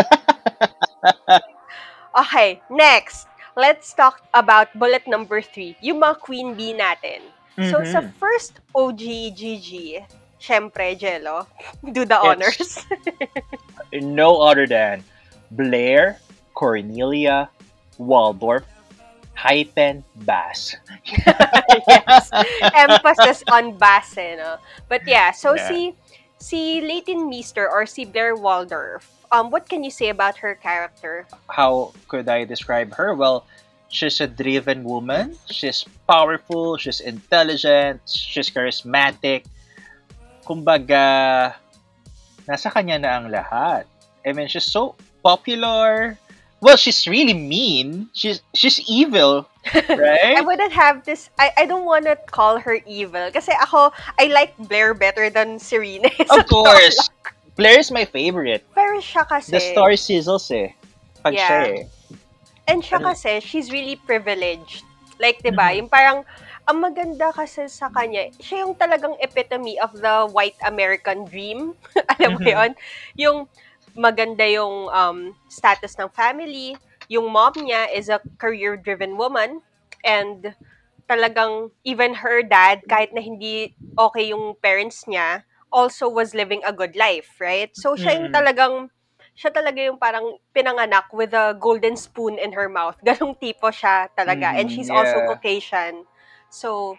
Okay, 2.14 2.62
next. 2.70 3.26
Let's 3.58 3.90
talk 3.92 4.22
about 4.32 4.70
bullet 4.78 5.06
number 5.06 5.42
three, 5.42 5.74
yung 5.82 5.98
mga 5.98 6.22
queen 6.22 6.54
bee 6.54 6.70
natin. 6.72 7.26
So, 7.70 7.82
Mhm. 7.82 7.90
sa 7.90 8.00
first 8.18 8.58
OGGG, 8.70 10.02
syempre, 10.38 10.94
Jello, 10.94 11.46
do 11.82 12.02
the 12.02 12.14
It's- 12.14 12.22
honors. 12.22 12.70
no 13.94 14.40
other 14.42 14.66
than 14.66 15.04
Blair, 15.50 16.18
Cornelia, 16.54 17.48
Waldorf, 17.98 18.64
hyphen 19.34 20.04
Bass. 20.26 20.76
yes. 21.88 22.30
Emphasis 22.74 23.42
on 23.50 23.76
bass, 23.78 24.16
eh, 24.16 24.36
no? 24.36 24.56
But 24.88 25.06
yeah, 25.06 25.30
so 25.32 25.54
Yeah. 25.54 25.68
si 25.68 25.94
si 26.38 26.80
Leighton 26.80 27.28
Meester 27.28 27.68
or 27.70 27.86
si 27.86 28.04
Blair 28.04 28.34
Waldorf, 28.36 29.08
um, 29.32 29.50
what 29.50 29.68
can 29.68 29.82
you 29.84 29.90
say 29.90 30.08
about 30.10 30.36
her 30.38 30.54
character? 30.54 31.26
How 31.48 31.92
could 32.08 32.28
I 32.28 32.44
describe 32.44 32.94
her? 32.94 33.14
Well, 33.14 33.46
she's 33.88 34.20
a 34.20 34.26
driven 34.26 34.84
woman. 34.84 35.36
She's 35.50 35.84
powerful. 36.08 36.76
She's 36.76 37.00
intelligent. 37.00 38.02
She's 38.08 38.50
charismatic. 38.50 39.44
Kumbaga, 40.44 41.54
nasa 42.48 42.72
kanya 42.72 42.98
na 42.98 43.10
ang 43.20 43.26
lahat. 43.30 43.84
I 44.24 44.32
mean, 44.32 44.48
she's 44.48 44.64
so 44.64 44.94
popular. 45.22 46.16
Well, 46.64 46.76
she's 46.80 47.04
really 47.04 47.36
mean. 47.36 48.08
She's 48.16 48.40
she's 48.56 48.80
evil, 48.88 49.44
I 49.74 49.84
right? 49.92 50.40
wouldn't 50.40 50.72
have 50.72 51.04
this, 51.04 51.28
I, 51.36 51.52
I 51.60 51.64
don't 51.68 51.84
wanna 51.84 52.16
call 52.32 52.56
her 52.56 52.80
evil. 52.88 53.28
Kasi 53.28 53.52
ako, 53.60 53.92
I 54.16 54.32
like 54.32 54.56
Blair 54.56 54.94
better 54.96 55.28
than 55.28 55.58
Serena. 55.60 56.08
of 56.32 56.46
course. 56.48 56.96
Blair 57.56 57.78
is 57.78 57.92
my 57.92 58.08
favorite. 58.08 58.64
Pero 58.74 58.96
siya 58.98 59.28
kasi, 59.28 59.52
The 59.52 59.60
story 59.60 60.00
sizzles 60.00 60.48
eh. 60.50 60.72
Pag 61.20 61.36
Yeah. 61.36 61.48
siya 61.48 61.60
eh. 61.68 61.82
and 62.66 62.80
siya 62.80 62.96
Ano? 62.96 63.12
kasi, 63.12 63.44
she's 63.44 63.68
really 63.68 64.00
privileged. 64.00 64.82
Like, 65.20 65.44
di 65.44 65.52
ba, 65.52 65.68
Mhm. 65.68 65.84
yung 65.84 65.88
parang, 65.92 66.24
ang 66.64 66.78
maganda 66.80 67.28
kasi 67.36 67.68
sa 67.68 67.92
kanya, 67.92 68.28
siya 68.40 68.64
yung 68.64 68.74
talagang 68.78 69.16
epitome 69.20 69.76
of 69.80 69.92
the 70.00 70.24
white 70.28 70.56
American 70.64 71.28
dream. 71.28 71.76
Alam 72.16 72.32
mo 72.40 72.42
Mhm. 72.42 72.48
yun? 72.48 72.70
Yung 73.20 73.38
maganda 73.94 74.44
yung 74.48 74.88
um, 74.90 75.18
status 75.48 75.94
ng 76.00 76.10
family, 76.16 76.80
yung 77.08 77.28
mom 77.30 77.54
niya 77.68 77.88
is 77.92 78.08
a 78.08 78.20
career-driven 78.40 79.16
woman, 79.20 79.60
and 80.04 80.56
talagang 81.10 81.70
even 81.84 82.20
her 82.24 82.42
dad, 82.42 82.82
kahit 82.88 83.12
na 83.12 83.20
hindi 83.20 83.76
okay 83.98 84.32
yung 84.32 84.56
parents 84.60 85.04
niya, 85.08 85.44
also 85.72 86.08
was 86.08 86.34
living 86.34 86.62
a 86.64 86.72
good 86.72 86.96
life, 86.96 87.36
right? 87.40 87.72
So, 87.76 87.94
siya 87.96 88.16
yung 88.20 88.30
Mhm. 88.30 88.34
talagang, 88.34 88.90
siya 89.36 89.52
talaga 89.52 89.80
yung 89.84 89.98
parang 90.00 90.38
pinanganak 90.56 91.10
with 91.12 91.34
a 91.34 91.54
golden 91.58 91.96
spoon 91.96 92.38
in 92.40 92.52
her 92.56 92.68
mouth. 92.72 92.96
Ganong 93.06 93.36
tipo 93.38 93.68
siya 93.72 94.08
talaga. 94.16 94.54
And 94.58 94.66
Mhm, 94.66 94.72
she's 94.72 94.90
also 94.90 95.20
yeah. 95.20 95.24
Caucasian. 95.24 96.06
So, 96.54 96.94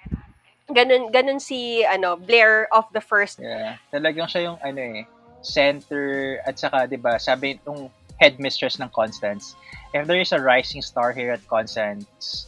ganun, 0.67 1.15
ganun 1.15 1.39
si, 1.39 1.87
ano, 1.87 2.19
Blair 2.19 2.67
of 2.75 2.83
the 2.91 2.99
first 2.99 3.39
Yeah. 3.39 3.79
Talagang 3.95 4.27
siya 4.27 4.51
yung 4.51 4.59
ano 4.59 4.81
eh, 4.83 5.07
center 5.39 6.37
at 6.43 6.59
saka 6.59 6.89
'di 6.91 6.99
ba, 6.99 7.15
sabi 7.15 7.55
nung 7.63 7.87
headmistress 8.19 8.75
ng 8.83 8.91
Constance, 8.91 9.55
if 9.95 10.03
there 10.07 10.19
is 10.19 10.35
a 10.35 10.41
rising 10.43 10.83
star 10.83 11.15
here 11.15 11.31
at 11.31 11.43
Constance, 11.47 12.47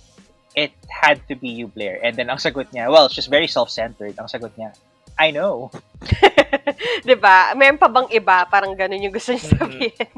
it 0.57 0.73
had 0.89 1.21
to 1.31 1.35
be 1.35 1.47
you, 1.47 1.71
Blair. 1.71 2.01
And 2.03 2.17
then 2.17 2.27
ang 2.27 2.43
sagot 2.43 2.73
niya, 2.75 2.91
well, 2.91 3.07
she's 3.07 3.29
very 3.29 3.47
self-centered. 3.47 4.17
Ang 4.19 4.27
sagot 4.27 4.51
niya, 4.57 4.73
I 5.19 5.31
know. 5.31 5.69
'Di 7.05 7.15
ba? 7.19 7.53
Meron 7.53 7.77
pa 7.79 7.87
bang 7.87 8.09
iba? 8.11 8.43
Parang 8.49 8.73
ganun 8.75 9.03
yung 9.03 9.15
gusto 9.15 9.31
niya 9.31 9.47
Mhm. 9.47 9.53
sabihin. 9.55 10.11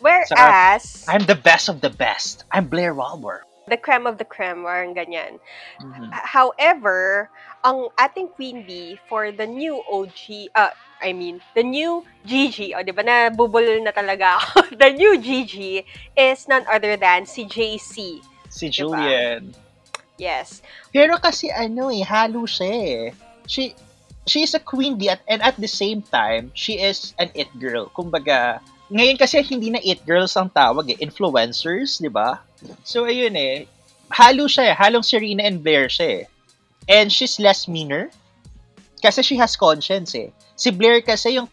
Whereas, 0.00 1.04
I'm 1.04 1.28
the 1.28 1.36
best 1.36 1.68
of 1.68 1.84
the 1.84 1.92
best. 1.92 2.48
I'm 2.48 2.72
Blair 2.72 2.96
Waldorf. 2.96 3.49
The 3.70 3.78
creme 3.78 4.04
of 4.04 4.18
the 4.18 4.26
creme, 4.26 4.66
parang 4.66 4.92
ganyan. 4.92 5.38
Mhm. 5.80 6.10
However, 6.10 7.30
ang 7.62 7.88
ating 7.96 8.34
queen 8.34 8.66
bee 8.66 8.98
for 9.08 9.30
the 9.30 9.46
new 9.46 9.80
OG, 9.86 10.50
uh, 10.58 10.74
I 11.00 11.12
mean, 11.16 11.40
the 11.54 11.64
new 11.64 12.04
Gigi, 12.26 12.76
o 12.76 12.84
di 12.84 12.92
ba, 12.92 13.00
nabubulol 13.00 13.80
na 13.80 13.94
talaga 13.94 14.36
ako. 14.36 14.68
the 14.82 14.92
new 14.92 15.16
Gigi 15.16 15.84
is 16.12 16.44
none 16.48 16.64
other 16.68 16.96
than 17.00 17.24
si 17.24 17.48
JC. 17.48 18.20
Si 18.50 18.66
Diba? 18.68 18.92
Julian. 18.92 19.54
Yes. 20.20 20.60
Pero 20.92 21.16
kasi 21.16 21.48
ano 21.48 21.88
eh, 21.88 22.04
halo 22.04 22.44
siya 22.44 22.68
eh. 22.68 23.02
She, 23.48 23.72
she 24.28 24.44
is 24.44 24.52
a 24.52 24.60
queen 24.60 25.00
bee 25.00 25.08
at, 25.08 25.24
and 25.24 25.40
at 25.40 25.56
the 25.56 25.70
same 25.70 26.04
time, 26.04 26.52
she 26.52 26.76
is 26.76 27.16
an 27.16 27.32
it 27.32 27.48
girl. 27.56 27.88
Kumbaga, 27.96 28.60
ngayon 28.92 29.16
kasi 29.16 29.40
hindi 29.40 29.72
na 29.72 29.80
it 29.80 30.04
girls 30.04 30.36
ang 30.36 30.52
tawag 30.52 30.92
eh, 30.92 30.98
influencers, 31.00 32.02
di 32.02 32.12
ba? 32.12 32.42
So 32.84 33.04
ayun 33.08 33.36
eh, 33.36 33.66
halo 34.10 34.50
siya 34.50 34.72
eh, 34.72 34.74
halong 34.76 35.06
Serena 35.06 35.46
and 35.46 35.62
Blair 35.62 35.86
siya 35.86 36.24
eh. 36.24 36.24
And 36.90 37.08
she's 37.12 37.38
less 37.38 37.70
meaner 37.70 38.10
kasi 39.00 39.22
she 39.22 39.36
has 39.40 39.56
conscience 39.56 40.12
eh. 40.16 40.34
Si 40.58 40.68
Blair 40.74 41.00
kasi 41.00 41.40
yung 41.40 41.48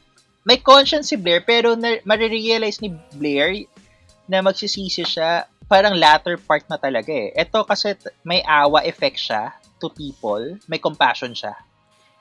may 0.48 0.58
conscience 0.60 1.12
si 1.12 1.20
Blair 1.20 1.44
pero 1.44 1.76
na, 1.76 2.00
marirealize 2.08 2.80
ni 2.80 2.92
Blair 3.16 3.68
na 4.28 4.44
magsisisi 4.44 5.04
siya 5.04 5.48
parang 5.68 6.00
latter 6.00 6.40
part 6.40 6.64
na 6.72 6.80
talaga 6.80 7.12
eh. 7.12 7.36
Ito 7.36 7.68
kasi 7.68 7.96
may 8.24 8.40
awa 8.48 8.84
effect 8.88 9.20
siya 9.20 9.52
to 9.84 9.92
people, 9.92 10.56
may 10.72 10.80
compassion 10.80 11.36
siya. 11.36 11.54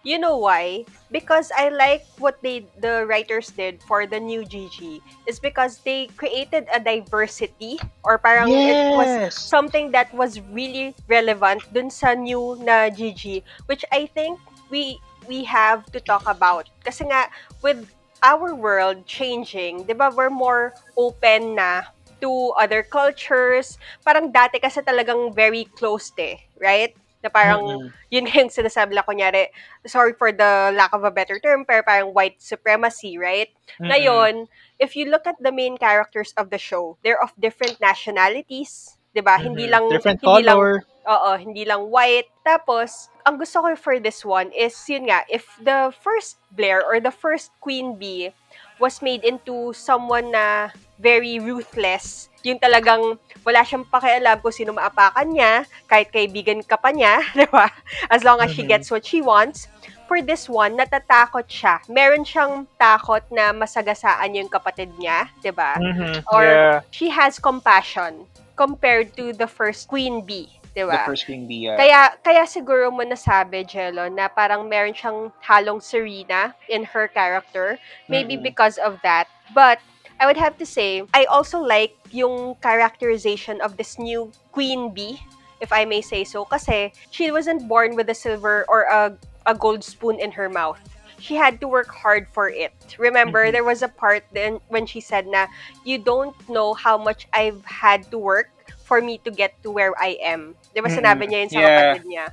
You 0.07 0.23
know 0.23 0.39
why? 0.39 0.87
Because 1.11 1.51
I 1.51 1.67
like 1.75 2.07
what 2.23 2.39
they 2.39 2.63
the 2.79 3.03
writers 3.11 3.51
did 3.51 3.83
for 3.91 4.07
the 4.07 4.23
new 4.23 4.47
GG 4.47 5.03
is 5.27 5.43
because 5.43 5.83
they 5.83 6.07
created 6.15 6.71
a 6.71 6.79
diversity 6.79 7.83
or 8.07 8.15
parang 8.15 8.55
it 8.63 8.79
was 8.95 9.11
something 9.35 9.91
that 9.99 10.15
was 10.15 10.39
really 10.55 10.95
relevant 11.11 11.67
dun 11.75 11.91
sa 11.91 12.15
new 12.15 12.55
na 12.63 12.87
GG 12.87 13.43
which 13.67 13.83
I 13.91 14.07
think 14.07 14.39
we 14.71 15.03
we 15.27 15.43
have 15.43 15.91
to 15.91 15.99
talk 15.99 16.23
about. 16.31 16.71
Kasi 16.87 17.11
nga 17.11 17.27
with 17.59 17.91
our 18.23 18.55
world 18.55 19.11
changing, 19.11 19.91
'di 19.91 19.99
ba, 19.99 20.15
we're 20.15 20.31
more 20.31 20.71
open 20.95 21.59
na 21.59 21.91
to 22.23 22.55
other 22.55 22.87
cultures. 22.87 23.75
Parang 24.07 24.31
dati 24.31 24.63
kasi 24.63 24.87
talagang 24.87 25.35
very 25.35 25.67
closed 25.75 26.15
eh, 26.23 26.39
right? 26.63 26.95
Na 27.25 27.29
parang, 27.33 27.63
Mm-mm. 27.65 27.89
yun 28.13 28.25
nga 28.29 28.37
yung 28.41 28.53
sinasabi 28.53 28.93
lang, 28.93 29.07
kunyari, 29.09 29.49
sorry 29.87 30.13
for 30.15 30.31
the 30.33 30.73
lack 30.77 30.93
of 30.93 31.05
a 31.05 31.11
better 31.11 31.41
term, 31.41 31.65
pero 31.65 31.83
parang 31.83 32.13
white 32.13 32.39
supremacy, 32.39 33.17
right? 33.17 33.51
Mm-mm. 33.81 33.89
Ngayon, 33.91 34.35
if 34.79 34.95
you 34.95 35.09
look 35.09 35.27
at 35.27 35.37
the 35.41 35.53
main 35.53 35.77
characters 35.77 36.33
of 36.37 36.51
the 36.51 36.61
show, 36.61 36.97
they're 37.03 37.21
of 37.21 37.33
different 37.41 37.81
nationalities, 37.81 38.97
'di 39.17 39.25
ba? 39.25 39.41
Hindi 39.41 39.65
Mhm. 39.67 39.73
lang 39.73 39.85
different 39.89 40.21
hindi 40.21 40.45
lang 40.45 40.59
color. 40.61 40.73
Oo, 41.07 41.39
hindi 41.39 41.63
lang 41.63 41.87
white. 41.87 42.27
Tapos, 42.43 43.15
ang 43.23 43.39
gusto 43.39 43.63
ko 43.63 43.79
for 43.79 44.03
this 44.03 44.27
one 44.27 44.51
is, 44.51 44.75
yun 44.91 45.07
nga, 45.07 45.23
if 45.31 45.47
the 45.63 45.95
first 46.03 46.35
Blair 46.51 46.83
or 46.83 46.99
the 46.99 47.15
first 47.15 47.55
Queen 47.63 47.95
Bee 47.95 48.35
was 48.83 48.99
made 48.99 49.23
into 49.23 49.71
someone 49.71 50.35
na 50.35 50.75
very 50.99 51.39
ruthless, 51.39 52.27
yung 52.47 52.63
talagang 52.63 53.19
wala 53.43 53.61
siyang 53.67 53.83
pakialam 53.83 54.39
kung 54.39 54.55
sino 54.55 54.71
maapakan 54.71 55.27
niya, 55.27 55.53
kahit 55.85 56.15
kaibigan 56.15 56.63
ka 56.63 56.79
pa 56.79 56.95
niya, 56.95 57.19
di 57.39 57.47
ba? 57.51 57.67
As 58.07 58.23
long 58.23 58.39
as 58.39 58.55
she 58.55 58.63
Mhm. 58.63 58.71
gets 58.71 58.87
what 58.87 59.03
she 59.03 59.19
wants. 59.19 59.67
For 60.07 60.23
this 60.23 60.47
one, 60.47 60.79
natatakot 60.79 61.51
siya. 61.51 61.83
Meron 61.91 62.23
siyang 62.23 62.71
takot 62.79 63.27
na 63.35 63.51
masagasaan 63.51 64.39
yung 64.39 64.47
kapatid 64.47 64.95
niya, 64.95 65.27
di 65.43 65.51
ba? 65.51 65.75
Mhm. 65.75 66.23
Or 66.31 66.47
yeah, 66.47 66.79
she 66.95 67.11
has 67.11 67.43
compassion 67.43 68.31
compared 68.55 69.11
to 69.19 69.35
the 69.35 69.51
first 69.51 69.91
Queen 69.91 70.23
Bee, 70.23 70.47
di 70.73 70.87
the 70.87 70.87
ba? 70.87 71.03
first 71.03 71.27
Queen 71.27 71.51
Bee. 71.51 71.67
yeah. 71.67 71.75
Kaya 71.75 72.01
kaya 72.23 72.47
siguro 72.47 72.95
mo 72.95 73.03
nasabi, 73.03 73.67
Jello, 73.67 74.07
na 74.07 74.31
parang 74.31 74.71
meron 74.71 74.95
siyang 74.95 75.35
halong 75.43 75.83
Serena 75.83 76.55
in 76.71 76.87
her 76.87 77.11
character. 77.11 77.75
Maybe 78.07 78.39
Mm-mm. 78.39 78.47
because 78.47 78.79
of 78.79 79.03
that. 79.03 79.27
But 79.51 79.83
I 80.21 80.27
would 80.27 80.37
have 80.37 80.57
to 80.59 80.67
say, 80.67 81.03
I 81.15 81.25
also 81.27 81.61
like 81.61 81.97
yung 82.11 82.57
characterization 82.63 83.61
of 83.61 83.77
this 83.77 83.99
new 83.99 84.33
Queen 84.53 84.93
Bee, 84.95 85.21
if 85.61 85.73
I 85.73 85.85
may 85.85 86.01
say 86.01 86.25
so. 86.25 86.45
Kasi 86.45 86.93
she 87.11 87.31
wasn't 87.31 87.69
born 87.69 87.97
with 87.97 88.09
a 88.09 88.15
silver 88.15 88.65
or 88.69 88.83
a, 88.89 89.17
a 89.45 89.55
gold 89.55 89.85
spoon 89.85 90.19
in 90.21 90.33
her 90.33 90.49
mouth. 90.49 90.81
She 91.19 91.35
had 91.35 91.61
to 91.61 91.69
work 91.69 91.89
hard 91.89 92.29
for 92.33 92.49
it. 92.49 92.73
Remember, 92.99 93.49
Mhm. 93.49 93.53
there 93.53 93.65
was 93.65 93.81
a 93.83 93.89
part 93.89 94.25
then 94.33 94.61
when 94.69 94.85
she 94.85 95.01
said 95.01 95.27
na, 95.27 95.49
you 95.85 95.97
don't 95.97 96.37
know 96.49 96.75
how 96.75 96.97
much 96.97 97.29
I've 97.33 97.65
had 97.65 98.11
to 98.13 98.19
work 98.19 98.53
for 98.85 99.01
me 99.01 99.19
to 99.25 99.31
get 99.31 99.57
to 99.65 99.71
where 99.73 99.93
I 100.01 100.17
am. 100.21 100.57
Di 100.77 100.81
ba 100.85 100.89
sinabi 100.93 101.29
niya 101.29 101.41
yun 101.45 101.51
sa 101.53 101.61
Yeah. 101.61 101.69
kapatid 101.73 102.05
niya? 102.05 102.27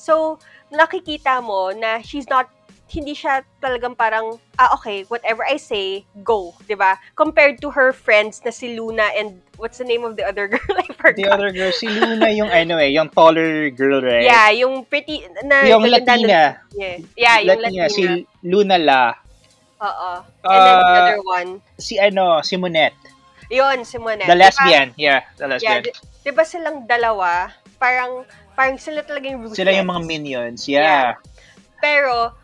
So, 0.00 0.40
nakikita 0.72 1.44
mo 1.44 1.70
na 1.76 2.00
she's 2.00 2.26
not 2.26 2.48
hindi 2.92 3.16
siya 3.16 3.40
talagang 3.56 3.96
parang, 3.96 4.36
ah, 4.60 4.76
okay, 4.76 5.08
whatever 5.08 5.40
I 5.42 5.56
say, 5.56 6.04
go, 6.20 6.52
di 6.68 6.76
ba? 6.76 7.00
Compared 7.16 7.56
to 7.64 7.72
her 7.72 7.96
friends 7.96 8.44
na 8.44 8.52
si 8.52 8.76
Luna 8.76 9.08
and, 9.16 9.40
what's 9.56 9.80
the 9.80 9.88
name 9.88 10.04
of 10.04 10.20
the 10.20 10.24
other 10.28 10.44
girl? 10.52 10.76
I 10.76 10.84
forgot. 10.92 11.16
The 11.16 11.28
other 11.32 11.50
girl, 11.50 11.72
si 11.72 11.88
Luna 11.88 12.28
yung 12.28 12.52
ano 12.52 12.76
eh, 12.76 12.92
yung 12.92 13.08
taller 13.08 13.72
girl, 13.72 14.04
right? 14.04 14.28
Yeah, 14.28 14.52
yung 14.52 14.84
pretty, 14.84 15.24
na, 15.40 15.64
Yung 15.64 15.88
Latina. 15.88 16.60
Yeah, 16.76 17.00
yeah 17.16 17.36
yung 17.40 17.64
Latina. 17.64 17.88
si 17.88 18.04
Luna 18.44 18.76
La. 18.76 19.16
Oo. 19.80 20.10
And 20.44 20.60
then 20.60 20.76
the 20.76 20.86
Ah, 20.86 21.00
other 21.00 21.20
one, 21.24 21.48
Si 21.80 21.96
ano, 21.96 22.44
si 22.44 22.60
Monette. 22.60 22.94
yun, 23.48 23.88
si 23.88 23.96
Monette. 23.96 24.28
The 24.28 24.36
lesbian. 24.36 24.92
Yeah, 25.00 25.24
the 25.40 25.48
Yeah, 25.48 25.80
lesbian. 25.80 25.80
di, 25.82 25.90
di 26.22 26.30
ba 26.30 26.44
silang 26.44 26.84
dalawa, 26.84 27.48
parang, 27.80 28.28
parang 28.52 28.76
sila 28.76 29.00
talagang 29.00 29.40
ruthless. 29.40 29.56
Sila 29.56 29.72
yung 29.72 29.88
mga 29.88 30.02
minions. 30.04 30.68
Yeah. 30.68 31.16
Pero, 31.80 32.36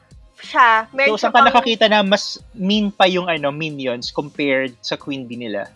siya, 0.43 0.87
meron 0.95 1.15
So, 1.15 1.27
saan 1.27 1.35
ka 1.35 1.41
pang- 1.43 1.49
nakakita 1.51 1.87
na 1.91 2.03
mas 2.07 2.39
mean 2.55 2.91
pa 2.95 3.07
yung 3.11 3.27
ano 3.27 3.51
minions 3.51 4.11
compared 4.15 4.75
sa 4.83 4.95
Queen 4.95 5.27
Bee 5.27 5.39
nila? 5.39 5.71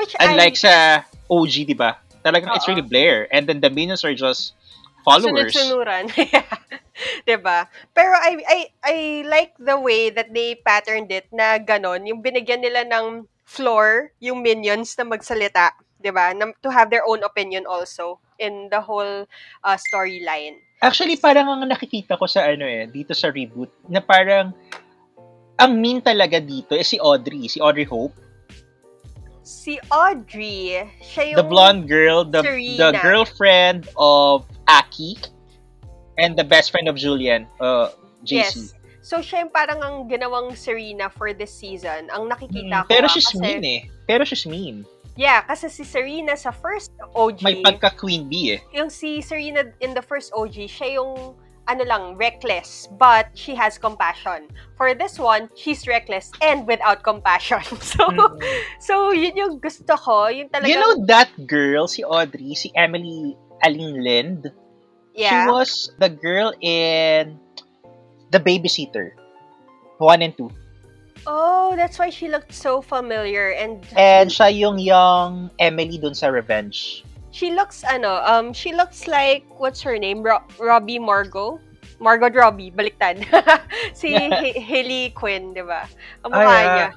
which 0.00 0.16
Unlike 0.16 0.56
I, 0.56 0.64
sa 0.64 0.74
OG, 1.28 1.68
di 1.68 1.76
ba? 1.76 2.00
Talagang 2.24 2.56
it's 2.56 2.64
Oo. 2.64 2.72
really 2.72 2.84
Blair. 2.84 3.28
And 3.28 3.44
then 3.44 3.60
the 3.60 3.68
minions 3.68 4.00
are 4.00 4.16
just 4.16 4.56
followers. 5.04 5.52
Sunod-sunuran. 5.52 6.08
diba? 7.28 7.68
Pero 7.92 8.12
I, 8.16 8.32
I, 8.44 8.58
I 8.84 8.96
like 9.28 9.52
the 9.60 9.76
way 9.76 10.08
that 10.08 10.32
they 10.32 10.56
patterned 10.56 11.12
it 11.12 11.28
na 11.32 11.60
ganon, 11.60 12.08
yung 12.08 12.24
binigyan 12.24 12.64
nila 12.64 12.84
ng 12.88 13.28
floor, 13.44 14.12
yung 14.20 14.40
minions 14.40 14.96
na 14.96 15.04
magsalita, 15.04 15.76
diba? 16.00 16.32
Na, 16.32 16.52
to 16.64 16.72
have 16.72 16.88
their 16.88 17.04
own 17.04 17.20
opinion 17.20 17.68
also 17.68 18.20
in 18.40 18.72
the 18.72 18.80
whole 18.80 19.28
uh, 19.62 19.76
storyline. 19.78 20.56
Actually, 20.80 21.20
parang 21.20 21.44
ang 21.46 21.60
nakikita 21.62 22.16
ko 22.16 22.24
sa 22.24 22.48
ano 22.48 22.64
eh, 22.64 22.88
dito 22.88 23.12
sa 23.12 23.28
reboot, 23.28 23.68
na 23.86 24.00
parang 24.00 24.56
ang 25.60 25.76
mean 25.76 26.00
talaga 26.00 26.40
dito 26.40 26.72
is 26.72 26.88
si 26.88 26.96
Audrey, 26.96 27.44
si 27.46 27.60
Audrey 27.60 27.84
Hope. 27.84 28.16
Si 29.44 29.76
Audrey, 29.92 30.80
siya 31.04 31.34
yung... 31.34 31.36
The 31.36 31.44
blonde 31.44 31.84
girl, 31.84 32.24
the, 32.24 32.40
the 32.40 32.48
Serena. 32.96 33.02
girlfriend 33.02 33.88
of 34.00 34.48
Aki, 34.68 35.20
and 36.16 36.32
the 36.32 36.44
best 36.44 36.70
friend 36.70 36.88
of 36.88 36.96
Julian, 36.96 37.44
uh, 37.60 37.92
JC. 38.24 38.40
Yes. 38.40 38.72
So, 39.02 39.18
siya 39.18 39.44
yung 39.44 39.52
parang 39.52 39.80
ang 39.82 40.08
ginawang 40.08 40.54
Serena 40.54 41.08
for 41.08 41.32
this 41.32 41.50
season. 41.50 42.08
Ang 42.08 42.28
nakikita 42.28 42.84
Mm, 42.84 42.86
ko 42.86 42.88
pero 42.88 43.06
she's 43.08 43.26
kasi- 43.26 43.40
mean 43.40 43.64
eh. 43.64 43.80
Pero 44.06 44.22
she's 44.24 44.44
mean. 44.46 44.84
Yeah, 45.20 45.44
kasi 45.44 45.68
si 45.68 45.84
Serena 45.84 46.32
sa 46.32 46.48
first 46.48 46.96
OG, 47.12 47.44
May 47.44 47.60
pagka-Queen 47.60 48.24
Bee 48.32 48.56
eh. 48.56 48.60
yung 48.72 48.88
si 48.88 49.20
Serena 49.20 49.68
in 49.84 49.92
the 49.92 50.00
first 50.00 50.32
OG, 50.32 50.64
siya 50.64 50.96
yung 50.96 51.36
ano 51.68 51.84
lang, 51.84 52.16
reckless, 52.16 52.88
but 52.98 53.28
she 53.36 53.52
has 53.54 53.76
compassion. 53.76 54.48
For 54.74 54.96
this 54.96 55.20
one, 55.20 55.52
she's 55.54 55.84
reckless 55.86 56.32
and 56.40 56.64
without 56.66 57.04
compassion. 57.04 57.60
So, 57.84 58.08
Mm. 58.10 58.40
so 58.80 58.94
yun 59.12 59.36
yung 59.36 59.54
gusto 59.60 59.92
ko, 59.94 60.32
yung 60.32 60.48
talagang, 60.48 60.72
You 60.72 60.80
know 60.80 61.04
that 61.06 61.28
girl, 61.46 61.84
si 61.86 62.00
Audrey, 62.02 62.56
si 62.56 62.72
Emily 62.74 63.36
Aling 63.62 64.00
Lind? 64.02 64.42
She 65.14 65.28
yeah, 65.28 65.46
was 65.46 65.92
the 66.00 66.08
girl 66.08 66.56
in 66.64 67.36
The 68.32 68.40
Babysitter. 68.40 69.12
One 70.00 70.24
and 70.24 70.32
two. 70.34 70.48
Oh, 71.26 71.74
that's 71.76 71.98
why 71.98 72.10
she 72.10 72.28
looked 72.28 72.52
so 72.52 72.80
familiar 72.80 73.50
and 73.52 73.84
And 73.96 74.30
siya 74.30 74.52
yung 74.52 74.78
young 74.78 75.50
Emily 75.58 75.98
dun 75.98 76.14
sa 76.14 76.28
Revenge. 76.28 77.04
she 77.30 77.54
looks, 77.54 77.84
ano, 77.86 78.18
um, 78.26 78.52
she 78.52 78.74
looks 78.74 79.06
like, 79.06 79.46
what's 79.56 79.80
her 79.80 79.96
name? 79.98 80.22
Ro- 80.22 80.42
Robbie 80.58 80.98
Margot? 80.98 81.60
Margot 82.00 82.30
Robbie, 82.32 82.72
baliktad. 82.74 83.22
si 83.94 84.10
H- 84.16 84.56
Hailey 84.58 85.10
Quinn, 85.14 85.54
di 85.54 85.62
ba? 85.62 85.86
Ang 86.26 86.32
mukha 86.32 86.42
Ah, 86.42 86.58
yeah. 86.58 86.74
niya. 86.74 86.88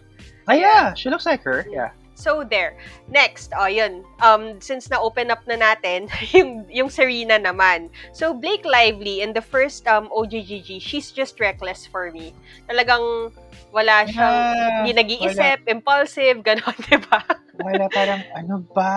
Ah, 0.47 0.53
yeah. 0.57 0.83
She 0.95 1.09
looks 1.13 1.25
like 1.27 1.43
her. 1.43 1.67
Yeah. 1.69 1.91
So 2.15 2.41
there. 2.45 2.77
Next, 3.09 3.51
oh 3.57 3.65
yun. 3.67 4.05
Um 4.23 4.61
since 4.61 4.87
na 4.89 4.97
open 5.01 5.27
up 5.29 5.43
na 5.45 5.57
natin 5.59 6.07
yung 6.37 6.63
yung 6.71 6.87
Serena 6.87 7.35
naman. 7.35 7.89
So 8.15 8.31
Blake 8.33 8.63
Lively 8.63 9.19
in 9.21 9.33
the 9.33 9.41
first 9.43 9.83
um 9.91 10.07
OGGG, 10.13 10.79
she's 10.79 11.11
just 11.11 11.41
reckless 11.41 11.83
for 11.85 12.09
me. 12.13 12.31
Talagang 12.69 13.33
wala 13.73 14.05
siyang 14.05 14.37
Yeah, 14.53 14.71
hindi 14.79 14.91
nag-iisip, 14.93 15.57
impulsive, 15.65 16.37
ganon, 16.45 16.77
'di 16.85 16.97
ba? 17.09 17.19
Wala 17.57 17.85
parang, 17.89 18.21
ano 18.33 18.61
ba? 18.69 18.93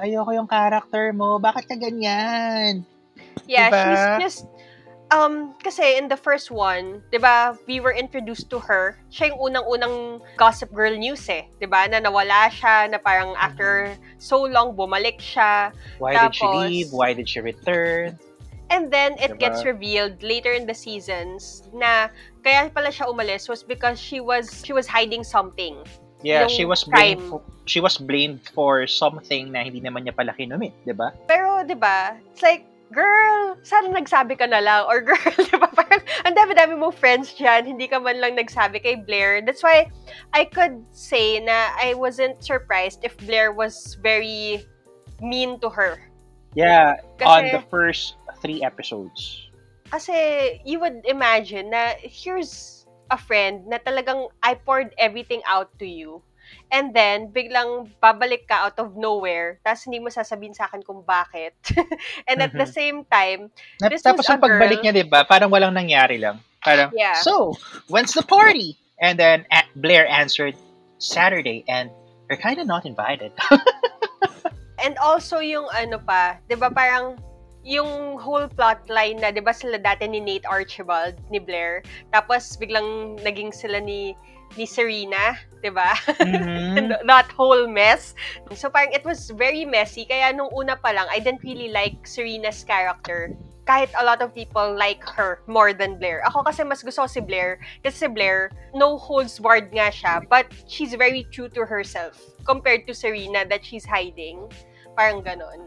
Ayoko 0.00 0.30
yung 0.32 0.46
character 0.46 1.10
mo. 1.10 1.38
Bakit 1.38 1.66
ka 1.66 1.76
ganyan? 1.76 2.86
Yeah, 3.46 3.70
Diba? 3.70 3.82
she's 3.82 4.06
just 4.22 4.40
um 5.14 5.54
kasi 5.62 5.94
in 5.94 6.10
the 6.10 6.18
first 6.18 6.50
one, 6.50 6.98
'di 7.10 7.18
ba, 7.18 7.54
we 7.66 7.78
were 7.78 7.94
introduced 7.94 8.50
to 8.50 8.58
her. 8.58 8.98
Siya 9.06 9.30
yung 9.30 9.38
unang-unang 9.50 10.18
Gossip 10.34 10.74
Girl 10.74 10.94
news 10.94 11.26
eh, 11.26 11.46
'di 11.58 11.66
ba? 11.66 11.86
Na 11.86 12.02
nawala 12.02 12.50
siya, 12.50 12.90
na 12.90 12.98
parang 12.98 13.34
after 13.38 13.94
so 14.18 14.42
long 14.46 14.74
bumalik 14.74 15.18
siya. 15.18 15.70
Why 15.98 16.14
did 16.18 16.34
she 16.34 16.42
Tapos- 16.42 16.62
leave? 16.66 16.88
Why 16.90 17.10
did 17.14 17.26
she 17.26 17.38
return? 17.38 18.18
And 18.70 18.90
then 18.90 19.14
it 19.22 19.38
Diba? 19.38 19.38
gets 19.38 19.64
revealed 19.64 20.22
later 20.22 20.50
in 20.50 20.66
the 20.66 20.74
seasons 20.74 21.70
na 21.70 22.08
kaya 22.42 22.66
pala 22.74 22.90
siya 22.90 23.06
umalis 23.06 23.46
was 23.48 23.62
because 23.62 23.98
she 23.98 24.18
was 24.18 24.66
she 24.66 24.74
was 24.74 24.86
hiding 24.90 25.22
something. 25.22 25.78
Yeah, 26.26 26.50
she 26.50 26.64
was 26.64 26.82
blamed 26.82 27.22
crime. 27.22 27.30
for, 27.30 27.40
she 27.70 27.78
was 27.78 27.98
blamed 27.98 28.42
for 28.50 28.86
something 28.90 29.52
na 29.52 29.62
hindi 29.62 29.78
naman 29.78 30.08
niya 30.08 30.16
pala 30.16 30.34
kinumit, 30.34 30.74
'di 30.82 30.96
ba? 30.98 31.14
Pero, 31.30 31.62
di 31.62 31.78
ba, 31.78 32.18
it's 32.32 32.42
like, 32.42 32.66
girl, 32.90 33.54
sana 33.62 33.94
nagsabi 33.94 34.34
ka 34.34 34.50
na 34.50 34.58
lang. 34.58 34.90
Or 34.90 35.02
girl, 35.06 35.22
di 35.22 35.54
ba, 35.54 35.70
parang 35.70 36.02
ang 36.26 36.34
dami-dami 36.34 36.74
mo 36.74 36.90
friends 36.90 37.30
dyan, 37.38 37.68
hindi 37.68 37.86
ka 37.86 38.02
man 38.02 38.18
lang 38.18 38.34
nagsabi 38.34 38.82
kay 38.82 38.98
Blair. 38.98 39.38
That's 39.44 39.62
why 39.62 39.86
I 40.34 40.48
could 40.50 40.82
say 40.90 41.38
na 41.38 41.70
I 41.78 41.94
wasn't 41.94 42.42
surprised 42.42 43.06
if 43.06 43.14
Blair 43.22 43.54
was 43.54 43.94
very 44.02 44.66
mean 45.22 45.60
to 45.62 45.70
her. 45.70 46.00
Yeah, 46.56 46.96
Kasi- 47.20 47.28
on 47.28 47.42
the 47.52 47.62
first 47.70 48.16
three 48.40 48.62
episodes. 48.62 49.48
Kasi 49.86 50.14
you 50.66 50.82
would 50.82 51.06
imagine 51.06 51.70
na 51.70 51.94
here's 52.00 52.82
a 53.08 53.16
friend 53.16 53.66
na 53.70 53.78
talagang 53.78 54.26
I 54.42 54.58
poured 54.58 54.90
everything 54.98 55.40
out 55.46 55.70
to 55.78 55.86
you. 55.86 56.22
And 56.70 56.94
then, 56.94 57.34
biglang 57.34 57.90
babalik 57.98 58.46
ka 58.46 58.70
out 58.70 58.78
of 58.78 58.94
nowhere, 58.94 59.58
tapos 59.66 59.82
hindi 59.82 59.98
mo 59.98 60.14
sasabihin 60.14 60.54
sa 60.54 60.70
akin 60.70 60.78
kung 60.82 61.02
bakit. 61.02 61.58
And 62.30 62.38
at 62.38 62.54
the 62.54 62.66
Mhm. 62.66 62.70
same 62.70 62.98
time, 63.02 63.50
Na, 63.82 63.90
This 63.90 64.06
tapos 64.06 64.26
is 64.26 64.30
a 64.30 64.38
yung 64.38 64.42
pagbalik 64.46 64.78
girl- 64.78 64.84
niya, 64.86 64.94
'di 64.94 65.06
ba? 65.10 65.26
Parang 65.26 65.50
walang 65.50 65.74
nangyari 65.74 66.22
lang. 66.22 66.38
Parang 66.62 66.94
Yeah. 66.94 67.18
so, 67.18 67.58
when's 67.90 68.14
the 68.14 68.22
party? 68.22 68.78
And 69.02 69.18
then 69.18 69.42
Blair 69.74 70.06
answered 70.06 70.54
Saturday 71.02 71.66
and 71.66 71.90
you're 72.30 72.38
kind 72.38 72.62
of 72.62 72.66
not 72.70 72.86
invited. 72.86 73.34
and 74.86 74.94
also 75.02 75.42
yung 75.42 75.66
ano 75.74 75.98
pa, 75.98 76.38
'di 76.46 76.56
ba 76.58 76.70
parang 76.70 77.18
yung 77.66 78.14
whole 78.22 78.46
plotline 78.46 79.18
na 79.18 79.34
'di 79.34 79.42
ba 79.42 79.50
sila 79.50 79.74
dati 79.76 80.06
ni 80.06 80.22
Nate 80.22 80.46
Archibald 80.46 81.18
ni 81.34 81.42
Blair, 81.42 81.82
tapos 82.14 82.54
biglang 82.54 83.18
naging 83.26 83.50
sila 83.50 83.82
ni 83.82 84.14
ni 84.54 84.62
Serena, 84.62 85.34
'di 85.60 85.74
ba? 85.74 85.90
Mhm. 86.22 87.02
that 87.10 87.26
whole 87.34 87.66
mess. 87.66 88.14
So 88.54 88.70
parang 88.70 88.94
it 88.94 89.02
was 89.02 89.34
very 89.34 89.66
messy. 89.66 90.06
Kaya 90.06 90.30
nung 90.30 90.54
una 90.54 90.78
pa 90.78 90.94
lang, 90.94 91.10
I 91.10 91.18
didn't 91.18 91.42
really 91.42 91.74
like 91.74 92.06
Serena's 92.06 92.62
character. 92.62 93.34
Kahit 93.66 93.90
a 93.98 94.06
lot 94.06 94.22
of 94.22 94.30
people 94.30 94.78
like 94.78 95.02
her 95.02 95.42
more 95.50 95.74
than 95.74 95.98
Blair. 95.98 96.22
Ako 96.30 96.46
kasi 96.46 96.62
mas 96.62 96.86
gusto 96.86 97.02
ko 97.02 97.10
si 97.10 97.18
Blair. 97.18 97.58
Kasi 97.82 98.06
si 98.06 98.08
Blair, 98.08 98.54
no 98.70 98.94
holds 98.94 99.42
barred 99.42 99.74
nga 99.74 99.90
siya. 99.90 100.22
But 100.30 100.46
she's 100.70 100.94
very 100.94 101.26
true 101.34 101.50
to 101.58 101.66
herself. 101.66 102.14
Compared 102.46 102.86
to 102.86 102.94
Serena 102.94 103.42
that 103.50 103.66
she's 103.66 103.82
hiding. 103.82 104.46
Parang 104.94 105.18
ganon. 105.26 105.66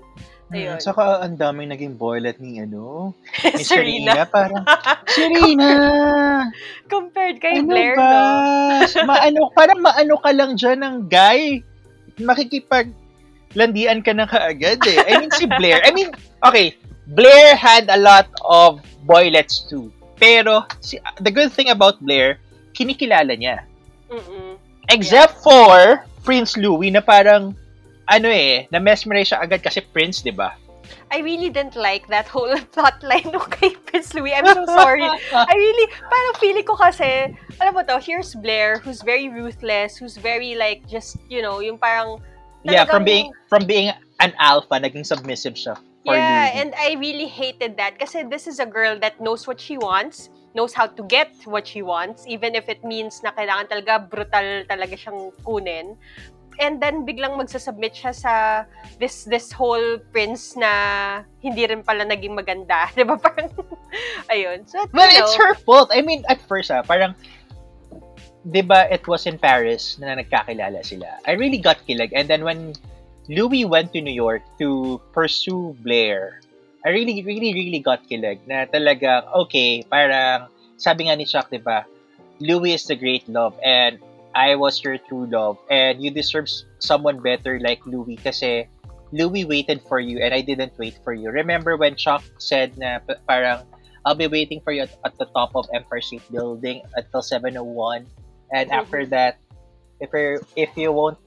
Ayun. 0.49 0.81
Saka 0.81 1.21
ang 1.21 1.37
daming 1.37 1.69
naging 1.69 1.93
boylet 1.93 2.41
ni 2.41 2.57
ano, 2.57 3.13
ni 3.53 3.61
Serena. 3.61 4.17
Serena. 4.17 4.23
Parang, 4.25 4.65
Serena! 5.15 5.73
Compared 6.89 7.37
kay 7.37 7.61
ano 7.61 7.69
Blair, 7.69 7.93
ba? 7.93 8.09
no? 8.81 9.05
maano, 9.05 9.39
parang 9.53 9.79
maano 9.79 10.15
ka 10.17 10.31
lang 10.33 10.57
dyan 10.57 10.81
ng 10.81 10.95
guy. 11.05 11.61
Makikipag 12.17 12.89
landian 13.53 14.01
ka 14.01 14.13
na 14.13 14.25
kaagad 14.25 14.81
eh. 14.89 14.97
I 15.05 15.21
mean, 15.21 15.31
si 15.33 15.45
Blair. 15.45 15.85
I 15.85 15.93
mean, 15.93 16.09
okay, 16.41 16.73
Blair 17.13 17.53
had 17.53 17.89
a 17.89 17.97
lot 17.97 18.29
of 18.45 18.81
boylets 19.05 19.65
too. 19.69 19.93
Pero, 20.17 20.65
si, 20.81 20.97
the 21.21 21.31
good 21.31 21.53
thing 21.53 21.69
about 21.69 22.01
Blair, 22.01 22.41
kinikilala 22.73 23.33
niya. 23.37 23.65
Mm-mm. 24.09 24.57
Except 24.89 25.37
for 25.45 26.01
Prince 26.25 26.57
Louis 26.57 26.89
na 26.89 27.01
parang, 27.01 27.53
ano 28.10 28.28
eh, 28.28 28.68
na-mesmerize 28.74 29.32
siya 29.34 29.45
agad 29.45 29.62
kasi 29.62 29.86
Prince, 29.93 30.26
di 30.26 30.34
ba? 30.34 30.57
I 31.14 31.22
really 31.22 31.49
didn't 31.49 31.78
like 31.78 32.10
that 32.10 32.26
whole 32.26 32.49
plotline 32.74 33.30
nung 33.30 33.45
kay 33.49 33.78
Prince 33.89 34.14
Louis. 34.14 34.34
I'm 34.34 34.45
so 34.45 34.66
sorry. 34.66 35.05
I 35.05 35.53
really, 35.53 35.88
parang 36.01 36.36
feeling 36.41 36.66
ko 36.66 36.74
kasi, 36.76 37.34
alam 37.62 37.74
mo 37.78 37.82
to, 37.86 38.01
here's 38.01 38.34
Blair, 38.34 38.82
who's 38.82 39.01
very 39.01 39.30
ruthless, 39.30 39.97
who's 39.97 40.18
very 40.18 40.57
like, 40.57 40.86
just, 40.89 41.18
you 41.30 41.41
know, 41.41 41.62
yung 41.62 41.78
parang, 41.78 42.22
yeah, 42.66 42.84
from 42.84 43.05
being 43.05 43.32
from 43.47 43.64
being 43.64 43.93
an 44.20 44.34
alpha, 44.38 44.76
naging 44.76 45.07
submissive 45.07 45.55
siya 45.55 45.80
yeah, 46.05 46.51
Louis. 46.51 46.62
and 46.62 46.74
I 46.76 46.95
really 46.99 47.28
hated 47.28 47.78
that 47.78 47.99
kasi 47.99 48.24
this 48.24 48.47
is 48.47 48.60
a 48.60 48.66
girl 48.66 48.99
that 48.99 49.20
knows 49.20 49.47
what 49.47 49.60
she 49.60 49.78
wants, 49.78 50.30
knows 50.55 50.74
how 50.74 50.88
to 50.88 51.03
get 51.03 51.32
what 51.45 51.68
she 51.68 51.82
wants, 51.82 52.26
even 52.28 52.55
if 52.55 52.70
it 52.70 52.84
means 52.84 53.22
na 53.24 53.32
kailangan 53.32 53.68
talaga 53.68 53.93
brutal 54.10 54.64
talaga 54.66 54.95
siyang 54.95 55.32
kunin. 55.43 55.97
And 56.60 56.84
then 56.84 57.07
biglang 57.07 57.39
magsasubmit 57.39 57.95
siya 57.95 58.12
sa 58.12 58.34
this 58.99 59.24
this 59.24 59.55
whole 59.55 59.95
prince 60.12 60.60
na 60.60 61.24
hindi 61.39 61.64
rin 61.64 61.88
pala 61.88 62.03
naging 62.03 62.36
maganda, 62.36 62.88
'di 62.93 63.07
ba? 63.07 63.16
Parang 63.16 63.47
ayun. 64.28 64.68
So, 64.68 64.84
Well, 64.91 65.07
you 65.07 65.24
it's 65.24 65.39
know, 65.39 65.45
her 65.49 65.53
fault. 65.55 65.89
I 65.95 66.03
mean, 66.03 66.28
at 66.28 66.43
first, 66.43 66.70
ah, 66.70 66.84
parang, 66.84 67.16
di 68.43 68.62
ba, 68.62 68.91
it 68.91 69.07
was 69.07 69.26
in 69.26 69.39
Paris 69.39 69.97
na 69.99 70.20
nagkakilala 70.20 70.84
sila. 70.86 71.20
I 71.26 71.39
really 71.39 71.60
got 71.60 71.80
kilig. 71.88 72.12
And 72.12 72.28
then 72.28 72.43
when 72.43 72.76
Louis 73.32 73.66
went 73.66 73.93
to 73.93 74.01
New 74.01 74.14
York 74.14 74.43
to 74.60 74.99
pursue 75.16 75.76
Blair, 75.80 76.41
I 76.86 76.89
really, 76.89 77.24
really, 77.24 77.53
really 77.53 77.80
got 77.80 78.03
kilig 78.07 78.39
na 78.47 78.66
talagang, 78.68 79.28
okay, 79.47 79.84
parang, 79.88 80.47
sabi 80.80 81.07
nga 81.07 81.16
ni 81.16 81.28
Chuck, 81.28 81.51
di 81.51 81.60
ba, 81.60 81.84
Louis 82.39 82.80
is 82.80 82.88
the 82.88 82.95
great 82.95 83.28
love 83.28 83.51
and 83.60 83.99
I 84.39 84.55
was 84.55 84.79
your 84.79 84.95
true 84.95 85.27
love 85.27 85.59
and 85.67 85.99
you 85.99 86.15
deserve 86.15 86.47
someone 86.79 87.19
better 87.19 87.59
like 87.59 87.83
Louis 87.83 88.15
kasi 88.15 88.71
Louis 89.11 89.43
waited 89.43 89.83
for 89.83 89.99
you 89.99 90.23
and 90.23 90.31
I 90.31 90.39
didn't 90.39 90.79
wait 90.79 90.95
for 91.03 91.11
you. 91.11 91.27
Remember 91.27 91.75
when 91.75 91.99
Chuck 91.99 92.23
said 92.39 92.79
na 92.79 93.03
pa- 93.03 93.19
parang 93.27 93.67
I'll 94.07 94.15
be 94.15 94.31
waiting 94.31 94.63
for 94.63 94.71
you 94.71 94.87
at, 94.87 94.95
at 95.03 95.19
the 95.19 95.27
top 95.35 95.59
of 95.59 95.67
Empire 95.75 95.99
State 95.99 96.23
Building 96.31 96.87
until 96.95 97.19
701 97.19 98.07
and 98.55 98.71
after 98.71 99.03
that 99.11 99.43
if 99.99 100.07
you 100.15 100.39
if 100.55 100.71
you 100.79 100.95
won't 100.95 101.19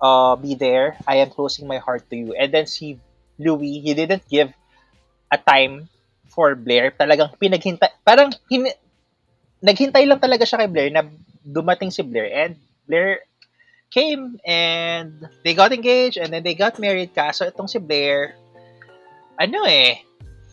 uh, 0.00 0.34
be 0.36 0.54
there, 0.54 0.96
I 1.06 1.20
am 1.20 1.30
closing 1.30 1.68
my 1.68 1.78
heart 1.78 2.08
to 2.10 2.16
you. 2.16 2.34
And 2.34 2.48
then 2.48 2.66
si 2.66 2.98
Louis, 3.38 3.80
he 3.84 3.92
didn't 3.94 4.24
give 4.26 4.54
a 5.30 5.38
time 5.38 5.88
for 6.32 6.54
Blair. 6.54 6.94
Talagang 6.94 7.36
pinaghintay, 7.36 8.02
parang 8.06 8.32
hin, 8.50 8.72
naghintay 9.62 10.06
lang 10.06 10.22
talaga 10.22 10.46
siya 10.46 10.64
kay 10.64 10.70
Blair 10.70 10.90
na 10.90 11.06
dumating 11.44 11.92
si 11.92 12.02
Blair. 12.02 12.28
And 12.30 12.54
Blair 12.86 13.24
came 13.88 14.36
and 14.44 15.26
they 15.44 15.56
got 15.56 15.72
engaged 15.72 16.20
and 16.20 16.32
then 16.32 16.44
they 16.44 16.54
got 16.54 16.78
married. 16.78 17.14
Kaso 17.16 17.48
itong 17.48 17.70
si 17.70 17.80
Blair 17.80 18.36
ano 19.38 19.62
eh 19.70 20.02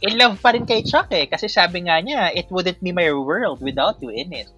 in 0.06 0.14
love 0.22 0.38
pa 0.38 0.54
rin 0.54 0.68
kay 0.68 0.86
Chuck 0.86 1.10
eh. 1.12 1.26
Kasi 1.26 1.50
sabi 1.50 1.90
nga 1.90 1.98
niya 2.00 2.32
it 2.32 2.48
wouldn't 2.54 2.80
be 2.80 2.94
my 2.94 3.10
world 3.12 3.60
without 3.60 3.98
you 4.00 4.14
in 4.14 4.32
it. 4.32 4.54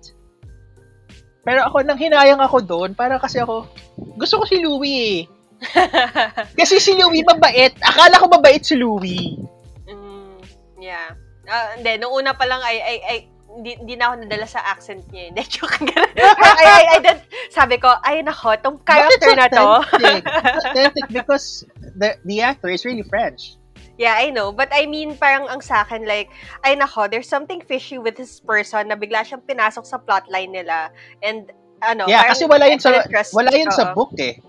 Pero 1.48 1.64
ako 1.64 1.80
nang 1.88 1.96
hinayang 1.96 2.44
ako 2.44 2.60
doon 2.60 2.92
para 2.92 3.16
kasi 3.16 3.40
ako 3.40 3.72
gusto 4.20 4.44
ko 4.44 4.46
si 4.46 4.60
Louie 4.60 5.24
eh. 5.24 5.24
Kasi 6.60 6.78
si 6.78 6.94
Louie 6.94 7.26
mabait. 7.26 7.74
Akala 7.82 8.22
ko 8.22 8.30
mabait 8.30 8.62
si 8.62 8.78
Louie. 8.78 9.42
Mm, 9.90 10.38
yeah. 10.78 11.18
Ah, 11.50 11.74
hindi, 11.74 11.98
nung 11.98 12.14
una 12.14 12.38
pa 12.38 12.46
lang 12.46 12.62
ay 12.62 12.78
ay 12.78 12.98
ay 13.02 13.20
hindi, 13.58 13.74
hindi 13.82 13.94
na 13.98 14.14
ako 14.14 14.16
nadala 14.22 14.48
sa 14.48 14.62
accent 14.62 15.04
niya. 15.10 15.34
Hindi, 15.34 15.42
joke. 15.50 15.82
Ganun. 15.82 16.14
ay, 16.38 16.66
ay, 16.70 16.86
I 16.94 16.98
did, 17.02 17.20
sabi 17.50 17.82
ko, 17.82 17.90
ay 18.06 18.22
nako, 18.22 18.54
tong 18.62 18.78
character 18.86 19.34
na 19.34 19.50
to. 19.50 19.82
authentic. 20.62 21.10
Because 21.10 21.66
the 21.98 22.16
the 22.30 22.46
actor 22.46 22.70
is 22.70 22.86
really 22.86 23.04
French 23.06 23.58
yeah, 23.98 24.14
I 24.14 24.30
know. 24.30 24.54
But 24.54 24.70
I 24.70 24.86
mean, 24.86 25.18
parang 25.18 25.50
ang 25.50 25.58
sa 25.58 25.82
akin, 25.82 26.06
like, 26.06 26.30
ay 26.62 26.78
nako, 26.78 27.10
there's 27.10 27.26
something 27.26 27.66
fishy 27.66 27.98
with 27.98 28.14
this 28.14 28.38
person 28.38 28.94
na 28.94 28.96
bigla 28.96 29.26
siyang 29.26 29.42
pinasok 29.42 29.90
sa 29.90 29.98
plotline 29.98 30.54
nila. 30.54 30.94
And, 31.26 31.50
ano, 31.82 32.06
yeah 32.06 32.26
parang 32.26 32.34
kasi 32.34 32.44
wala 32.46 32.66
yun 32.70 32.82
sa 32.82 32.90
I 33.06 33.26
wala 33.34 33.52
yun 33.54 33.70
sa 33.70 33.94
oo. 33.94 33.98
book 33.98 34.14
eh 34.18 34.42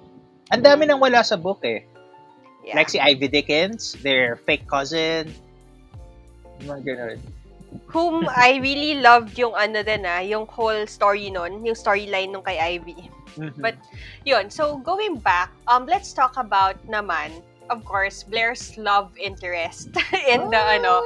ang 0.48 0.64
dami 0.64 0.88
nang 0.88 0.96
wala 0.96 1.20
sa 1.20 1.36
book 1.36 1.60
eh 1.60 1.84
Yeah. 2.68 2.76
Like 2.76 2.92
si 2.92 3.00
Ivy 3.00 3.32
Dickens, 3.32 3.96
their 4.04 4.36
fake 4.44 4.68
cousin. 4.68 5.32
Mga 6.60 6.80
ganun. 6.84 7.18
Whom 7.88 8.28
I 8.28 8.60
really 8.60 9.00
loved 9.00 9.38
yung 9.40 9.56
ano 9.56 9.80
din 9.80 10.04
ah, 10.04 10.20
yung 10.20 10.44
whole 10.44 10.84
story 10.84 11.32
nun, 11.32 11.64
yung 11.64 11.72
storyline 11.74 12.32
nung 12.32 12.44
kay 12.44 12.60
Ivy. 12.76 13.08
Mhm. 13.40 13.56
But, 13.60 13.76
Yun, 14.24 14.50
so 14.50 14.76
going 14.76 15.16
back, 15.24 15.48
um, 15.68 15.88
let's 15.88 16.12
talk 16.12 16.36
about 16.36 16.76
naman, 16.84 17.40
of 17.72 17.80
course, 17.84 18.24
Blair's 18.28 18.76
love 18.76 19.12
interest 19.16 19.88
in 20.28 20.48
the, 20.52 20.62
ano, 20.80 21.00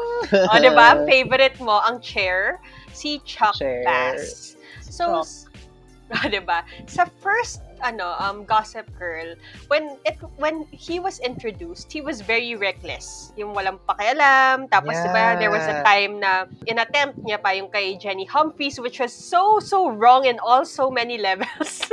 o, 0.50 0.58
di 0.58 0.70
ba? 0.74 1.06
Favorite 1.06 1.58
mo, 1.62 1.78
ang 1.86 2.02
chair, 2.02 2.58
si 2.90 3.22
Chuck 3.22 3.54
Chair. 3.54 3.86
Bass. 3.86 4.56
So, 4.82 5.22
s- 5.22 5.46
o, 6.18 6.26
di 6.26 6.42
ba? 6.42 6.66
Sa 6.90 7.06
first, 7.22 7.62
ano, 7.82 8.14
um, 8.16 8.46
Gossip 8.46 8.86
Girl, 8.96 9.34
when 9.66 9.98
it 10.06 10.16
when 10.38 10.64
he 10.70 11.02
was 11.02 11.18
introduced, 11.20 11.90
he 11.90 12.00
was 12.00 12.22
very 12.22 12.54
reckless. 12.54 13.34
Yung 13.36 13.52
walang 13.52 13.82
pakialam. 13.84 14.70
Tapos, 14.70 14.94
di 14.94 15.10
ba, 15.10 15.36
there 15.36 15.50
was 15.50 15.66
a 15.66 15.82
Yeah. 15.82 15.84
time 15.84 16.12
na 16.18 16.32
inattempt 16.64 17.18
niya 17.26 17.42
pa 17.42 17.52
yung 17.52 17.68
kay 17.68 17.98
Jenny 17.98 18.24
Humphries, 18.24 18.78
which 18.78 19.02
was 19.02 19.10
so, 19.12 19.58
so 19.58 19.90
wrong 19.90 20.24
in 20.24 20.38
all 20.40 20.64
so 20.64 20.88
many 20.88 21.18
levels. 21.18 21.82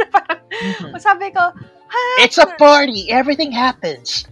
Mhm. 0.50 0.98
sabi 1.00 1.30
ko, 1.32 1.54
ha? 1.54 2.04
It's 2.20 2.38
a 2.38 2.50
party. 2.58 3.08
Everything 3.10 3.52
happens. 3.54 4.26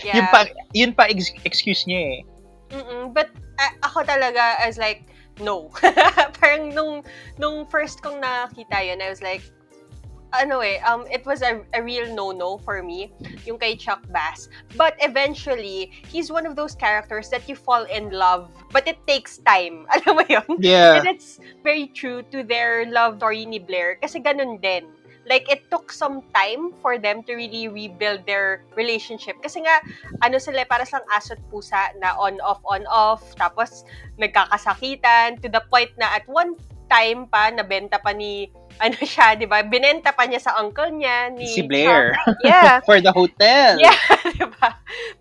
Yeah. 0.00 0.22
Yun 0.22 0.26
pa, 0.30 0.40
yun 0.72 0.90
pa 0.94 1.04
ex- 1.10 1.34
excuse 1.42 1.82
niya 1.84 2.22
eh. 2.22 2.78
Mm-mm. 2.78 3.10
But 3.12 3.28
a- 3.58 3.76
ako 3.82 4.06
talaga, 4.06 4.62
I 4.62 4.70
was 4.70 4.78
like, 4.78 5.02
no. 5.42 5.68
Parang 6.40 6.70
nung, 6.72 7.02
nung 7.36 7.66
first 7.66 8.00
kong 8.00 8.22
nakita 8.22 8.78
yun, 8.80 9.02
I 9.02 9.10
was 9.10 9.20
like, 9.20 9.42
ano 10.32 10.60
eh, 10.60 10.82
um, 10.82 11.06
it 11.06 11.24
was 11.24 11.42
a, 11.42 11.62
a 11.72 11.82
real 11.82 12.10
no-no 12.12 12.58
for 12.58 12.82
me, 12.82 13.12
yung 13.46 13.58
kay 13.58 13.76
Chuck 13.76 14.02
Bass. 14.10 14.48
But 14.76 14.98
eventually, 14.98 15.92
he's 16.10 16.30
one 16.30 16.46
of 16.46 16.56
those 16.56 16.74
characters 16.74 17.30
that 17.30 17.48
you 17.48 17.54
fall 17.54 17.84
in 17.84 18.10
love, 18.10 18.50
but 18.72 18.86
it 18.88 18.98
takes 19.06 19.38
time. 19.38 19.86
Alam 19.94 20.16
mo 20.18 20.24
yun? 20.26 20.58
Yeah. 20.58 20.98
And 20.98 21.06
it's 21.06 21.38
very 21.62 21.86
true 21.94 22.22
to 22.34 22.42
their 22.42 22.84
love 22.90 23.20
story 23.28 23.44
ni 23.44 23.60
Blair. 23.60 24.00
Kasi 24.00 24.24
ganun 24.24 24.56
din. 24.64 24.88
Like, 25.28 25.44
it 25.52 25.68
took 25.68 25.92
some 25.92 26.24
time 26.32 26.72
for 26.80 26.96
them 26.96 27.20
to 27.28 27.36
really 27.36 27.68
rebuild 27.68 28.24
their 28.24 28.64
relationship. 28.80 29.36
Kasi 29.44 29.60
nga, 29.60 29.84
ano 30.24 30.40
sila, 30.40 30.64
para 30.64 30.88
sa 30.88 31.04
aso't 31.12 31.36
pusa 31.52 31.92
na 32.00 32.16
on-off, 32.16 32.64
on-off. 32.64 33.20
Tapos, 33.36 33.84
nagkakasakitan 34.16 35.36
to 35.44 35.52
the 35.52 35.60
point 35.68 35.92
na 36.00 36.16
at 36.16 36.24
one 36.32 36.56
time 36.88 37.28
pa, 37.28 37.52
nabenta 37.52 38.00
pa 38.00 38.16
ni, 38.16 38.48
ano 38.84 38.98
siya, 39.00 39.34
di 39.34 39.46
ba? 39.46 39.62
Binenta 39.62 40.14
pa 40.14 40.24
niya 40.24 40.40
sa 40.40 40.56
uncle 40.58 40.90
niya. 40.90 41.30
Ni 41.34 41.46
Si 41.46 41.62
Blair. 41.66 42.14
Chuck. 42.14 42.38
Yeah. 42.46 42.80
For 42.86 43.00
the 43.00 43.12
hotel. 43.12 43.78
Yeah, 43.78 43.98
diba? 44.38 44.70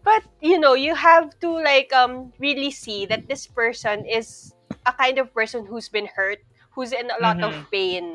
But, 0.03 0.24
you 0.41 0.58
know, 0.60 0.74
you 0.78 0.93
have 0.93 1.34
to, 1.41 1.49
like, 1.62 1.91
um, 1.93 2.32
really 2.38 2.72
see 2.72 3.05
that 3.10 3.28
this 3.28 3.47
person 3.47 4.05
is 4.05 4.53
a 4.86 4.93
kind 4.93 5.18
of 5.18 5.34
person 5.34 5.66
who's 5.66 5.89
been 5.89 6.08
hurt, 6.08 6.39
who's 6.78 6.93
in 6.93 7.10
a 7.12 7.20
lot 7.20 7.41
of 7.43 7.53
Mhm. 7.53 7.66
pain. 7.72 8.05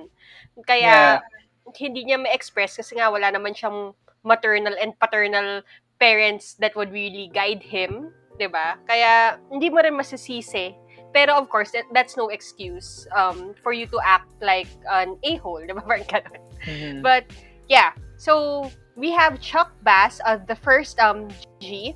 Kaya, 0.64 1.20
Yeah. 1.20 1.74
hindi 1.78 2.04
niya 2.04 2.18
ma-express 2.18 2.76
kasi 2.76 2.98
nga 2.98 3.08
wala 3.08 3.30
naman 3.30 3.54
siyang 3.54 3.94
maternal 4.26 4.74
and 4.78 4.94
paternal 4.98 5.62
parents 5.98 6.54
that 6.58 6.74
would 6.74 6.90
really 6.90 7.30
guide 7.30 7.62
him, 7.62 8.10
'di 8.34 8.50
ba? 8.50 8.74
Kaya 8.84 9.38
hindi 9.46 9.70
mo 9.70 9.78
rin 9.78 9.94
masisisi. 9.94 10.74
Pero 11.12 11.36
of 11.36 11.48
course, 11.48 11.70
that, 11.72 11.84
that's 11.92 12.16
no 12.16 12.28
excuse 12.28 13.06
um, 13.14 13.54
for 13.62 13.72
you 13.72 13.86
to 13.92 14.00
act 14.04 14.28
like 14.40 14.68
an 14.90 15.16
a-hole, 15.24 15.60
'di 15.66 15.72
ba? 15.76 15.84
Parang 15.84 16.04
ganun. 16.08 16.40
Mhm. 16.64 17.02
But 17.04 17.28
yeah, 17.68 17.92
so 18.16 18.66
we 18.96 19.12
have 19.12 19.36
Chuck 19.40 19.72
Bass 19.84 20.20
of 20.24 20.48
the 20.48 20.56
first 20.56 20.96
um 21.00 21.28
G. 21.60 21.92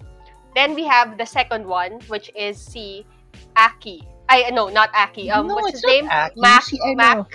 Then 0.56 0.72
we 0.76 0.84
have 0.88 1.16
the 1.20 1.28
second 1.28 1.64
one, 1.68 2.00
which 2.08 2.28
is 2.36 2.56
si 2.56 3.04
Aki. 3.56 4.00
Ay, 4.28 4.48
no, 4.52 4.68
not 4.68 4.88
Aki. 4.96 5.30
Um, 5.30 5.46
No, 5.46 5.54
what's 5.60 5.80
his 5.80 5.84
name? 5.84 6.08
Aki. 6.08 6.40
Mac. 6.40 6.62
Si 6.64 6.76
Mac. 6.96 7.28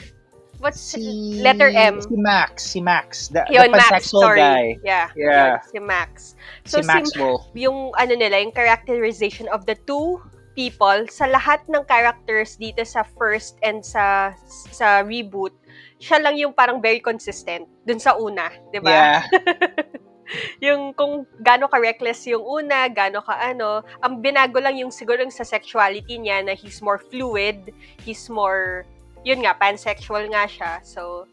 What's 0.62 0.78
si 0.82 1.42
letter 1.42 1.74
M? 1.74 2.02
Si 2.02 2.14
Max, 2.14 2.62
si 2.62 2.82
Max, 2.82 3.30
the, 3.34 3.42
Yun, 3.50 3.72
the 3.74 3.82
Max. 3.82 4.14
Sorry. 4.14 4.38
guy. 4.38 4.78
Yeah. 4.86 5.10
Yeah. 5.18 5.58
yun, 5.58 5.74
si 5.74 5.80
Max. 5.82 6.36
Si 6.66 6.70
So, 6.70 6.82
si, 6.82 6.86
Maxwell. 6.86 7.50
yung 7.58 7.90
ano 7.98 8.14
nila, 8.14 8.38
yung 8.46 8.54
characterization 8.54 9.50
of 9.50 9.66
the 9.66 9.74
two 9.90 10.22
people 10.62 11.10
sa 11.10 11.26
lahat 11.26 11.66
ng 11.66 11.82
characters 11.90 12.54
dito 12.62 12.86
sa 12.86 13.02
first 13.18 13.58
and 13.66 13.82
sa 13.82 14.38
sa 14.46 15.02
reboot, 15.02 15.58
siya 15.98 16.22
lang 16.22 16.38
yung 16.38 16.54
parang 16.54 16.78
very 16.78 17.02
consistent 17.02 17.66
dun 17.82 17.98
sa 17.98 18.14
una, 18.14 18.54
'di 18.70 18.78
ba? 18.78 18.94
Yeah. 18.94 19.20
yung 20.66 20.94
kung 20.94 21.26
gaano 21.42 21.66
ka 21.66 21.82
reckless 21.82 22.30
yung 22.30 22.46
una, 22.46 22.86
gaano 22.94 23.26
ka 23.26 23.34
ano, 23.42 23.82
ang 24.06 24.22
binago 24.22 24.62
lang 24.62 24.78
yung 24.78 24.94
siguro 24.94 25.26
yung 25.26 25.34
sa 25.34 25.44
sexuality 25.44 26.22
niya 26.22 26.46
na 26.46 26.54
he's 26.54 26.78
more 26.86 27.02
fluid, 27.02 27.74
he's 28.06 28.30
more 28.30 28.86
yun 29.26 29.42
nga 29.42 29.58
pansexual 29.58 30.22
nga 30.30 30.46
siya. 30.46 30.78
So 30.86 31.26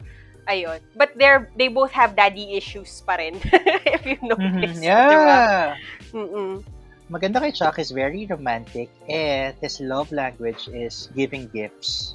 ayun. 0.49 0.81
But 0.97 1.13
they're 1.21 1.53
they 1.53 1.69
both 1.69 1.93
have 1.93 2.17
daddy 2.17 2.57
issues 2.57 3.05
pa 3.05 3.21
rin 3.21 3.37
if 3.95 4.01
you 4.09 4.17
notice. 4.25 4.81
Mhm. 4.81 4.89
Diba? 5.13 5.37
Yeah. 5.37 5.77
Mm-mm. 6.17 6.65
Maganda 7.09 7.41
kay 7.41 7.49
Chuck 7.49 7.81
is 7.81 7.89
very 7.89 8.29
romantic 8.29 8.93
and 9.09 9.57
his 9.57 9.81
love 9.81 10.13
language 10.13 10.69
is 10.69 11.09
giving 11.17 11.49
gifts. 11.49 12.13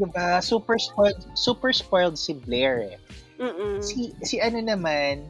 Diba? 0.00 0.40
Super 0.40 0.80
spoiled, 0.80 1.20
super 1.36 1.72
spoiled 1.72 2.16
si 2.16 2.32
Blair 2.32 2.80
eh. 2.80 2.98
Mm-mm. 3.36 3.84
Si, 3.84 4.16
si 4.24 4.40
ano 4.40 4.64
naman, 4.64 5.28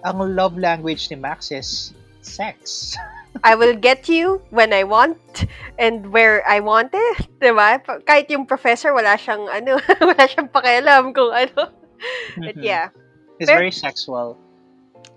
ang 0.00 0.16
love 0.32 0.56
language 0.56 1.12
ni 1.12 1.16
Max 1.20 1.52
is 1.52 1.92
sex. 2.24 2.96
I 3.44 3.52
will 3.52 3.76
get 3.76 4.08
you 4.08 4.40
when 4.48 4.72
I 4.72 4.88
want 4.88 5.44
and 5.76 6.08
where 6.08 6.40
I 6.48 6.60
want 6.64 6.96
it. 6.96 7.28
Diba? 7.36 7.84
Kahit 8.08 8.32
yung 8.32 8.48
professor, 8.48 8.96
wala 8.96 9.20
siyang, 9.20 9.44
ano, 9.52 9.76
wala 10.08 10.24
siyang 10.24 10.48
pakialam 10.48 11.12
kung 11.12 11.36
ano. 11.36 11.68
But 12.40 12.56
yeah. 12.56 12.88
He's 13.36 13.52
Pero- 13.52 13.60
very 13.60 13.76
sexual. 13.76 14.40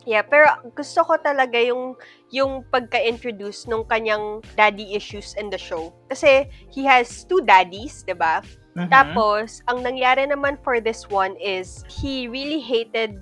Yeah, 0.10 0.26
pero 0.26 0.49
gusto 0.74 1.05
ko 1.05 1.22
talaga 1.22 1.62
yung 1.62 1.93
yung 2.34 2.66
pagka-introduce 2.74 3.70
nung 3.70 3.86
kanyang 3.86 4.41
daddy 4.57 4.97
issues 4.97 5.38
in 5.38 5.53
the 5.53 5.62
show. 5.62 5.93
Kasi 6.10 6.49
he 6.74 6.82
has 6.89 7.30
two 7.30 7.45
daddies, 7.45 8.01
'di 8.01 8.18
ba? 8.18 8.41
Mhm. 8.74 8.89
Tapos 8.89 9.62
ang 9.70 9.86
nangyari 9.86 10.26
naman 10.26 10.57
for 10.66 10.82
this 10.82 11.05
one 11.14 11.38
is 11.38 11.86
he 11.86 12.26
really 12.26 12.57
hated 12.57 13.22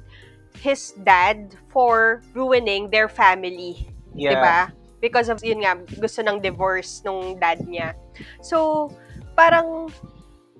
his 0.63 0.95
dad 1.03 1.59
for 1.75 2.23
ruining 2.31 2.87
their 2.87 3.11
family. 3.11 3.91
yeah. 4.15 4.31
'di 4.31 4.37
ba? 4.39 4.59
Because 5.03 5.27
of 5.27 5.43
yun 5.43 5.67
nga 5.67 5.75
gusto 5.99 6.23
ng 6.23 6.39
divorce 6.39 7.03
nung 7.03 7.35
dad 7.35 7.61
niya. 7.67 7.93
So, 8.41 8.87
parang 9.35 9.91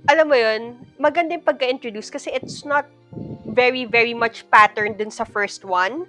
alam 0.06 0.28
mo 0.30 0.38
yun, 0.38 0.78
maganda 1.02 1.34
yung 1.34 1.48
pagka-introduce 1.48 2.12
kasi 2.14 2.30
it's 2.36 2.62
not 2.68 2.86
very 3.48 3.88
very 3.88 4.14
much 4.14 4.46
patterned 4.54 5.00
dun 5.00 5.10
sa 5.10 5.24
first 5.26 5.64
one. 5.64 6.06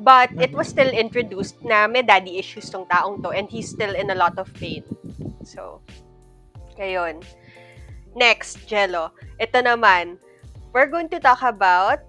But 0.00 0.34
it 0.42 0.50
was 0.50 0.68
still 0.68 0.90
introduced 0.90 1.62
na 1.62 1.86
may 1.86 2.02
daddy 2.02 2.38
issues 2.38 2.68
tong 2.68 2.86
taong 2.90 3.22
to 3.22 3.30
and 3.30 3.46
he's 3.46 3.70
still 3.70 3.94
in 3.94 4.10
a 4.10 4.18
lot 4.18 4.38
of 4.38 4.50
pain. 4.54 4.82
So, 5.46 5.80
kayon. 6.74 7.22
Next, 8.14 8.66
Jello. 8.66 9.14
Ito 9.38 9.62
naman, 9.62 10.18
we're 10.74 10.90
going 10.90 11.10
to 11.10 11.18
talk 11.22 11.42
about 11.42 12.02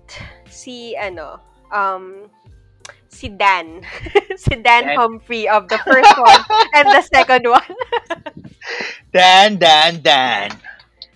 si, 0.49 0.97
ano, 0.97 1.41
um, 1.69 2.29
si 3.09 3.29
Dan. 3.29 3.81
si 4.37 4.53
Dan 4.61 4.91
Dan. 4.91 4.97
Humphrey 4.97 5.47
of 5.49 5.69
the 5.69 5.77
first 5.81 6.13
one 6.17 6.43
and 6.77 6.85
the 6.89 7.03
second 7.05 7.45
one. 7.49 7.73
Dan, 9.13 9.57
Dan, 9.57 10.01
Dan. 10.01 10.51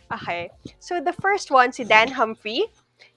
Okay. 0.09 0.49
So 0.79 1.01
the 1.01 1.13
first 1.13 1.51
one, 1.51 1.71
si 1.73 1.83
Dan 1.83 2.09
Humphrey, 2.09 2.65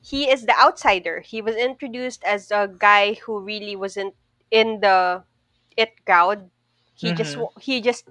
he 0.03 0.29
is 0.29 0.45
the 0.45 0.57
outsider. 0.59 1.23
He 1.23 1.41
was 1.41 1.55
introduced 1.57 2.23
as 2.27 2.51
a 2.51 2.67
guy 2.69 3.15
who 3.23 3.39
really 3.41 3.77
wasn't 3.79 4.15
in 4.51 4.83
the 4.83 5.23
it 5.79 5.95
crowd. 6.05 6.51
He 6.93 7.15
just 7.15 7.39
Mhm. 7.39 7.49
wa- 7.49 7.57
he 7.59 7.81
just 7.81 8.05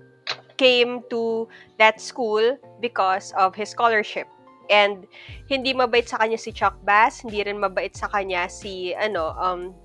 came 0.58 1.04
to 1.12 1.48
that 1.78 2.02
school 2.02 2.58
because 2.82 3.32
of 3.38 3.54
his 3.54 3.70
scholarship. 3.70 4.26
And 4.72 5.04
hindi 5.52 5.76
mabait 5.76 6.08
sa 6.08 6.18
kanya 6.18 6.40
si 6.40 6.56
Chuck 6.56 6.80
Bass, 6.88 7.22
hindi 7.22 7.44
rin 7.44 7.60
mabait 7.60 7.92
sa 7.92 8.08
kanya 8.08 8.48
si 8.48 8.96
ano 8.96 9.36
um 9.36 9.76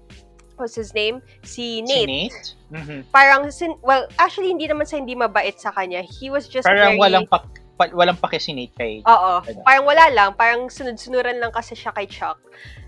what's 0.56 0.78
his 0.78 0.94
name? 0.94 1.20
Si 1.44 1.82
Si 1.82 1.84
Nate. 1.84 2.06
Nate? 2.30 2.40
Mhm. 2.72 2.98
Parang 3.10 3.50
sin- 3.50 3.76
well, 3.82 4.06
actually 4.16 4.48
hindi 4.54 4.64
naman 4.70 4.86
sa 4.88 4.96
hindi 4.96 5.12
mabait 5.18 5.58
sa 5.58 5.74
kanya. 5.74 6.00
He 6.06 6.30
was 6.30 6.46
just 6.48 6.64
Parang 6.64 6.96
very 6.96 7.02
walang 7.02 7.26
pak, 7.28 7.44
pa, 7.76 7.86
walang 7.92 8.16
pake 8.16 8.40
si 8.40 8.56
Nate 8.56 8.72
kay. 8.72 8.92
Oo. 9.04 9.32
Ano? 9.44 9.60
Parang 9.62 9.84
wala 9.84 10.04
lang. 10.10 10.30
Parang 10.32 10.66
sunod-sunuran 10.66 11.36
lang 11.36 11.52
kasi 11.52 11.76
siya 11.76 11.92
kay 11.92 12.08
Chuck. 12.08 12.40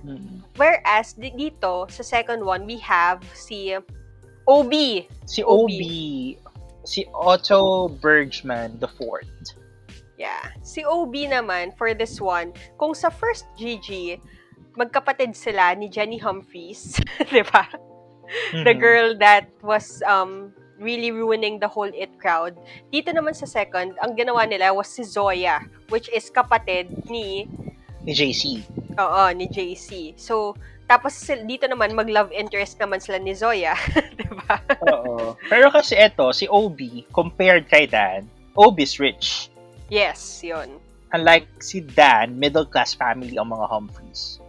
Mhm. 0.02 0.42
Whereas, 0.56 1.12
di- 1.12 1.32
dito, 1.32 1.84
sa 1.92 2.02
second 2.02 2.40
one, 2.42 2.64
we 2.64 2.80
have 2.80 3.20
si 3.36 3.76
OB. 4.48 4.72
Si 5.28 5.44
OB. 5.44 5.68
OB, 5.68 5.82
si 6.82 7.04
Otto 7.12 7.92
Bergman 8.00 8.80
the 8.80 8.88
fourth. 8.88 9.28
Yeah. 10.16 10.56
Si 10.64 10.82
OB 10.82 11.30
naman, 11.30 11.76
for 11.76 11.92
this 11.94 12.18
one, 12.18 12.50
kung 12.74 12.96
sa 12.96 13.12
first 13.12 13.46
GG, 13.54 14.18
magkapatid 14.74 15.36
sila 15.36 15.76
ni 15.76 15.86
Jenny 15.86 16.18
Humphreys. 16.18 16.96
di 17.30 17.44
ba? 17.44 17.68
The 18.52 18.72
Mhm. 18.74 18.80
girl 18.80 19.08
that 19.20 19.48
was 19.60 20.02
um 20.04 20.52
really 20.78 21.10
ruining 21.10 21.58
the 21.58 21.68
whole 21.68 21.90
It 21.90 22.16
crowd. 22.18 22.56
Dito 22.90 23.10
naman 23.10 23.34
sa 23.34 23.46
second, 23.46 23.98
ang 24.02 24.14
ginawa 24.14 24.46
nila 24.46 24.72
was 24.72 24.88
si 24.88 25.02
Zoya, 25.02 25.62
which 25.90 26.08
is 26.10 26.30
kapatid 26.30 26.88
ni 27.10 27.46
ni 28.06 28.12
JC. 28.14 28.64
Oo, 28.98 29.22
ni 29.34 29.46
JC. 29.50 30.14
So, 30.16 30.54
tapos 30.88 31.12
dito 31.44 31.68
naman 31.68 31.92
mag-love 31.92 32.32
interest 32.32 32.80
naman 32.80 33.02
sila 33.04 33.20
ni 33.20 33.36
Zoya, 33.36 33.76
'di 34.16 34.28
ba? 34.46 34.56
Oo. 34.88 35.36
Pero 35.52 35.68
kasi 35.68 35.98
eto, 35.98 36.32
si 36.32 36.48
OB, 36.48 37.10
compared 37.12 37.68
kay 37.68 37.84
Dan, 37.84 38.24
OB 38.56 38.80
is 38.80 38.96
rich. 38.96 39.52
Yes, 39.92 40.40
'yon. 40.40 40.80
Unlike 41.12 41.48
si 41.60 41.84
Dan, 41.84 42.36
middle 42.36 42.68
class 42.68 42.92
family 42.96 43.36
ang 43.36 43.52
mga 43.52 43.68
Humphreys. 43.68 44.40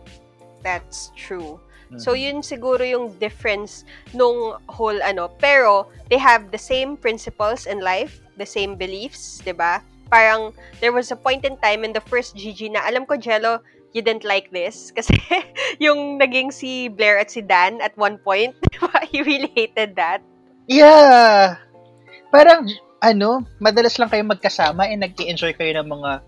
That's 0.63 1.11
true. 1.15 1.59
So, 1.97 2.13
yun 2.13 2.45
siguro 2.45 2.85
yung 2.85 3.17
difference 3.17 3.81
nung 4.13 4.61
whole 4.69 5.01
ano. 5.01 5.33
Pero, 5.41 5.89
they 6.13 6.21
have 6.21 6.53
the 6.53 6.61
same 6.61 6.93
principles 6.93 7.65
in 7.65 7.81
life, 7.81 8.21
the 8.37 8.45
same 8.45 8.77
beliefs, 8.77 9.41
'di 9.41 9.57
ba? 9.57 9.81
Parang, 10.09 10.53
there 10.81 10.93
was 10.93 11.09
a 11.09 11.17
point 11.17 11.45
in 11.45 11.57
time 11.61 11.81
in 11.81 11.93
the 11.93 12.01
first 12.05 12.37
GG 12.37 12.73
na, 12.73 12.85
alam 12.85 13.05
ko, 13.05 13.17
Jello, 13.17 13.61
you 13.93 14.01
didn't 14.01 14.25
like 14.25 14.49
this. 14.49 14.89
Kasi, 14.97 15.17
yung 15.77 16.17
naging 16.17 16.53
si 16.53 16.89
Blair 16.89 17.21
at 17.21 17.29
si 17.29 17.41
Dan 17.41 17.81
at 17.81 17.93
one 17.97 18.17
point? 18.21 18.53
You 19.13 19.25
really 19.25 19.49
hated 19.57 19.97
that. 19.97 20.21
Yeah! 20.69 21.57
Parang, 22.29 22.69
ano, 23.01 23.41
madalas 23.57 23.97
lang 23.97 24.09
kayo 24.09 24.21
magkasama 24.21 24.85
and 24.85 25.01
nag 25.01 25.17
enjoy 25.17 25.53
kayo 25.57 25.81
ng 25.81 25.89
mga 25.89 26.21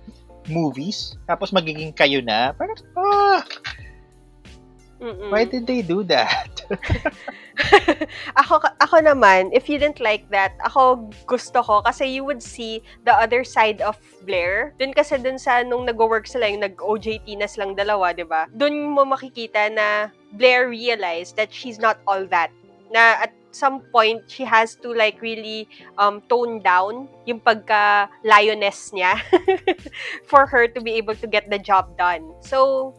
movies, 0.50 1.14
tapos 1.30 1.54
magiging 1.54 1.94
kayo 1.94 2.26
na. 2.26 2.54
Parang, 2.58 2.78
ah, 2.98 3.46
Mm-mm. 5.02 5.34
why 5.34 5.44
did 5.44 5.66
they 5.66 5.82
do 5.82 6.06
that? 6.06 6.62
ako 8.42 8.62
ako 8.78 8.98
naman, 9.02 9.50
if 9.50 9.66
you 9.66 9.82
didn't 9.82 10.00
like 10.00 10.30
that, 10.30 10.54
ako 10.62 11.10
gusto 11.26 11.66
ko 11.66 11.82
kasi 11.82 12.06
you 12.06 12.22
would 12.22 12.42
see 12.42 12.86
the 13.02 13.14
other 13.14 13.42
side 13.42 13.82
of 13.82 13.98
Blair. 14.30 14.78
Dun 14.78 14.94
kasi 14.94 15.18
dun 15.18 15.42
sa 15.42 15.66
nung 15.66 15.90
nag-work 15.90 16.30
sila, 16.30 16.46
yung 16.46 16.62
nag-OJT 16.62 17.34
na 17.34 17.50
silang 17.50 17.74
dalawa, 17.74 18.14
'di 18.14 18.30
ba? 18.30 18.46
Dun 18.54 18.94
mo 18.94 19.02
makikita 19.02 19.74
na 19.74 20.14
Blair 20.38 20.70
realized 20.70 21.34
that 21.34 21.50
she's 21.50 21.82
not 21.82 21.98
all 22.06 22.30
that. 22.30 22.54
Na 22.94 23.26
at 23.26 23.34
some 23.52 23.84
point 23.92 24.24
she 24.32 24.46
has 24.48 24.80
to 24.80 24.96
like 24.96 25.20
really 25.20 25.68
um 26.00 26.24
tone 26.32 26.64
down 26.64 27.10
yung 27.28 27.42
pagka 27.44 28.08
lioness 28.24 28.96
niya 28.96 29.20
for 30.30 30.48
her 30.48 30.72
to 30.72 30.80
be 30.80 30.96
able 30.96 31.18
to 31.18 31.28
get 31.28 31.50
the 31.50 31.60
job 31.60 31.90
done. 32.00 32.32
So 32.40 32.94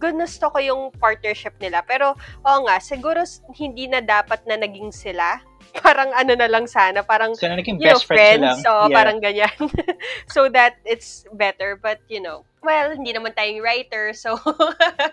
gusto 0.00 0.48
ko 0.48 0.58
yung 0.58 0.82
partnership 0.96 1.52
nila. 1.60 1.84
Pero, 1.84 2.16
oo 2.42 2.58
nga, 2.64 2.80
siguro 2.80 3.20
hindi 3.52 3.84
na 3.86 4.00
dapat 4.00 4.40
na 4.48 4.56
naging 4.56 4.88
sila. 4.90 5.38
Parang 5.84 6.10
ano 6.16 6.32
na 6.34 6.48
lang 6.50 6.66
sana, 6.66 7.04
parang, 7.06 7.36
so, 7.38 7.46
naging 7.46 7.78
you 7.78 7.86
know, 7.86 7.94
best 7.94 8.08
friends, 8.08 8.42
friends, 8.42 8.64
lang. 8.64 8.74
o 8.74 8.88
Yeah. 8.90 8.96
parang 8.96 9.18
ganyan. 9.22 9.54
so 10.34 10.50
that 10.50 10.80
it's 10.82 11.22
better. 11.38 11.78
But, 11.78 12.02
you 12.10 12.18
know, 12.18 12.42
well, 12.64 12.90
hindi 12.90 13.14
naman 13.14 13.38
tayong 13.38 13.62
writer, 13.62 14.10
so, 14.10 14.34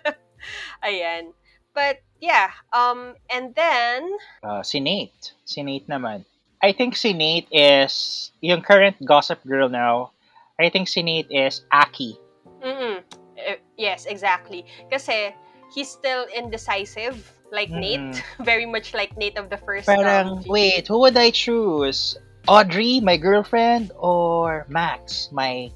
ayan. 0.87 1.35
But, 1.77 2.01
yeah, 2.17 2.49
um, 2.73 3.13
and 3.29 3.53
then, 3.53 4.09
Uh, 4.41 4.63
si 4.65 4.81
Nate. 4.81 5.37
Si 5.45 5.61
Nate 5.61 5.85
naman. 5.85 6.25
I 6.57 6.73
think 6.73 6.97
si 6.97 7.13
Nate 7.13 7.45
is, 7.53 8.31
yung 8.41 8.65
current 8.65 8.97
Gossip 9.05 9.45
Girl 9.45 9.69
now, 9.69 10.09
I 10.57 10.73
think 10.73 10.89
si 10.89 11.05
Nate 11.05 11.29
is 11.29 11.61
Aki. 11.69 12.17
mm 12.65 13.05
yes, 13.77 14.05
exactly. 14.05 14.65
Kasi, 14.91 15.33
he's 15.73 15.89
still 15.89 16.25
indecisive, 16.35 17.31
like 17.51 17.69
Nate. 17.69 18.23
Very 18.43 18.65
much 18.65 18.93
like 18.93 19.15
Nate 19.17 19.37
of 19.37 19.49
the 19.49 19.57
first. 19.57 19.87
Parang, 19.87 20.27
um, 20.39 20.43
wait, 20.47 20.87
who 20.87 20.99
would 20.99 21.17
I 21.17 21.31
choose? 21.31 22.17
Audrey, 22.47 22.99
my 23.01 23.17
girlfriend, 23.17 23.91
or 23.97 24.65
Max, 24.69 25.29
my 25.31 25.69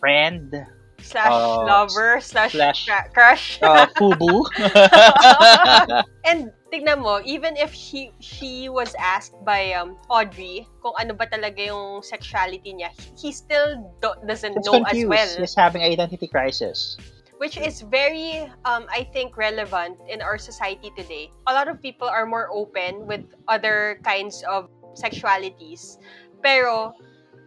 friend, 0.00 0.66
slash 1.00 1.32
uh, 1.32 1.64
lover, 1.64 2.20
slash, 2.20 2.52
slash- 2.52 2.86
cra- 2.86 3.08
crush. 3.12 3.58
uh, 3.62 3.86
Fubu? 4.00 4.44
And 6.24 6.52
tignan 6.68 7.00
mo, 7.00 7.20
even 7.24 7.56
if 7.56 7.72
he 7.72 8.12
she 8.20 8.68
was 8.68 8.92
asked 9.00 9.36
by 9.44 9.72
um, 9.72 9.96
Audrey 10.12 10.68
kung 10.84 10.92
ano 11.00 11.14
ba 11.16 11.24
talaga 11.26 11.68
yung 11.68 12.04
sexuality 12.04 12.76
niya, 12.76 12.92
he 13.16 13.32
still 13.32 13.80
do- 14.00 14.18
doesn't 14.28 14.56
It's 14.56 14.66
know 14.68 14.80
as 14.84 14.92
confused. 14.92 15.08
well. 15.08 15.30
He's 15.40 15.56
having 15.56 15.82
identity 15.82 16.28
crisis. 16.28 16.96
Which 17.38 17.54
is 17.54 17.86
very, 17.86 18.50
um, 18.66 18.90
I 18.90 19.06
think, 19.14 19.38
relevant 19.38 19.94
in 20.10 20.18
our 20.18 20.42
society 20.42 20.90
today. 20.98 21.30
A 21.46 21.54
lot 21.54 21.70
of 21.70 21.78
people 21.78 22.10
are 22.10 22.26
more 22.26 22.50
open 22.50 23.06
with 23.06 23.22
other 23.46 24.02
kinds 24.02 24.42
of 24.42 24.66
sexualities. 24.98 26.02
Pero, 26.42 26.98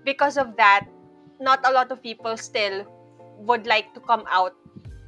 because 0.08 0.40
of 0.40 0.56
that, 0.56 0.88
not 1.44 1.60
a 1.68 1.72
lot 1.76 1.92
of 1.92 2.00
people 2.00 2.40
still 2.40 2.88
would 3.44 3.68
like 3.68 3.92
to 3.92 4.00
come 4.00 4.24
out 4.32 4.56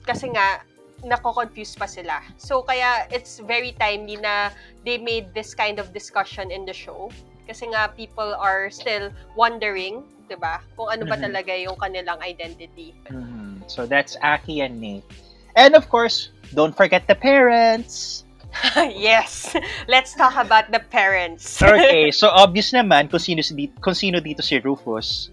kasi 0.03 0.27
nga, 0.35 0.59
nako-confuse 1.03 1.75
pa 1.75 1.85
sila. 1.85 2.23
So, 2.35 2.63
kaya 2.63 3.07
it's 3.11 3.39
very 3.43 3.75
timely 3.77 4.17
na 4.17 4.49
they 4.83 4.97
made 4.97 5.31
this 5.35 5.53
kind 5.53 5.77
of 5.79 5.91
discussion 5.93 6.49
in 6.51 6.65
the 6.65 6.73
show. 6.73 7.11
Kasi 7.43 7.67
nga, 7.71 7.91
people 7.91 8.33
are 8.39 8.71
still 8.71 9.11
wondering, 9.35 10.03
'di 10.31 10.39
ba 10.39 10.63
kung 10.79 10.87
ano 10.87 11.03
ba 11.03 11.19
Mhm. 11.19 11.23
talaga 11.27 11.51
yung 11.51 11.75
kanilang 11.75 12.19
identity. 12.23 12.95
Mhm. 13.11 13.67
So 13.67 13.83
that's 13.83 14.15
Aki 14.23 14.63
and 14.63 14.79
Nate. 14.79 15.07
And 15.55 15.75
of 15.75 15.91
course, 15.91 16.31
don't 16.55 16.73
forget 16.73 17.05
the 17.05 17.15
parents. 17.19 18.23
yes. 18.95 19.51
Let's 19.89 20.13
talk 20.15 20.37
about 20.37 20.71
the 20.71 20.79
parents. 20.79 21.61
Okay, 21.61 22.09
so 22.15 22.29
obvious 22.29 22.71
naman 22.71 23.09
kung 23.09 23.19
sino, 23.19 23.41
si, 23.41 23.53
kung 23.81 23.97
sino 23.97 24.21
dito 24.21 24.41
si 24.45 24.57
Rufus. 24.61 25.29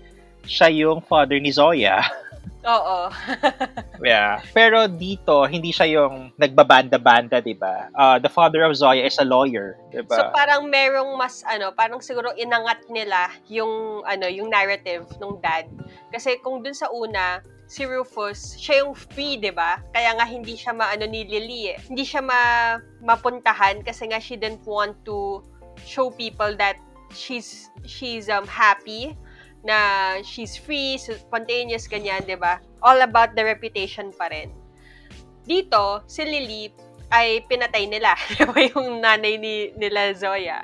Siya 0.49 0.73
yung 0.73 1.05
father 1.05 1.37
ni 1.39 1.53
Zoya. 1.53 2.01
Oo. 2.67 2.99
Yeah. 4.01 4.41
Pero 4.57 4.89
dito, 4.89 5.45
hindi 5.45 5.77
siya 5.77 6.01
yung 6.01 6.33
nagbabanda-banda, 6.41 7.45
di 7.45 7.53
ba? 7.53 7.93
Uh, 7.93 8.17
the 8.17 8.33
father 8.33 8.65
of 8.65 8.73
Zoya 8.73 9.05
is 9.05 9.21
a 9.21 9.29
lawyer, 9.29 9.77
di 9.93 10.01
ba? 10.01 10.17
so 10.17 10.25
parang 10.33 10.73
merong 10.73 11.21
mas 11.21 11.45
ano, 11.45 11.69
parang 11.77 12.01
siguro 12.01 12.33
inangat 12.33 12.81
nila 12.89 13.29
yung 13.53 14.01
ano, 14.09 14.25
yung 14.25 14.49
narrative 14.49 15.05
nung 15.21 15.37
dad. 15.45 15.69
Kasi 16.09 16.41
kung 16.41 16.65
dun 16.65 16.73
sa 16.73 16.89
una, 16.89 17.45
si 17.69 17.85
Rufus, 17.85 18.57
siya 18.57 18.89
yung 18.89 18.97
free, 18.97 19.37
'di 19.37 19.53
ba? 19.53 19.85
Kaya 19.93 20.17
nga 20.17 20.25
hindi 20.25 20.57
siya 20.57 20.73
maano 20.73 21.05
ni 21.05 21.29
Lily. 21.29 21.77
Eh. 21.77 21.79
Hindi 21.87 22.09
siya 22.09 22.25
ma 22.25 22.41
mapuntahan 23.05 23.85
kasi 23.85 24.09
nga 24.09 24.17
she 24.17 24.35
didn't 24.35 24.65
want 24.65 24.97
to 25.05 25.45
show 25.85 26.09
people 26.09 26.57
that 26.57 26.81
she's 27.15 27.71
she's 27.87 28.27
um 28.33 28.49
happy 28.49 29.15
na 29.61 29.77
she's 30.25 30.57
free, 30.57 30.97
spontaneous, 30.97 31.85
ganyan, 31.85 32.25
'di 32.25 32.41
ba? 32.41 32.61
All 32.81 33.01
about 33.05 33.37
the 33.37 33.45
reputation 33.45 34.09
pa 34.13 34.33
rin. 34.33 34.49
Dito, 35.45 36.05
si 36.07 36.25
Lily 36.25 36.73
ay 37.11 37.43
pinatay 37.45 37.91
nila. 37.91 38.15
Di 38.39 38.47
ba 38.47 38.61
yung 38.71 39.03
nanay 39.03 39.35
ni, 39.35 39.75
nila 39.75 40.15
Zoya? 40.15 40.63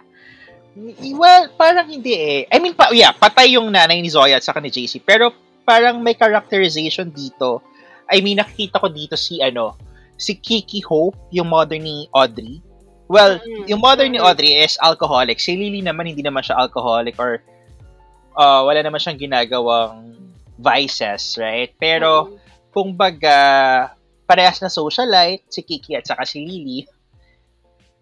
Well, 1.16 1.50
parang 1.56 1.88
hindi 1.88 2.12
eh. 2.14 2.40
I 2.52 2.60
mean, 2.60 2.76
pa, 2.76 2.92
yeah, 2.92 3.10
patay 3.10 3.56
yung 3.56 3.72
nanay 3.72 3.98
ni 3.98 4.12
Zoya 4.12 4.38
at 4.38 4.44
saka 4.44 4.60
ni 4.60 4.70
JC. 4.70 5.00
Pero 5.02 5.32
parang 5.66 5.98
may 5.98 6.14
characterization 6.14 7.10
dito. 7.10 7.64
I 8.06 8.22
mean, 8.22 8.38
nakikita 8.38 8.78
ko 8.78 8.86
dito 8.92 9.18
si 9.18 9.42
ano, 9.42 9.74
si 10.14 10.38
Kiki 10.38 10.84
Hope, 10.86 11.18
yung 11.34 11.50
mother 11.50 11.80
ni 11.80 12.06
Audrey. 12.14 12.62
Well, 13.10 13.38
Mm. 13.42 13.66
yung 13.66 13.80
mother 13.82 14.06
ni 14.06 14.20
Mm. 14.20 14.26
Audrey 14.28 14.52
is 14.54 14.78
alcoholic. 14.78 15.42
Si 15.42 15.56
Lily 15.58 15.82
naman, 15.82 16.06
hindi 16.06 16.22
naman 16.22 16.46
siya 16.46 16.58
alcoholic 16.60 17.18
or 17.18 17.42
uh, 18.36 18.60
wala 18.62 18.80
naman 18.84 19.00
siyang 19.00 19.18
ginagawang 19.18 20.14
vices, 20.60 21.36
right? 21.40 21.72
Pero, 21.80 22.30
Mm. 22.30 22.36
kung 22.70 22.90
baga, 22.92 23.40
parehas 24.28 24.60
na 24.60 24.68
socialite, 24.68 25.48
si 25.48 25.64
Kiki 25.64 25.96
at 25.96 26.04
saka 26.04 26.28
si 26.28 26.44
Lily. 26.44 26.84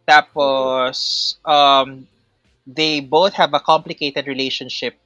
Tapos, 0.04 0.96
um, 1.46 2.04
they 2.66 3.00
both 3.00 3.32
have 3.38 3.54
a 3.54 3.62
complicated 3.62 4.26
relationship 4.26 4.98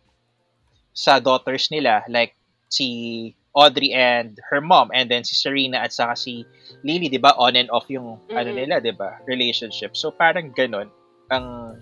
sa 0.94 1.22
daughters 1.22 1.70
nila. 1.70 2.02
Like, 2.10 2.34
si 2.68 3.32
Audrey 3.54 3.90
and 3.90 4.38
her 4.50 4.60
mom. 4.60 4.90
And 4.94 5.10
then 5.10 5.24
si 5.26 5.34
Serena 5.34 5.82
at 5.82 5.90
saka 5.90 6.14
si 6.14 6.46
Lily, 6.86 7.10
di 7.10 7.18
ba? 7.18 7.34
On 7.34 7.54
and 7.58 7.70
off 7.74 7.90
yung 7.90 8.22
ano 8.30 8.50
Mhm. 8.50 8.58
nila, 8.58 8.74
di 8.78 8.94
ba? 8.94 9.18
Relationship. 9.26 9.98
So, 9.98 10.14
parang 10.14 10.54
ganun 10.54 10.90
ang 11.28 11.76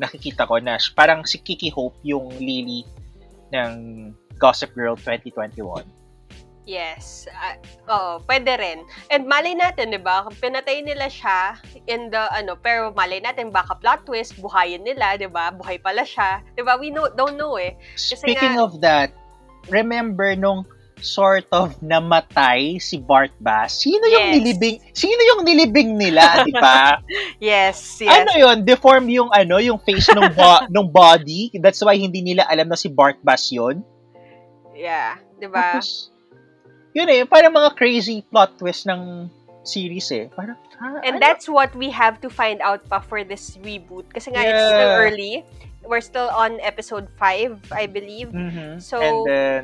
nakikita 0.00 0.48
ko 0.48 0.56
na 0.56 0.80
parang 0.96 1.28
si 1.28 1.36
Kiki 1.36 1.68
Hope 1.68 1.94
yung 2.00 2.32
Lily 2.40 2.88
ng 3.52 3.72
Gossip 4.40 4.72
Girl 4.72 4.96
2021. 4.96 5.84
Yes. 6.68 7.26
Ah, 7.34 7.58
oo, 7.90 8.12
pwede 8.30 8.54
rin. 8.56 8.86
And 9.10 9.26
malay 9.26 9.58
natin, 9.58 9.90
di 9.90 9.98
ba? 9.98 10.28
Pinatay 10.30 10.86
nila 10.86 11.10
siya 11.10 11.58
in 11.90 12.14
the, 12.14 12.30
ano, 12.30 12.54
pero 12.54 12.94
malay 12.94 13.18
natin, 13.18 13.50
baka 13.50 13.74
plot 13.80 14.06
twist, 14.06 14.38
buhayin 14.38 14.86
nila, 14.86 15.18
di 15.18 15.26
ba? 15.26 15.50
Buhay 15.50 15.82
pala 15.82 16.06
siya. 16.06 16.44
Di 16.54 16.62
ba? 16.62 16.78
We 16.78 16.94
know, 16.94 17.10
don't 17.12 17.34
know 17.34 17.58
eh. 17.58 17.74
Speaking 17.98 18.54
nga- 18.54 18.64
of 18.64 18.78
that, 18.86 19.10
remember 19.66 20.32
nung 20.38 20.62
sort 21.00 21.44
of 21.50 21.74
namatay 21.80 22.76
si 22.76 22.96
Bart 22.96 23.32
Bass? 23.38 23.80
Sino 23.80 24.04
yung 24.04 24.26
Yes. 24.26 24.34
nilibing? 24.36 24.76
Sino 24.92 25.20
yung 25.20 25.40
nilibing 25.42 25.90
nila, 25.96 26.44
di 26.44 26.52
ba? 26.52 27.00
Yes, 27.40 27.80
yes. 27.98 28.12
Ano 28.12 28.32
yun? 28.34 28.62
Deform 28.62 29.08
yung 29.08 29.28
ano, 29.30 29.56
yung 29.56 29.78
face 29.78 30.08
ng 30.08 30.32
bo- 30.32 30.66
ng 30.74 30.86
body. 30.86 31.56
That's 31.56 31.80
why 31.80 31.96
hindi 31.96 32.20
nila 32.20 32.44
alam 32.46 32.68
na 32.68 32.76
si 32.76 32.88
Bart 32.88 33.18
Bass 33.20 33.48
yun. 33.48 33.80
Yeah, 34.72 35.16
di 35.36 35.44
ba? 35.44 35.80
Yun 36.90 37.08
eh, 37.08 37.22
parang 37.22 37.52
mga 37.52 37.76
crazy 37.76 38.24
plot 38.24 38.56
twist 38.56 38.84
ng 38.84 39.28
series 39.62 40.08
eh. 40.10 40.26
Parang, 40.32 40.56
ha, 40.80 41.04
And 41.04 41.16
ano? 41.16 41.22
that's 41.22 41.46
what 41.46 41.70
we 41.76 41.88
have 41.88 42.18
to 42.20 42.28
find 42.28 42.58
out 42.60 42.82
pa 42.88 42.98
for 42.98 43.22
this 43.22 43.60
reboot. 43.60 44.08
Kasi 44.10 44.32
nga, 44.32 44.40
it's 44.40 44.64
still 44.66 44.90
Yeah. 44.90 44.98
early. 44.98 45.34
We're 45.80 46.02
still 46.02 46.28
on 46.28 46.60
episode 46.60 47.08
5, 47.16 47.56
I 47.72 47.86
believe. 47.86 48.32
Mhm. 48.32 48.80
So, 48.80 48.98
And 48.98 49.16
then, 49.24 49.62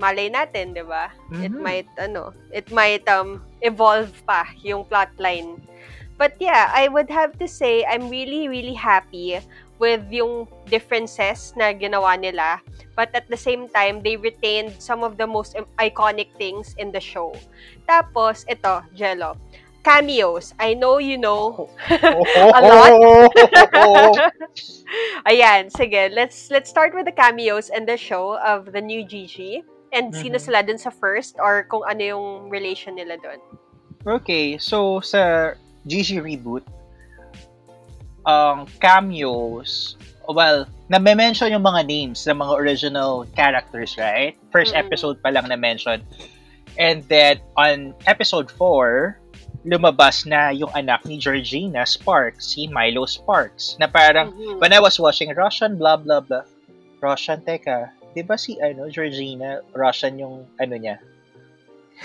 Malay 0.00 0.32
natin, 0.32 0.72
di 0.72 0.80
ba? 0.80 1.12
It 1.44 1.52
mhm. 1.52 1.60
might, 1.60 1.90
ano, 2.00 2.32
it 2.50 2.72
might 2.72 3.04
um, 3.06 3.44
evolve 3.60 4.10
pa 4.24 4.48
yung 4.64 4.88
plotline. 4.88 5.60
But 6.16 6.36
yeah, 6.40 6.72
I 6.72 6.88
would 6.88 7.08
have 7.12 7.36
to 7.40 7.48
say, 7.48 7.84
I'm 7.84 8.08
really, 8.08 8.48
really 8.48 8.76
happy 8.76 9.40
with 9.80 10.04
yung 10.12 10.48
differences 10.68 11.52
na 11.56 11.72
ginawa 11.72 12.20
nila. 12.20 12.60
But 12.96 13.12
at 13.16 13.28
the 13.28 13.40
same 13.40 13.68
time, 13.72 14.04
they 14.04 14.16
retained 14.16 14.76
some 14.76 15.00
of 15.04 15.16
the 15.16 15.24
most 15.24 15.56
iconic 15.80 16.32
things 16.36 16.76
in 16.76 16.92
the 16.92 17.00
show. 17.00 17.32
Tapos, 17.88 18.44
ito, 18.48 18.84
Jello. 18.92 19.40
Cameos. 19.80 20.52
I 20.60 20.74
know 20.74 20.98
you 21.00 21.16
know 21.16 21.70
A 21.88 22.60
lot? 22.60 22.92
Ayan, 25.28 25.72
sige. 25.72 26.12
Let's 26.12 26.52
let's 26.52 26.68
start 26.68 26.92
with 26.92 27.08
the 27.08 27.16
cameos 27.16 27.72
in 27.72 27.88
the 27.88 27.96
show 27.96 28.36
of 28.44 28.76
the 28.76 28.80
new 28.84 29.08
Gigi. 29.08 29.64
And 29.90 30.14
sino 30.14 30.38
Mhm. 30.38 30.44
sila 30.46 30.58
dun 30.62 30.78
sa 30.78 30.90
first 30.90 31.34
or 31.38 31.66
kung 31.66 31.82
ano 31.82 32.02
yung 32.02 32.26
relation 32.48 32.94
nila 32.94 33.18
dun? 33.18 33.42
Okay, 34.06 34.56
so 34.56 35.02
sa 35.02 35.52
GG 35.84 36.22
reboot, 36.22 36.62
ang 38.24 38.68
cameos, 38.78 39.96
well, 40.28 40.64
na-mention 40.88 41.50
yung 41.50 41.64
mga 41.64 41.86
names 41.86 42.22
ng 42.24 42.38
mga 42.38 42.52
original 42.54 43.26
characters, 43.34 43.96
right? 43.98 44.36
First 44.52 44.72
Mm-mm. 44.72 44.86
episode 44.86 45.18
pa 45.20 45.34
lang 45.34 45.48
na-mention. 45.48 46.04
And 46.78 47.02
then, 47.10 47.42
on 47.58 47.92
episode 48.06 48.48
4, 48.54 49.18
lumabas 49.66 50.24
na 50.24 50.48
yung 50.54 50.70
anak 50.72 51.04
ni 51.04 51.18
Georgina 51.18 51.84
Sparks, 51.84 52.54
si 52.56 52.70
Milo 52.70 53.04
Sparks, 53.04 53.76
na 53.76 53.84
parang, 53.84 54.32
Mhm. 54.32 54.62
when 54.62 54.72
I 54.72 54.80
was 54.80 54.96
watching 54.96 55.28
Russian, 55.34 55.76
blah, 55.76 55.98
blah, 55.98 56.20
blah. 56.22 56.46
Russian, 57.00 57.40
teka, 57.44 57.90
di 58.10 58.22
ba 58.22 58.34
si, 58.34 58.58
ano, 58.58 58.88
Georgina, 58.88 59.60
Russian 59.72 60.18
yung, 60.18 60.46
ano 60.56 60.74
niya, 60.74 60.98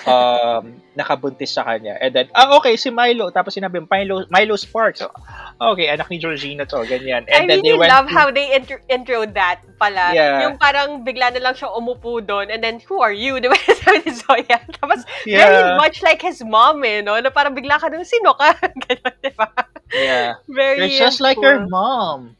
um, 0.03 0.75
nakabuntis 0.99 1.55
sa 1.55 1.63
kanya. 1.63 1.95
And 1.99 2.11
then, 2.13 2.27
ah, 2.35 2.55
okay, 2.59 2.75
si 2.75 2.91
Milo. 2.91 3.31
Tapos 3.31 3.55
sinabi, 3.55 3.79
Milo, 3.83 4.27
Milo 4.29 4.55
Sparks. 4.55 4.99
So, 4.99 5.11
okay, 5.59 5.87
anak 5.87 6.11
ni 6.11 6.19
Georgina 6.19 6.65
to, 6.67 6.83
ganyan. 6.83 7.25
I 7.31 7.41
And 7.41 7.49
then 7.49 7.63
they 7.63 7.71
really 7.73 7.79
went 7.79 7.91
love 7.91 8.07
to- 8.07 8.13
how 8.13 8.27
they 8.31 8.53
intro, 8.53 8.77
intro 8.87 9.25
that 9.25 9.63
pala. 9.79 10.11
Yeah. 10.13 10.47
Yung 10.47 10.57
parang 10.57 11.03
bigla 11.03 11.31
na 11.35 11.39
lang 11.39 11.55
siya 11.55 11.71
umupo 11.71 12.19
doon 12.19 12.51
and 12.51 12.63
then, 12.63 12.79
who 12.85 12.99
are 13.01 13.11
you? 13.15 13.39
Di 13.39 13.47
ba 13.47 13.55
sabi 13.83 14.03
ni 14.05 14.11
Zoya? 14.13 14.59
Tapos, 14.79 15.03
Yeah. 15.25 15.47
very 15.49 15.73
much 15.79 16.03
like 16.03 16.21
his 16.21 16.43
mom 16.43 16.83
eh, 16.83 17.01
no? 17.01 17.17
Na 17.19 17.31
parang 17.31 17.55
bigla 17.55 17.79
ka 17.79 17.87
doon, 17.87 18.05
sino 18.05 18.35
ka? 18.35 18.55
Ganun, 18.87 19.15
di 19.19 19.31
ba? 19.35 19.47
Yeah. 19.93 20.33
Very 20.47 20.77
You're 20.77 20.89
just 20.89 21.19
like 21.21 21.41
your 21.41 21.67
mom. 21.67 22.35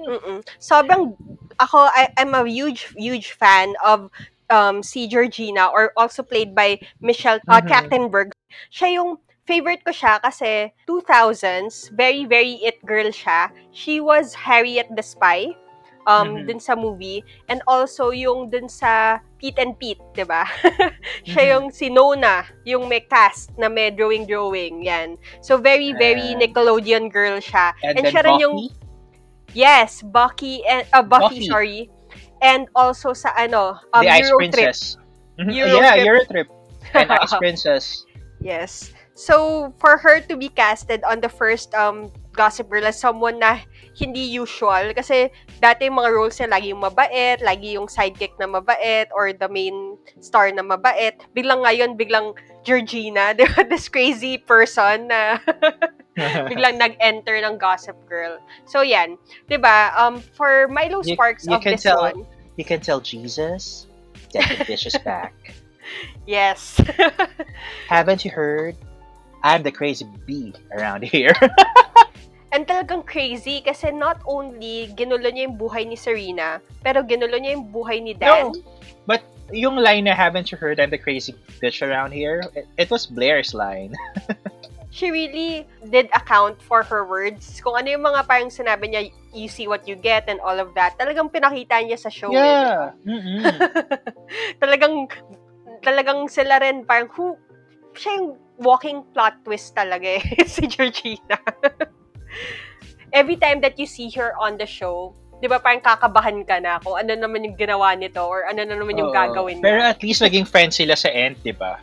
Mm-mm. 0.00 0.44
Sobrang, 0.60 1.16
ako, 1.58 1.78
I, 1.90 2.08
I'm 2.16 2.34
a 2.34 2.46
huge, 2.46 2.92
huge 2.96 3.32
fan 3.32 3.74
of 3.84 4.10
um, 4.50 4.82
si 4.82 5.08
Georgina 5.08 5.66
or 5.66 5.92
also 5.96 6.22
played 6.22 6.54
by 6.54 6.78
Michelle 7.00 7.40
uh, 7.48 7.60
Mhm. 7.60 7.68
Trachtenberg. 7.68 8.32
Siya 8.72 8.94
yung 9.00 9.18
favorite 9.46 9.82
ko 9.84 9.92
siya 9.92 10.20
kasi 10.22 10.72
2000s, 10.86 11.88
very, 11.92 12.24
very 12.24 12.60
it 12.62 12.78
girl 12.84 13.10
siya. 13.10 13.50
She 13.72 14.00
was 14.00 14.46
Harriet 14.46 14.86
the 14.90 15.02
Spy 15.02 15.54
um, 16.06 16.40
Mhm. 16.40 16.46
dun 16.46 16.60
sa 16.62 16.74
movie. 16.74 17.20
And 17.50 17.60
also 17.66 18.10
yung 18.10 18.48
dun 18.48 18.70
sa 18.70 19.18
Pete 19.36 19.58
and 19.58 19.74
Pete, 19.76 20.00
di 20.14 20.22
ba? 20.22 20.46
siya 21.28 21.42
Mhm. 21.44 21.50
yung 21.52 21.64
si 21.70 21.86
Nona, 21.90 22.46
yung 22.64 22.88
may 22.88 23.02
cast 23.02 23.52
na 23.58 23.68
may 23.68 23.90
drawing-drawing. 23.90 24.86
Yan. 24.86 25.18
So, 25.42 25.58
very, 25.58 25.92
very 25.92 26.32
Ah. 26.32 26.38
Nickelodeon 26.40 27.10
girl 27.12 27.36
siya. 27.38 27.74
And, 27.82 27.98
And 28.00 28.06
siya 28.08 28.22
rin 28.24 28.38
yung 28.40 28.56
Yes, 29.52 30.04
Bucky 30.04 30.60
and 30.68 30.84
uh, 30.92 31.00
Buffy, 31.00 31.40
Buffy. 31.40 31.48
sorry. 31.48 31.80
And 32.44 32.68
also 32.76 33.16
sa 33.16 33.32
ano, 33.32 33.80
um, 33.94 34.04
the 34.04 34.12
Ice 34.12 34.28
Euro 34.28 34.36
Princess. 34.44 35.00
Mhm. 35.40 35.48
Euro 35.54 35.76
yeah, 35.80 35.92
Trip. 35.96 36.04
Euro 36.06 36.20
Trip. 36.28 36.48
And 36.92 37.08
Trip. 37.08 37.20
Ice 37.24 37.34
Princess. 37.42 37.84
yes. 38.38 38.92
So 39.16 39.72
for 39.80 39.96
her 39.96 40.20
to 40.28 40.36
be 40.36 40.52
casted 40.52 41.00
on 41.08 41.24
the 41.24 41.32
first 41.32 41.72
um 41.72 42.12
Gossip 42.36 42.68
Girl 42.68 42.84
as 42.84 43.00
someone 43.00 43.40
na 43.40 43.64
hindi 43.96 44.28
usual 44.28 44.92
kasi 44.92 45.32
dati 45.56 45.88
yung 45.88 45.96
mga 45.96 46.12
roles 46.12 46.36
niya 46.36 46.52
lagi 46.52 46.68
yung 46.68 46.84
mabait, 46.84 47.40
lagi 47.40 47.80
yung 47.80 47.88
sidekick 47.88 48.36
na 48.36 48.44
mabait 48.44 49.08
or 49.16 49.32
the 49.32 49.48
main 49.48 49.96
star 50.20 50.52
na 50.52 50.60
mabait. 50.60 51.16
Biglang 51.32 51.64
ngayon, 51.64 51.96
biglang 51.96 52.36
Georgina, 52.60 53.32
di 53.38 53.48
ba? 53.48 53.64
this 53.64 53.88
crazy 53.88 54.36
person 54.36 55.08
na 55.08 55.40
biglang 56.52 56.76
nag-enter 56.76 57.40
ng 57.40 57.56
Gossip 57.56 57.96
Girl. 58.04 58.36
So 58.68 58.84
yan, 58.84 59.16
'di 59.48 59.56
ba? 59.56 59.96
Um 59.96 60.20
for 60.36 60.68
Milo 60.68 61.00
You- 61.00 61.16
Sparks 61.16 61.48
you 61.48 61.56
of 61.56 61.64
can 61.64 61.80
this 61.80 61.88
tell- 61.88 62.04
one. 62.04 62.28
you 62.60 62.64
can 62.68 62.84
tell 62.84 63.00
Jesus 63.00 63.88
that 64.36 64.44
the 64.52 64.64
bitch 64.68 64.84
is 64.84 64.96
back. 65.00 65.32
Yes. 66.26 66.82
Haven't 67.86 68.26
you 68.26 68.30
heard? 68.34 68.74
I'm 69.46 69.62
the 69.62 69.70
crazy 69.70 70.02
bee 70.26 70.50
around 70.74 71.06
here. 71.06 71.30
And 72.56 72.64
talagang 72.64 73.04
crazy 73.04 73.60
kasi 73.60 73.92
not 73.92 74.24
only 74.24 74.88
ginulo 74.96 75.28
niya 75.28 75.52
yung 75.52 75.60
buhay 75.60 75.84
ni 75.84 75.92
Serena, 75.92 76.56
pero 76.80 77.04
ginulo 77.04 77.36
niya 77.36 77.52
yung 77.60 77.68
buhay 77.68 78.00
ni 78.00 78.16
Dan. 78.16 78.48
No. 78.48 78.56
But 79.04 79.20
yung 79.52 79.76
line 79.76 80.08
na 80.08 80.16
haven't 80.16 80.48
you 80.48 80.56
heard 80.56 80.80
I'm 80.80 80.88
the 80.88 80.96
crazy 80.96 81.36
bitch 81.60 81.84
around 81.84 82.16
here, 82.16 82.40
it, 82.56 82.64
it 82.80 82.88
was 82.88 83.04
Blair's 83.04 83.52
line. 83.52 83.92
She 84.96 85.12
really 85.12 85.68
did 85.92 86.08
account 86.16 86.56
for 86.56 86.80
her 86.80 87.04
words. 87.04 87.60
Kung 87.60 87.76
ano 87.76 87.92
yung 87.92 88.00
mga 88.00 88.24
parang 88.24 88.48
sinabi 88.48 88.88
niya, 88.88 89.12
you 89.36 89.44
see 89.44 89.68
what 89.68 89.84
you 89.84 89.92
get 89.92 90.24
and 90.24 90.40
all 90.40 90.56
of 90.56 90.72
that. 90.72 90.96
Talagang 90.96 91.28
pinakita 91.28 91.84
niya 91.84 92.00
sa 92.00 92.08
show. 92.08 92.32
eh, 92.32 92.40
yeah. 92.40 92.96
Mm-mm. 93.04 93.44
talagang, 94.64 95.04
talagang 95.84 96.32
sila 96.32 96.64
rin 96.64 96.88
parang, 96.88 97.12
who, 97.12 97.36
siya 97.92 98.24
yung 98.24 98.40
walking 98.56 99.04
plot 99.12 99.36
twist 99.44 99.76
talaga 99.76 100.16
eh, 100.16 100.24
si 100.48 100.64
Georgina. 100.64 101.44
Every 103.12 103.36
time 103.36 103.60
that 103.62 103.78
you 103.78 103.86
see 103.86 104.10
her 104.18 104.34
on 104.36 104.58
the 104.58 104.66
show, 104.66 105.14
di 105.40 105.48
ba 105.48 105.60
parang 105.60 105.80
kakabahan 105.80 106.44
ka 106.44 106.60
na 106.60 106.80
kung 106.80 106.96
ano 106.96 107.12
naman 107.16 107.44
yung 107.44 107.56
ginawa 107.56 107.92
nito 107.96 108.20
or 108.24 108.44
ano 108.44 108.64
na 108.64 108.76
naman 108.76 108.96
yung 108.96 109.12
Oo. 109.12 109.16
gagawin 109.16 109.60
Pero 109.60 109.80
niya. 109.80 109.92
at 109.94 110.00
least 110.02 110.20
naging 110.20 110.44
friends 110.44 110.76
sila 110.76 110.96
sa 110.96 111.08
end, 111.08 111.36
di 111.44 111.52
ba? 111.52 111.80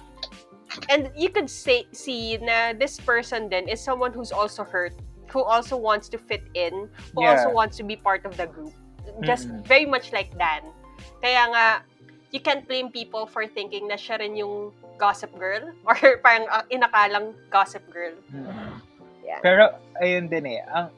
And 0.90 1.14
you 1.14 1.30
could 1.30 1.50
say, 1.54 1.86
see 1.94 2.38
na 2.42 2.74
this 2.74 2.98
person 2.98 3.46
then 3.48 3.70
is 3.70 3.78
someone 3.78 4.10
who's 4.10 4.34
also 4.34 4.66
hurt, 4.66 4.94
who 5.30 5.46
also 5.46 5.78
wants 5.78 6.10
to 6.10 6.18
fit 6.18 6.42
in, 6.58 6.90
who 7.14 7.22
Yeah. 7.22 7.38
also 7.38 7.54
wants 7.54 7.78
to 7.78 7.86
be 7.86 7.94
part 7.96 8.26
of 8.26 8.34
the 8.38 8.50
group. 8.50 8.74
Just 9.22 9.50
Mm-mm. 9.50 9.62
very 9.70 9.86
much 9.86 10.10
like 10.10 10.34
Dan. 10.34 10.66
Kaya 11.22 11.46
nga, 11.54 11.66
you 12.34 12.42
can't 12.42 12.66
blame 12.66 12.90
people 12.90 13.30
for 13.30 13.46
thinking 13.46 13.86
na 13.86 13.94
siya 13.94 14.18
rin 14.18 14.34
yung 14.34 14.74
gossip 14.98 15.30
girl 15.38 15.62
or 15.88 15.94
parang 16.26 16.50
uh, 16.50 16.66
inakalang 16.74 17.38
gossip 17.54 17.86
girl. 17.94 18.18
Yeah. 19.24 19.40
Pero, 19.42 19.72
ayun 20.00 20.28
din 20.28 20.46
eh. 20.46 20.62
Ang, 20.68 20.92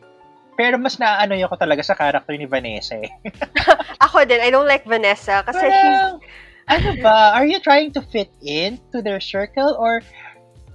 pero 0.55 0.76
mas 0.82 0.97
naaano 0.97 1.36
ko 1.36 1.55
talaga 1.55 1.84
sa 1.86 1.93
character 1.93 2.34
ni 2.36 2.49
Vanessa 2.49 2.97
eh. 2.97 3.11
Ako 4.05 4.26
din, 4.26 4.41
I 4.41 4.49
don't 4.49 4.67
like 4.67 4.84
Vanessa 4.84 5.43
kasi 5.45 5.61
she's 5.61 5.71
Parang, 5.71 6.19
ano 6.65 6.89
ba? 7.05 7.38
Are 7.38 7.45
you 7.45 7.61
trying 7.61 7.93
to 7.93 8.01
fit 8.01 8.32
in 8.41 8.82
to 8.89 9.03
their 9.05 9.19
circle 9.21 9.76
or 9.78 10.01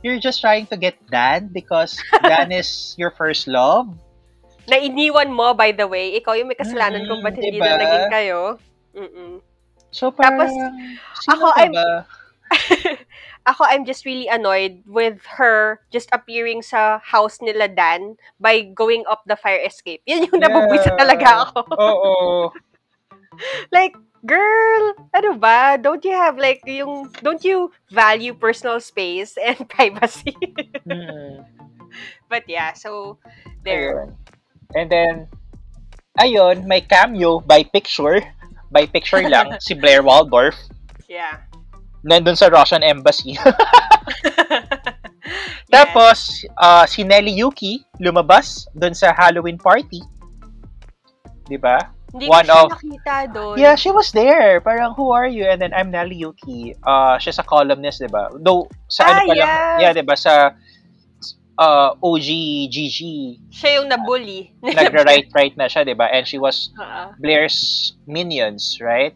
you're 0.07 0.20
just 0.22 0.40
trying 0.40 0.64
to 0.70 0.76
get 0.78 0.94
Dan 1.11 1.51
because 1.51 1.98
Dan 2.22 2.53
is 2.53 2.94
your 2.96 3.11
first 3.11 3.48
love? 3.51 3.90
na 4.70 4.78
iniwan 4.78 5.34
mo, 5.34 5.51
by 5.51 5.74
the 5.74 5.82
way. 5.82 6.14
Ikaw 6.14 6.38
yung 6.38 6.46
may 6.46 6.55
kasalanan 6.55 7.03
kung 7.11 7.26
ba't 7.26 7.34
Mm, 7.34 7.42
hindi 7.42 7.59
diba? 7.59 7.74
na 7.74 7.82
naging 7.82 8.07
kayo. 8.14 8.38
Mm-mm. 8.94 9.32
So 9.90 10.14
parang, 10.14 10.46
Tapos, 10.46 10.55
ako, 11.26 11.46
ka 11.51 11.59
I'm- 11.59 11.74
ba? 11.74 11.88
ako, 13.47 13.64
I'm 13.64 13.84
just 13.84 14.05
really 14.05 14.28
annoyed 14.28 14.82
with 14.86 15.24
her 15.41 15.80
just 15.91 16.09
appearing 16.12 16.62
sa 16.62 17.01
house 17.01 17.41
nila 17.41 17.68
Dan 17.68 18.16
by 18.38 18.62
going 18.74 19.05
up 19.09 19.22
the 19.26 19.36
fire 19.36 19.61
escape. 19.64 20.03
Yan 20.07 20.28
yung 20.28 20.41
nabubwisa 20.41 20.93
Yeah. 20.93 20.99
talaga 20.99 21.28
ako. 21.49 21.61
Oo. 21.76 22.14
like, 23.76 23.97
girl, 24.26 24.82
ano 25.16 25.36
ba? 25.41 25.80
Don't 25.80 26.05
you 26.05 26.12
have 26.12 26.36
like 26.36 26.61
yung, 26.66 27.09
don't 27.24 27.45
you 27.45 27.72
value 27.91 28.34
personal 28.34 28.80
space 28.80 29.36
and 29.41 29.68
privacy? 29.72 30.36
Mm. 30.84 31.45
But 32.28 32.47
yeah, 32.47 32.72
so, 32.74 33.18
there. 33.64 34.07
Ayun. 34.07 34.09
And 34.76 34.86
then, 34.86 35.14
ayun, 36.20 36.64
may 36.66 36.80
cameo 36.82 37.41
by 37.41 37.64
picture. 37.64 38.22
By 38.70 38.86
picture 38.86 39.26
lang, 39.26 39.59
si 39.64 39.74
Blair 39.74 40.07
Waldorf. 40.07 40.55
Yeah. 41.11 41.49
Nandun 42.03 42.36
sa 42.36 42.48
Russian 42.48 42.82
Embassy. 42.82 43.36
Yes. 43.36 43.44
Tapos, 45.74 46.44
ah, 46.59 46.84
si 46.86 47.05
Nelly 47.05 47.38
Yuki 47.38 47.84
lumabas 48.01 48.66
dun 48.74 48.94
sa 48.94 49.14
Halloween 49.14 49.59
party. 49.59 50.03
Di 51.46 51.59
ba? 51.59 51.78
Hindi 52.11 52.26
one 52.26 52.42
ko 52.42 52.51
siya 52.51 52.59
of- 52.59 52.72
nakita 52.74 53.14
doon. 53.30 53.55
Yeah, 53.55 53.74
she 53.78 53.94
was 53.94 54.11
there. 54.11 54.59
Parang, 54.59 54.98
who 54.98 55.14
are 55.14 55.30
you? 55.30 55.46
And 55.46 55.62
then, 55.62 55.70
I'm 55.70 55.94
Nelly 55.94 56.18
Yuki. 56.18 56.74
Uh, 56.82 57.14
siya 57.22 57.38
sa 57.38 57.46
columnist, 57.46 58.03
di 58.03 58.11
ba? 58.11 58.26
Though, 58.34 58.66
sa 58.90 59.07
Ah, 59.07 59.11
ano 59.14 59.30
pa 59.30 59.34
lang, 59.38 59.46
yeah. 59.46 59.78
yeah, 59.78 59.92
di 59.94 60.03
ba? 60.03 60.18
Sa 60.18 60.51
uh, 61.55 61.90
OG, 62.03 62.28
GG, 62.66 62.98
Siya 63.55 63.78
yung 63.78 63.86
nabully. 63.86 64.51
nagra-write-write 64.59 65.55
na 65.55 65.70
siya, 65.70 65.86
di 65.86 65.94
ba? 65.94 66.11
And 66.11 66.26
she 66.26 66.42
was 66.42 66.74
Oo. 66.74 67.14
Blair's 67.22 67.94
minions, 68.11 68.82
right? 68.82 69.14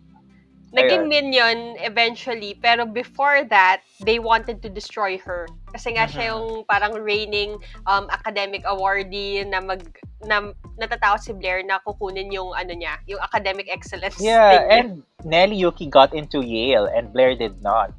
Naging 0.74 1.06
minion 1.06 1.78
eventually, 1.78 2.58
pero 2.58 2.82
before 2.82 3.46
that, 3.46 3.86
they 4.02 4.18
wanted 4.18 4.58
to 4.58 4.68
destroy 4.68 5.14
her. 5.22 5.46
Kasi 5.70 5.94
nga 5.94 6.10
siya 6.10 6.26
Mhm. 6.26 6.30
yung 6.34 6.46
parang 6.66 6.98
reigning 6.98 7.54
um, 7.86 8.10
academic 8.10 8.66
awardee 8.66 9.46
na 9.46 9.62
mag 9.62 9.86
na 10.26 10.50
natatakot 10.74 11.22
si 11.22 11.30
Blair 11.30 11.62
na 11.62 11.78
kukunin 11.80 12.34
yung 12.34 12.50
ano 12.52 12.74
niya, 12.74 12.98
yung 13.06 13.22
academic 13.22 13.70
excellence 13.70 14.18
Yeah, 14.18 14.66
and 14.66 15.06
Nelly 15.22 15.54
Yuki 15.56 15.86
got 15.86 16.10
into 16.10 16.42
Yale 16.42 16.90
and 16.90 17.14
Blair 17.14 17.38
did 17.38 17.62
not. 17.62 17.94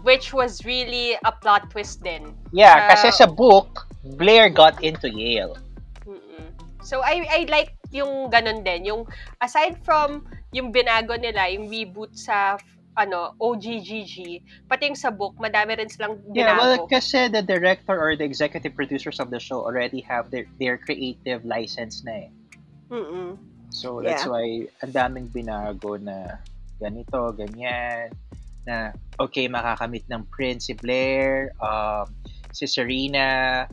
which 0.00 0.32
was 0.32 0.64
really 0.64 1.12
a 1.28 1.32
plot 1.44 1.68
twist 1.68 2.00
din. 2.00 2.32
Yeah, 2.56 2.72
Sa- 2.72 2.88
kasi 2.88 3.08
sa 3.12 3.26
book, 3.28 3.84
Blair 4.16 4.48
got 4.48 4.80
into 4.80 5.12
Yale. 5.12 5.60
Mm-mm. 6.08 6.48
So 6.80 7.04
I 7.04 7.20
I 7.28 7.40
like 7.52 7.76
yung 7.92 8.32
ganun 8.32 8.64
din, 8.64 8.88
yung 8.88 9.04
aside 9.44 9.76
from 9.84 10.24
yung 10.50 10.74
binago 10.74 11.14
nila, 11.14 11.46
yung 11.50 11.70
reboot 11.70 12.10
sa 12.14 12.58
ano, 12.98 13.32
OGGG, 13.38 14.42
pati 14.66 14.90
yung 14.90 14.98
sa 14.98 15.14
book, 15.14 15.38
madami 15.38 15.78
rin 15.78 15.88
silang 15.88 16.18
Yeah, 16.34 16.58
well, 16.58 16.76
binago. 16.76 16.90
kasi 16.90 17.30
the 17.30 17.40
director 17.40 17.94
or 17.96 18.18
the 18.18 18.26
executive 18.26 18.74
producers 18.74 19.22
of 19.22 19.30
the 19.30 19.38
show 19.38 19.62
already 19.62 20.02
have 20.10 20.28
their 20.34 20.44
their 20.58 20.76
creative 20.76 21.46
license 21.46 22.02
na 22.02 22.26
eh. 22.26 22.30
Mm-mm. 22.90 23.38
So 23.70 24.02
that's 24.02 24.26
Yeah. 24.26 24.34
why 24.34 24.66
ang 24.82 24.92
daming 24.92 25.28
binago 25.30 25.96
na 26.02 26.42
ganito, 26.82 27.30
ganyan, 27.38 28.10
na 28.66 28.90
okay, 29.20 29.46
makakamit 29.46 30.02
ng 30.10 30.26
Prince 30.34 30.66
si 30.68 30.74
Blair, 30.74 31.54
um, 31.62 32.10
si 32.50 32.66
Serena, 32.66 33.64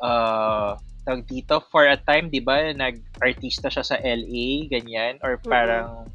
uh, 0.00 0.78
tawag 1.04 1.28
dito, 1.28 1.60
for 1.68 1.84
a 1.84 1.98
time, 2.00 2.32
di 2.32 2.40
ba, 2.40 2.72
nag-artista 2.72 3.68
siya 3.68 3.84
sa 3.84 3.96
LA, 4.00 4.70
ganyan, 4.72 5.20
or 5.20 5.36
parang, 5.44 6.08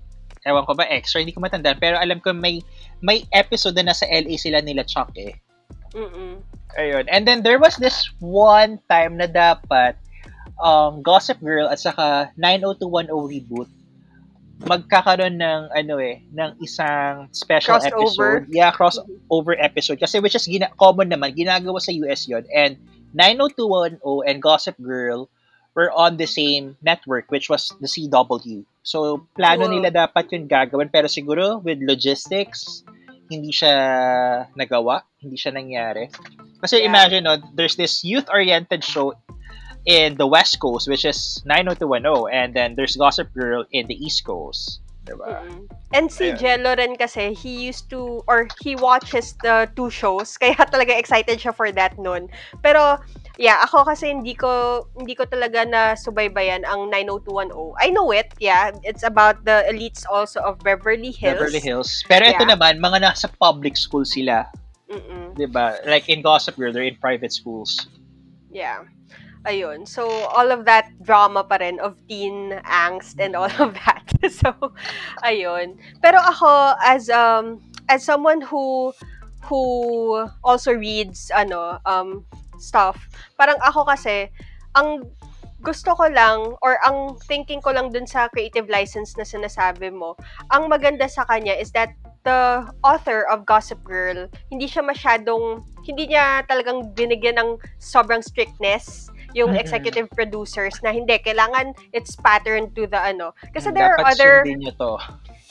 ewan 0.46 0.64
ko 0.68 0.74
ba, 0.76 0.88
extra, 0.88 1.20
hindi 1.20 1.36
ko 1.36 1.44
matandaan, 1.44 1.80
pero 1.80 2.00
alam 2.00 2.20
ko 2.24 2.32
may, 2.32 2.64
may 3.04 3.24
episode 3.36 3.76
na 3.76 3.92
nasa 3.92 4.08
LA 4.08 4.40
sila 4.40 4.64
nila 4.64 4.88
Chuck 4.88 5.12
eh. 5.20 5.36
Mm-mm. 5.96 6.40
Ayun. 6.78 7.10
And 7.10 7.26
then 7.26 7.42
there 7.42 7.58
was 7.58 7.76
this 7.82 8.08
one 8.22 8.78
time 8.88 9.18
na 9.18 9.26
dapat 9.26 9.98
um, 10.62 11.02
Gossip 11.02 11.42
Girl 11.42 11.66
at 11.68 11.82
saka 11.82 12.30
90210 12.38 13.10
reboot 13.10 13.70
magkakaroon 14.60 15.40
ng 15.40 15.62
ano 15.72 16.04
eh 16.04 16.20
ng 16.36 16.60
isang 16.60 17.32
special 17.32 17.80
Crossover. 17.80 18.44
episode. 18.44 18.44
Yeah, 18.52 18.76
crossover 18.76 19.56
episode 19.56 20.04
kasi 20.04 20.20
which 20.20 20.36
is 20.36 20.44
gina- 20.44 20.76
common 20.76 21.08
naman 21.08 21.32
ginagawa 21.32 21.80
sa 21.80 21.96
US 22.04 22.28
'yon. 22.28 22.44
And 22.52 22.76
90210 23.16 24.04
and 24.28 24.38
Gossip 24.44 24.76
Girl 24.84 25.32
were 25.76 25.92
on 25.94 26.18
the 26.18 26.28
same 26.28 26.76
network 26.82 27.30
which 27.30 27.50
was 27.50 27.74
the 27.80 27.88
CW. 27.88 28.66
So 28.82 29.28
plano 29.38 29.70
nila 29.70 29.92
dapat 29.94 30.34
'yun 30.34 30.50
gagawin 30.50 30.90
pero 30.90 31.06
siguro 31.06 31.62
with 31.62 31.80
logistics 31.82 32.84
hindi 33.30 33.54
siya 33.54 34.50
nagawa, 34.58 35.06
hindi 35.22 35.38
siya 35.38 35.54
nangyari. 35.54 36.10
Kasi 36.60 36.82
Yeah. 36.82 36.90
imagine, 36.90 37.24
no, 37.24 37.38
there's 37.54 37.78
this 37.78 38.02
youth-oriented 38.02 38.82
show 38.82 39.14
in 39.86 40.18
the 40.18 40.26
West 40.26 40.58
Coast, 40.60 40.90
which 40.90 41.06
is 41.06 41.40
90210, 41.46 42.28
and 42.34 42.52
then 42.58 42.74
there's 42.76 42.98
Gossip 42.98 43.32
Girl 43.32 43.64
in 43.72 43.86
the 43.88 43.96
East 43.96 44.26
Coast. 44.26 44.82
Diba? 45.10 45.42
Mm-mm. 45.42 45.66
And 45.90 46.14
si 46.14 46.30
Ayun. 46.30 46.38
Jello 46.38 46.72
rin 46.78 46.94
kasi, 46.94 47.34
he 47.34 47.66
used 47.66 47.90
to, 47.90 48.22
or 48.30 48.46
he 48.62 48.78
watches 48.78 49.34
the 49.42 49.66
two 49.74 49.90
shows, 49.90 50.38
kaya 50.42 50.54
talaga 50.70 50.94
excited 50.94 51.42
siya 51.42 51.50
for 51.50 51.74
that 51.74 51.98
noon. 51.98 52.30
Pero, 52.62 53.02
yeah, 53.42 53.58
ako 53.66 53.90
kasi 53.90 54.14
hindi 54.14 54.38
ko, 54.38 54.86
hindi 54.94 55.18
ko 55.18 55.26
talaga 55.26 55.66
na 55.66 55.98
subaybayan 55.98 56.62
ang 56.70 56.94
90210. 56.94 57.74
I 57.82 57.90
know 57.90 58.14
it, 58.14 58.30
yeah. 58.38 58.70
It's 58.86 59.02
about 59.02 59.42
the 59.50 59.66
elites 59.66 60.06
also 60.06 60.46
of 60.46 60.62
Beverly 60.62 61.10
Hills. 61.10 61.42
Beverly 61.42 61.64
Hills. 61.64 62.06
Pero 62.06 62.30
ito 62.30 62.46
Yeah. 62.46 62.54
naman, 62.54 62.78
mga 62.78 63.02
nasa 63.10 63.26
public 63.42 63.74
school 63.74 64.06
sila. 64.06 64.46
Mm-mm. 64.90 65.34
Diba? 65.38 65.82
Like 65.90 66.10
in 66.10 66.22
Gossip 66.22 66.58
Girl, 66.58 66.74
they're 66.74 66.86
in 66.86 66.98
private 67.02 67.34
schools. 67.34 67.90
Yeah. 68.54 68.86
Ayun. 69.50 69.90
So, 69.90 70.06
all 70.30 70.54
of 70.54 70.70
that 70.70 70.94
drama 71.02 71.42
pa 71.42 71.58
rin 71.58 71.82
of 71.82 71.98
teen 72.06 72.54
angst 72.70 73.18
and 73.18 73.34
all 73.34 73.50
of 73.58 73.74
that. 73.82 74.06
so, 74.30 74.54
ayun. 75.26 75.74
Pero 76.06 76.22
ako, 76.22 76.78
as, 76.86 77.10
um, 77.10 77.58
as 77.90 78.06
someone 78.06 78.46
who, 78.46 78.94
who 79.50 80.22
also 80.46 80.78
reads, 80.78 81.34
ano, 81.34 81.82
um, 81.90 82.22
stuff, 82.62 83.10
parang 83.42 83.58
ako 83.66 83.90
kasi, 83.90 84.30
ang 84.78 85.10
gusto 85.66 85.98
ko 85.98 86.06
lang, 86.14 86.54
or 86.62 86.78
ang 86.86 87.18
thinking 87.26 87.58
ko 87.58 87.74
lang 87.74 87.90
dun 87.90 88.06
sa 88.06 88.30
creative 88.30 88.70
license 88.70 89.18
na 89.18 89.26
sinasabi 89.26 89.90
mo, 89.90 90.14
ang 90.54 90.70
maganda 90.70 91.10
sa 91.10 91.26
kanya 91.26 91.58
is 91.58 91.74
that 91.74 91.90
the 92.22 92.70
author 92.86 93.26
of 93.34 93.50
Gossip 93.50 93.82
Girl, 93.82 94.30
hindi 94.54 94.70
siya 94.70 94.86
masyadong, 94.86 95.66
hindi 95.90 96.14
niya 96.14 96.46
talagang 96.46 96.94
binigyan 96.94 97.42
ng 97.42 97.50
sobrang 97.82 98.22
strictness 98.22 99.10
yung 99.34 99.54
Mhm. 99.54 99.62
executive 99.62 100.08
producers 100.12 100.78
na 100.82 100.92
hindi, 100.92 101.18
kailangan 101.20 101.74
it's 101.92 102.16
patterned 102.16 102.74
to 102.76 102.88
the 102.88 102.98
ano. 103.00 103.34
Kasi 103.54 103.72
there 103.72 103.94
are 103.94 104.00
Dapat 104.02 104.12
other, 104.16 104.34
sundin 104.46 104.60
nyo 104.62 104.74
to. 104.78 104.92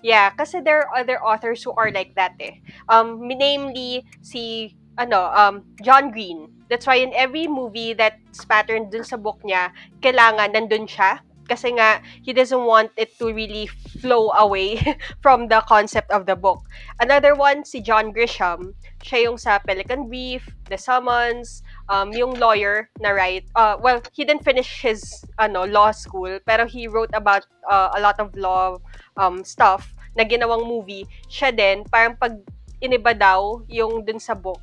yeah, 0.03 0.31
kasi 0.31 0.61
there 0.61 0.83
are 0.87 0.91
other 1.03 1.18
authors 1.22 1.62
who 1.62 1.72
are 1.74 1.91
like 1.91 2.14
that 2.14 2.35
eh. 2.39 2.59
Um, 2.89 3.22
namely, 3.22 4.07
si, 4.20 4.74
ano, 4.97 5.31
um, 5.31 5.62
John 5.83 6.11
Green. 6.11 6.51
That's 6.68 6.85
why 6.85 7.01
in 7.01 7.16
every 7.16 7.49
movie 7.49 7.95
that's 7.97 8.45
patterned 8.45 8.93
dun 8.93 9.03
sa 9.05 9.16
book 9.16 9.41
niya, 9.43 9.72
kailangan 10.05 10.53
nandun 10.53 10.85
siya. 10.85 11.24
Kasi 11.49 11.72
nga, 11.72 12.05
he 12.20 12.37
doesn't 12.37 12.61
want 12.68 12.93
it 13.01 13.16
to 13.16 13.33
really 13.33 13.64
flow 14.05 14.29
away 14.37 14.76
from 15.24 15.49
the 15.49 15.64
concept 15.64 16.12
of 16.12 16.29
the 16.29 16.37
book. 16.37 16.61
Another 17.01 17.33
one, 17.33 17.64
si 17.64 17.81
John 17.81 18.12
Grisham. 18.12 18.76
Siya 19.01 19.33
yung 19.33 19.41
sa 19.41 19.57
Pelican 19.57 20.12
Brief, 20.12 20.45
The 20.68 20.76
Summons, 20.76 21.64
um, 21.89 22.12
yung 22.12 22.34
lawyer 22.39 22.89
na 23.01 23.11
write. 23.11 23.45
Uh, 23.57 23.76
well, 23.80 24.01
he 24.12 24.24
didn't 24.24 24.45
finish 24.45 24.80
his 24.80 25.24
ano 25.39 25.64
law 25.64 25.91
school, 25.91 26.39
pero 26.47 26.66
he 26.66 26.86
wrote 26.89 27.11
about 27.12 27.45
uh, 27.68 27.91
a 27.97 28.01
lot 28.01 28.20
of 28.20 28.32
law 28.36 28.76
um, 29.16 29.45
stuff 29.45 29.95
na 30.16 30.24
ginawang 30.24 30.66
movie. 30.66 31.07
Siya 31.28 31.55
din, 31.55 31.84
parang 31.89 32.16
pag 32.16 32.36
iniba 32.80 33.16
daw 33.16 33.62
yung 33.68 34.05
dun 34.05 34.20
sa 34.20 34.34
book, 34.34 34.61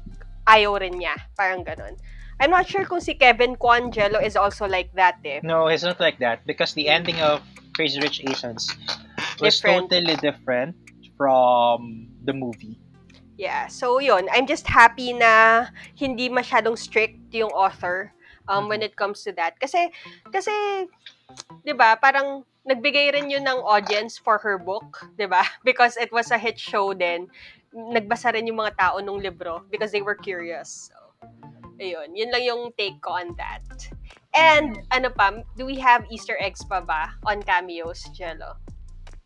ayaw 0.47 0.80
rin 0.80 0.95
niya. 0.99 1.15
Parang 1.36 1.63
ganun. 1.65 1.97
I'm 2.39 2.51
not 2.51 2.67
sure 2.67 2.84
kung 2.84 2.99
si 2.99 3.15
Kevin 3.15 3.55
Quangelo 3.55 4.19
is 4.19 4.36
also 4.36 4.67
like 4.67 4.91
that 4.99 5.23
eh. 5.23 5.39
No, 5.39 5.67
it's 5.71 5.88
not 5.88 5.99
like 6.03 6.19
that 6.19 6.43
because 6.43 6.76
the 6.76 6.91
ending 6.91 7.15
of 7.23 7.39
Crazy 7.76 7.99
Rich 7.99 8.28
Asians 8.28 8.67
was 9.39 9.55
Different. 9.59 9.88
totally 9.88 10.15
different 10.19 10.76
from 11.15 12.11
the 12.28 12.34
movie. 12.36 12.76
Yeah. 13.38 13.68
So, 13.68 14.00
yun. 14.00 14.28
I'm 14.32 14.48
just 14.48 14.68
happy 14.68 15.12
na 15.14 15.68
hindi 15.96 16.30
masyadong 16.30 16.78
strict 16.80 17.20
yung 17.36 17.52
author 17.52 18.12
um, 18.48 18.70
when 18.70 18.82
it 18.82 18.96
comes 18.96 19.24
to 19.24 19.32
that. 19.36 19.60
Kasi, 19.60 19.92
kasi, 20.32 20.52
di 21.68 21.74
ba, 21.76 22.00
parang 22.00 22.48
nagbigay 22.66 23.14
rin 23.14 23.30
yun 23.30 23.44
ng 23.44 23.62
audience 23.62 24.18
for 24.18 24.40
her 24.40 24.58
book, 24.58 25.06
di 25.20 25.28
ba? 25.28 25.44
Because 25.68 25.98
it 25.98 26.12
was 26.12 26.32
a 26.32 26.40
hit 26.40 26.58
show 26.58 26.94
din. 26.94 27.28
Nagbasa 27.76 28.34
rin 28.34 28.48
yung 28.48 28.64
mga 28.64 28.80
tao 28.80 29.04
nung 29.04 29.20
libro 29.20 29.68
because 29.68 29.92
they 29.92 30.02
were 30.02 30.16
curious. 30.16 30.88
So, 30.88 30.98
ayun. 31.76 32.16
Yun 32.16 32.32
lang 32.32 32.44
yung 32.48 32.62
take 32.80 33.04
ko 33.04 33.20
on 33.20 33.36
that. 33.36 33.68
And, 34.32 34.80
ano 34.96 35.12
pa, 35.12 35.44
do 35.60 35.68
we 35.68 35.76
have 35.84 36.08
Easter 36.08 36.40
eggs 36.40 36.64
pa 36.64 36.80
ba 36.80 37.12
on 37.28 37.44
cameos, 37.44 38.08
Jello? 38.16 38.56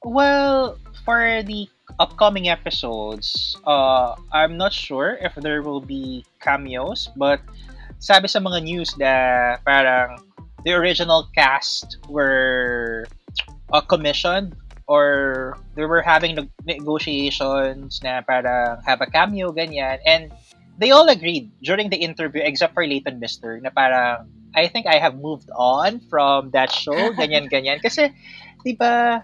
Well, 0.01 0.81
for 1.05 1.43
the 1.43 1.69
upcoming 1.97 2.49
episodes, 2.49 3.57
uh, 3.65 4.13
I'm 4.31 4.57
not 4.57 4.73
sure 4.73 5.17
if 5.21 5.33
there 5.35 5.63
will 5.63 5.81
be 5.81 6.25
cameos, 6.39 7.09
but 7.17 7.41
sabi 7.99 8.27
sa 8.27 8.39
mga 8.39 8.63
news 8.63 8.95
na 8.99 9.57
parang 9.65 10.21
the 10.63 10.75
original 10.75 11.27
cast 11.35 11.97
were 12.07 13.07
uh, 13.73 13.81
commissioned 13.81 14.55
or 14.87 15.57
they 15.75 15.85
were 15.85 16.01
having 16.01 16.35
neg- 16.35 16.65
negotiations 16.65 18.01
na 18.03 18.21
parang 18.21 18.81
have 18.85 19.01
a 19.01 19.07
cameo, 19.07 19.51
ganyan. 19.51 19.99
And 20.05 20.31
they 20.79 20.91
all 20.91 21.07
agreed 21.09 21.51
during 21.61 21.89
the 21.89 21.99
interview, 21.99 22.41
except 22.43 22.73
for 22.73 22.87
Leighton 22.87 23.19
Mister, 23.19 23.59
na 23.59 23.69
parang, 23.69 24.31
I 24.55 24.65
think 24.67 24.87
I 24.87 24.97
have 24.97 25.19
moved 25.19 25.51
on 25.53 25.99
from 26.09 26.49
that 26.51 26.71
show, 26.71 27.13
ganyan, 27.13 27.51
ganyan. 27.51 27.83
Kasi, 27.83 28.09
di 28.65 28.73
ba, 28.73 29.21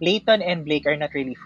Leighton 0.00 0.40
and 0.40 0.64
Blake 0.64 0.86
are 0.86 0.96
not 0.96 1.12
really 1.12 1.36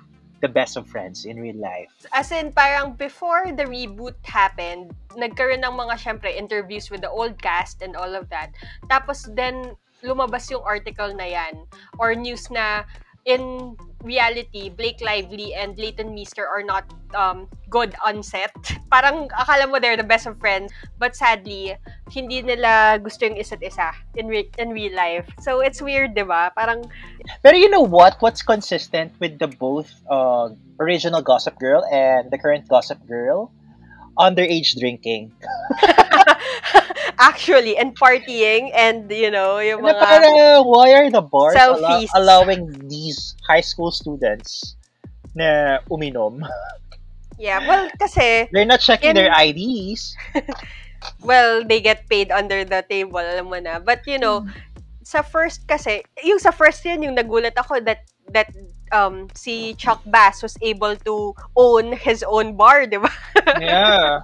the 0.45 0.53
best 0.53 0.77
of 0.77 0.85
friends 0.85 1.25
in 1.25 1.41
real 1.41 1.57
life. 1.57 1.89
As 2.13 2.29
in, 2.29 2.53
parang 2.53 3.01
before 3.01 3.49
the 3.57 3.65
reboot 3.65 4.21
happened, 4.29 4.93
nagkaroon 5.17 5.65
ng 5.65 5.73
mga, 5.73 5.97
syempre, 5.97 6.29
interviews 6.29 6.93
with 6.93 7.01
the 7.01 7.09
old 7.09 7.41
cast 7.41 7.81
and 7.81 7.97
all 7.97 8.13
of 8.13 8.29
that. 8.29 8.53
Tapos, 8.93 9.25
then, 9.33 9.73
lumabas 10.05 10.53
yung 10.53 10.61
article 10.61 11.17
na 11.17 11.25
yan. 11.25 11.65
Or 11.97 12.13
news 12.13 12.53
na, 12.53 12.85
in 13.25 13.77
reality, 14.05 14.69
Blake 14.69 15.01
Lively 15.01 15.55
and 15.55 15.77
Leighton 15.79 16.15
Meester 16.15 16.47
are 16.47 16.63
not 16.63 16.85
um, 17.15 17.49
good 17.71 17.95
on 18.05 18.23
set. 18.23 18.53
Parang 18.93 19.29
akala 19.29 19.69
mo 19.69 19.81
they're 19.81 19.97
the 19.97 20.07
best 20.07 20.27
of 20.27 20.39
friends. 20.39 20.73
But 20.99 21.17
sadly, 21.17 21.75
hindi 22.13 22.43
nila 22.43 23.01
gusto 23.03 23.27
yung 23.27 23.37
isa't 23.37 23.65
isa 23.65 23.93
in, 24.15 24.29
re- 24.29 24.53
in 24.59 24.71
real 24.71 24.95
life. 24.95 25.27
So, 25.41 25.61
it's 25.61 25.81
weird, 25.81 26.15
di 26.15 26.23
ba? 26.23 26.53
Parang, 26.55 26.85
Pero 27.43 27.57
you 27.57 27.71
know 27.71 27.83
what? 27.83 28.21
What's 28.21 28.43
consistent 28.43 29.13
with 29.19 29.39
the 29.41 29.49
both 29.49 29.91
uh, 30.11 30.51
original 30.79 31.23
Gossip 31.23 31.59
Girl 31.59 31.85
and 31.91 32.31
the 32.31 32.39
current 32.39 32.69
Gossip 32.69 33.01
Girl? 33.09 33.51
Underage 34.21 34.79
drinking. 34.79 35.33
actually, 37.19 37.77
and 37.77 37.97
partying, 37.99 38.71
and, 38.75 39.11
you 39.11 39.31
know, 39.31 39.59
yung 39.59 39.83
Na 39.83 39.95
mga... 39.95 40.01
parang, 40.01 40.35
why 40.67 40.93
are 40.93 41.11
the 41.11 41.23
bars 41.23 41.57
allow- 41.59 42.07
allowing 42.15 42.71
these 42.89 43.37
high 43.47 43.63
school 43.63 43.91
students 43.91 44.77
na 45.35 45.79
uminom? 45.91 46.43
Yeah, 47.39 47.67
well, 47.67 47.91
kasi, 47.99 48.49
They're 48.53 48.65
not 48.69 48.81
checking 48.81 49.11
In- 49.11 49.17
their 49.17 49.33
IDs. 49.35 50.17
well, 51.23 51.65
they 51.65 51.81
get 51.81 52.09
paid 52.09 52.31
under 52.31 52.65
the 52.65 52.85
table, 52.89 53.19
alam 53.19 53.51
mo 53.51 53.59
na. 53.59 53.79
But, 53.79 54.07
you 54.07 54.19
know, 54.19 54.47
sa 55.03 55.23
first 55.23 55.67
kasi, 55.69 56.03
yung 56.25 56.39
sa 56.39 56.51
first 56.51 56.85
yun, 56.85 57.03
yung 57.03 57.17
nagulat 57.17 57.55
ako 57.59 57.81
that, 57.85 58.07
that 58.33 58.49
um, 58.93 59.29
si 59.35 59.75
Chuck 59.75 60.01
Bass 60.07 60.43
was 60.43 60.57
able 60.63 60.97
to 61.05 61.35
own 61.57 61.93
his 61.93 62.23
own 62.23 62.57
bar, 62.57 62.87
di 62.87 62.97
ba? 62.97 63.11
Yeah. 63.61 64.23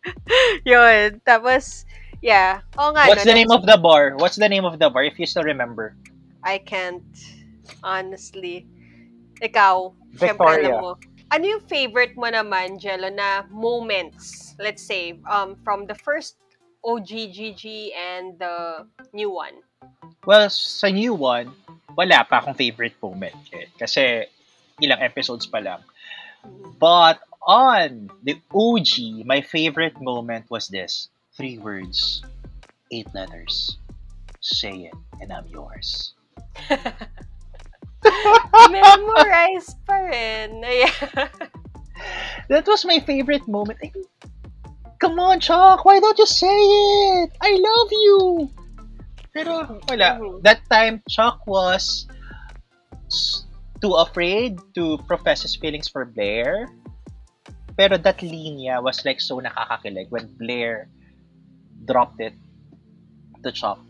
Yun. 0.68 1.20
Tapos, 1.24 1.84
yeah. 2.20 2.60
Oo 2.78 2.92
nga, 2.92 3.08
What's 3.08 3.24
no, 3.24 3.32
the 3.32 3.38
name 3.38 3.52
of 3.52 3.66
the 3.66 3.76
bar? 3.76 4.16
What's 4.16 4.36
the 4.36 4.48
name 4.48 4.64
of 4.64 4.78
the 4.78 4.88
bar 4.88 5.04
if 5.04 5.18
you 5.18 5.26
still 5.26 5.44
remember? 5.44 5.96
I 6.44 6.58
can't, 6.58 7.04
honestly. 7.84 8.66
Ikaw, 9.40 9.92
Victoria. 10.16 10.76
alam 10.76 10.80
mo. 10.80 10.90
Ano 11.30 11.44
yung 11.46 11.64
favorite 11.64 12.18
mo 12.18 12.26
naman, 12.26 12.82
Jello, 12.82 13.08
na 13.08 13.46
moments, 13.48 14.54
let's 14.58 14.82
say, 14.82 15.20
um, 15.30 15.54
from 15.62 15.86
the 15.86 15.94
first 15.94 16.36
OGGG 16.84 17.94
and 17.94 18.38
the 18.38 18.86
new 19.12 19.30
one? 19.30 19.62
Well, 20.26 20.50
sa 20.50 20.88
new 20.88 21.14
one, 21.14 21.54
wala 21.96 22.26
pa 22.26 22.42
akong 22.42 22.58
favorite 22.58 22.96
moment. 23.00 23.36
Eh. 23.54 23.70
Kasi 23.78 24.26
ilang 24.82 25.00
episodes 25.00 25.46
pa 25.46 25.60
lang. 25.60 25.80
But 26.80 27.20
on 27.44 28.10
the 28.24 28.40
OG, 28.52 29.24
my 29.24 29.40
favorite 29.40 30.00
moment 30.00 30.48
was 30.48 30.68
this. 30.68 31.08
Three 31.36 31.58
words, 31.58 32.22
eight 32.92 33.08
letters. 33.14 33.78
Say 34.40 34.90
it, 34.90 34.94
and 35.20 35.32
I'm 35.32 35.46
yours. 35.46 36.14
Memorize 38.70 39.74
pa 39.86 39.94
rin. 40.08 40.64
That 42.48 42.66
was 42.66 42.84
my 42.84 42.98
favorite 43.00 43.46
moment. 43.46 43.78
I 43.84 43.90
mean, 43.94 44.04
come 44.98 45.20
on, 45.20 45.40
Chuck, 45.40 45.84
why 45.84 46.00
don't 46.00 46.18
you 46.18 46.26
say 46.26 46.48
it? 46.50 47.30
I 47.40 47.52
love 47.60 47.90
you. 47.92 48.16
Pero 49.32 49.78
wala. 49.88 50.18
Mhm. 50.18 50.42
That 50.42 50.64
time, 50.72 51.02
Chuck 51.08 51.46
was 51.46 52.08
too 53.80 53.94
afraid 53.94 54.58
to 54.74 54.98
profess 55.06 55.42
his 55.42 55.54
feelings 55.56 55.88
for 55.88 56.04
Blair. 56.04 56.68
Pero 57.76 57.96
that 57.96 58.18
linya 58.20 58.82
was 58.82 59.04
like 59.04 59.20
so 59.20 59.40
nakakakilig 59.40 60.10
when 60.10 60.26
Blair 60.36 60.88
dropped 61.84 62.20
it 62.20 62.34
to 63.42 63.52
Chuck. 63.52 63.80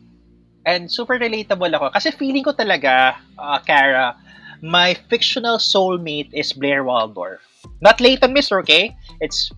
And 0.66 0.91
super 0.91 1.18
relatable 1.18 1.72
ako. 1.72 1.91
Kasi 1.91 2.11
feeling 2.12 2.45
ko 2.45 2.53
talaga, 2.53 3.16
uh, 3.38 3.59
Kara, 3.64 4.14
my 4.62 4.95
fictional 5.09 5.57
soulmate 5.57 6.28
is 6.32 6.53
Blair 6.53 6.84
Waldorf. 6.84 7.41
Not 7.80 8.01
Leighton 8.01 8.32
Mister, 8.32 8.61
okay? 8.61 8.97
It's 9.20 9.51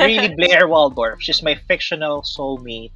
really 0.00 0.32
Blair 0.38 0.68
Waldorf. 0.68 1.20
She's 1.20 1.42
my 1.42 1.54
fictional 1.68 2.22
soulmate. 2.22 2.92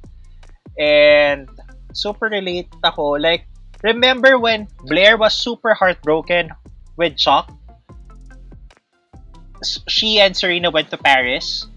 And 0.77 1.49
super 1.93 2.27
relate 2.27 2.69
ako. 2.83 3.21
Like, 3.21 3.45
remember 3.83 4.37
when 4.37 4.67
Blair 4.85 5.17
was 5.17 5.33
super 5.37 5.73
heartbroken 5.73 6.49
with 6.97 7.17
Chuck? 7.17 7.53
She 9.87 10.19
and 10.19 10.35
Serena 10.35 10.71
went 10.71 10.89
to 10.89 10.97
Paris. 10.97 11.69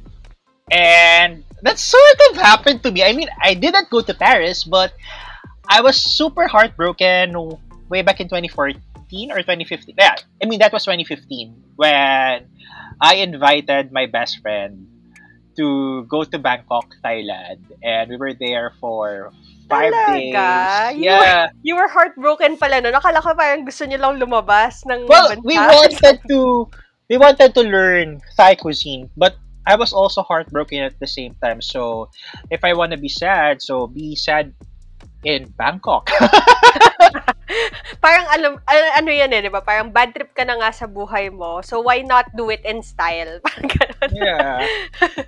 And 0.72 1.44
that 1.64 1.80
sort 1.80 2.18
of 2.30 2.36
happened 2.36 2.82
to 2.84 2.92
me. 2.92 3.02
I 3.02 3.12
mean, 3.12 3.28
I 3.40 3.54
didn't 3.54 3.88
go 3.90 4.00
to 4.04 4.12
Paris, 4.14 4.64
but 4.64 4.92
I 5.68 5.80
was 5.80 5.96
super 5.96 6.46
heartbroken 6.46 7.32
way 7.88 8.02
back 8.02 8.20
in 8.20 8.28
2014 8.28 9.32
or 9.32 9.40
2015. 9.40 9.96
Yeah, 9.98 10.14
I 10.42 10.46
mean, 10.46 10.60
that 10.60 10.72
was 10.72 10.84
2015 10.84 11.74
when 11.76 12.46
I 13.00 13.14
invited 13.16 13.92
my 13.92 14.06
best 14.06 14.40
friend 14.40 14.86
to 15.56 16.04
go 16.04 16.24
to 16.24 16.38
Bangkok, 16.38 16.94
Thailand. 17.02 17.64
And 17.82 18.10
we 18.10 18.16
were 18.16 18.34
there 18.34 18.72
for 18.80 19.32
five 19.68 19.92
Talaga? 19.92 20.92
days. 20.92 20.98
You 21.00 21.10
Yeah. 21.10 21.48
You 21.62 21.74
were 21.76 21.88
heartbroken 21.88 22.56
pala 22.58 22.80
no. 22.80 22.92
Nakala 22.92 23.22
ko 23.22 23.32
parang 23.34 23.64
gusto 23.64 23.86
niyo 23.86 24.02
lang 24.02 24.20
lumabas 24.20 24.84
ng 24.84 25.06
Well, 25.08 25.32
we 25.42 25.56
wanted 25.56 26.20
to 26.28 26.68
we 27.08 27.16
wanted 27.16 27.54
to 27.54 27.62
learn 27.62 28.20
Thai 28.36 28.54
cuisine, 28.56 29.08
but 29.16 29.36
I 29.66 29.76
was 29.76 29.92
also 29.92 30.22
heartbroken 30.22 30.84
at 30.84 30.98
the 31.00 31.06
same 31.06 31.34
time. 31.42 31.60
So, 31.60 32.10
if 32.50 32.64
I 32.64 32.72
want 32.74 32.92
to 32.92 33.00
be 33.00 33.08
sad, 33.08 33.62
so 33.62 33.86
be 33.86 34.14
sad 34.16 34.52
in 35.24 35.48
Bangkok. 35.56 36.12
parang 38.04 38.26
alam, 38.28 38.52
ano, 38.60 38.86
ano 39.00 39.10
yan 39.10 39.32
eh, 39.32 39.40
di 39.40 39.48
ba? 39.48 39.64
Parang 39.64 39.88
bad 39.88 40.12
trip 40.12 40.36
ka 40.36 40.44
na 40.44 40.60
nga 40.60 40.70
sa 40.72 40.84
buhay 40.84 41.32
mo. 41.32 41.64
So, 41.64 41.80
why 41.80 42.04
not 42.04 42.28
do 42.36 42.52
it 42.52 42.60
in 42.64 42.84
style? 42.84 43.40
Parang 43.44 43.68
ganun. 43.72 44.10
yeah. 44.12 44.60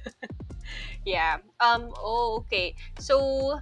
Yeah. 1.07 1.39
Um, 1.63 1.95
oh, 2.03 2.43
okay. 2.43 2.75
So, 2.99 3.55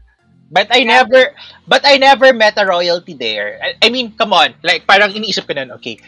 But 0.54 0.68
I 0.70 0.84
never 0.84 1.34
but 1.66 1.82
I 1.84 1.96
never 1.96 2.32
met 2.32 2.54
a 2.56 2.64
royalty 2.64 3.12
there. 3.12 3.58
I, 3.58 3.74
I 3.82 3.88
mean, 3.90 4.14
come 4.14 4.32
on. 4.32 4.54
Like 4.62 4.86
parang 4.86 5.10
iniisip 5.10 5.48
ko 5.48 5.56
nun, 5.56 5.72
okay. 5.80 5.98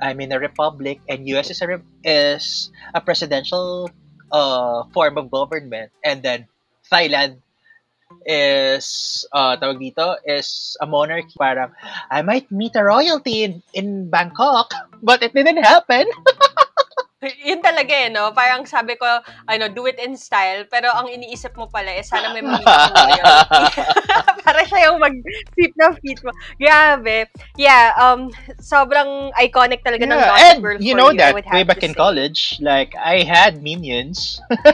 I'm 0.00 0.20
in 0.20 0.32
a 0.32 0.38
republic 0.38 1.00
and 1.08 1.28
US 1.36 1.50
is 1.50 1.62
a 1.62 1.80
is 2.04 2.70
a 2.94 3.00
presidential 3.00 3.90
uh 4.32 4.84
form 4.92 5.18
of 5.18 5.30
government 5.30 5.92
and 6.04 6.22
then 6.22 6.46
Thailand 6.90 7.40
is 8.26 9.26
uh 9.32 9.56
tawag 9.58 9.78
dito 9.82 10.16
is 10.26 10.76
a 10.80 10.86
monarchy 10.86 11.34
parang 11.38 11.74
I 12.10 12.22
might 12.22 12.50
meet 12.50 12.74
a 12.76 12.84
royalty 12.84 13.42
in 13.42 13.62
in 13.74 14.10
Bangkok 14.10 14.70
but 15.02 15.22
it 15.22 15.34
didn't 15.34 15.62
happen. 15.62 16.06
yun 17.24 17.64
talaga 17.64 17.92
eh, 17.96 18.12
no? 18.12 18.28
Parang 18.36 18.68
sabi 18.68 18.92
ko, 19.00 19.08
ano, 19.48 19.72
do 19.72 19.88
it 19.88 19.96
in 19.96 20.16
style. 20.20 20.68
Pero 20.68 20.92
ang 20.92 21.08
iniisip 21.08 21.56
mo 21.56 21.64
pala, 21.64 21.88
eh, 21.88 22.04
sana 22.04 22.36
may 22.36 22.44
ng 22.44 22.52
royalty. 22.60 23.64
Para 24.44 24.60
siya 24.68 24.92
yung 24.92 25.00
mag-sweep 25.00 25.72
ng 25.72 25.94
feet 26.04 26.20
mo. 26.20 26.30
Grabe. 26.60 27.24
Yeah, 27.56 27.96
um, 27.96 28.28
sobrang 28.60 29.32
iconic 29.40 29.80
talaga 29.80 30.04
ng 30.04 30.12
Yeah, 30.12 30.28
Gossip 30.28 30.44
and 30.44 30.60
Girl 30.60 30.76
you 30.76 30.92
know 30.92 31.08
you, 31.08 31.18
that 31.18 31.32
way 31.32 31.64
back 31.64 31.80
in 31.80 31.96
say. 31.96 32.00
college, 32.00 32.60
like 32.60 32.92
I 33.00 33.24
had 33.24 33.64
minions. 33.64 34.40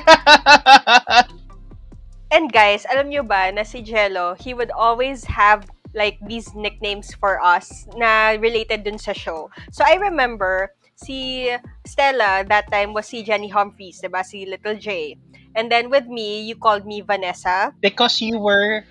And 2.32 2.49
guys, 2.49 2.88
alam 2.88 3.12
nyo 3.12 3.22
ba 3.22 3.53
na 3.53 3.61
si 3.61 3.84
Jello, 3.84 4.32
he 4.40 4.57
would 4.57 4.72
always 4.72 5.28
have 5.28 5.68
like 5.93 6.16
these 6.24 6.49
nicknames 6.57 7.12
for 7.12 7.36
us 7.45 7.84
na 7.93 8.40
related 8.40 8.88
dun 8.88 8.97
sa 8.97 9.12
show. 9.12 9.53
So 9.68 9.84
I 9.84 10.01
remember 10.01 10.72
si 11.03 11.50
Stella 11.84 12.46
that 12.46 12.70
time 12.70 12.94
was 12.94 13.11
si 13.11 13.22
Jenny 13.22 13.50
Humphreys, 13.50 13.98
'di 13.98 14.09
ba? 14.09 14.22
Si 14.22 14.46
Little 14.46 14.78
J. 14.78 15.18
And 15.53 15.68
then 15.68 15.92
with 15.92 16.09
me, 16.09 16.40
you 16.48 16.57
called 16.57 16.86
me 16.88 17.03
Vanessa. 17.05 17.74
because 17.84 18.22
you 18.24 18.38
were 18.40 18.86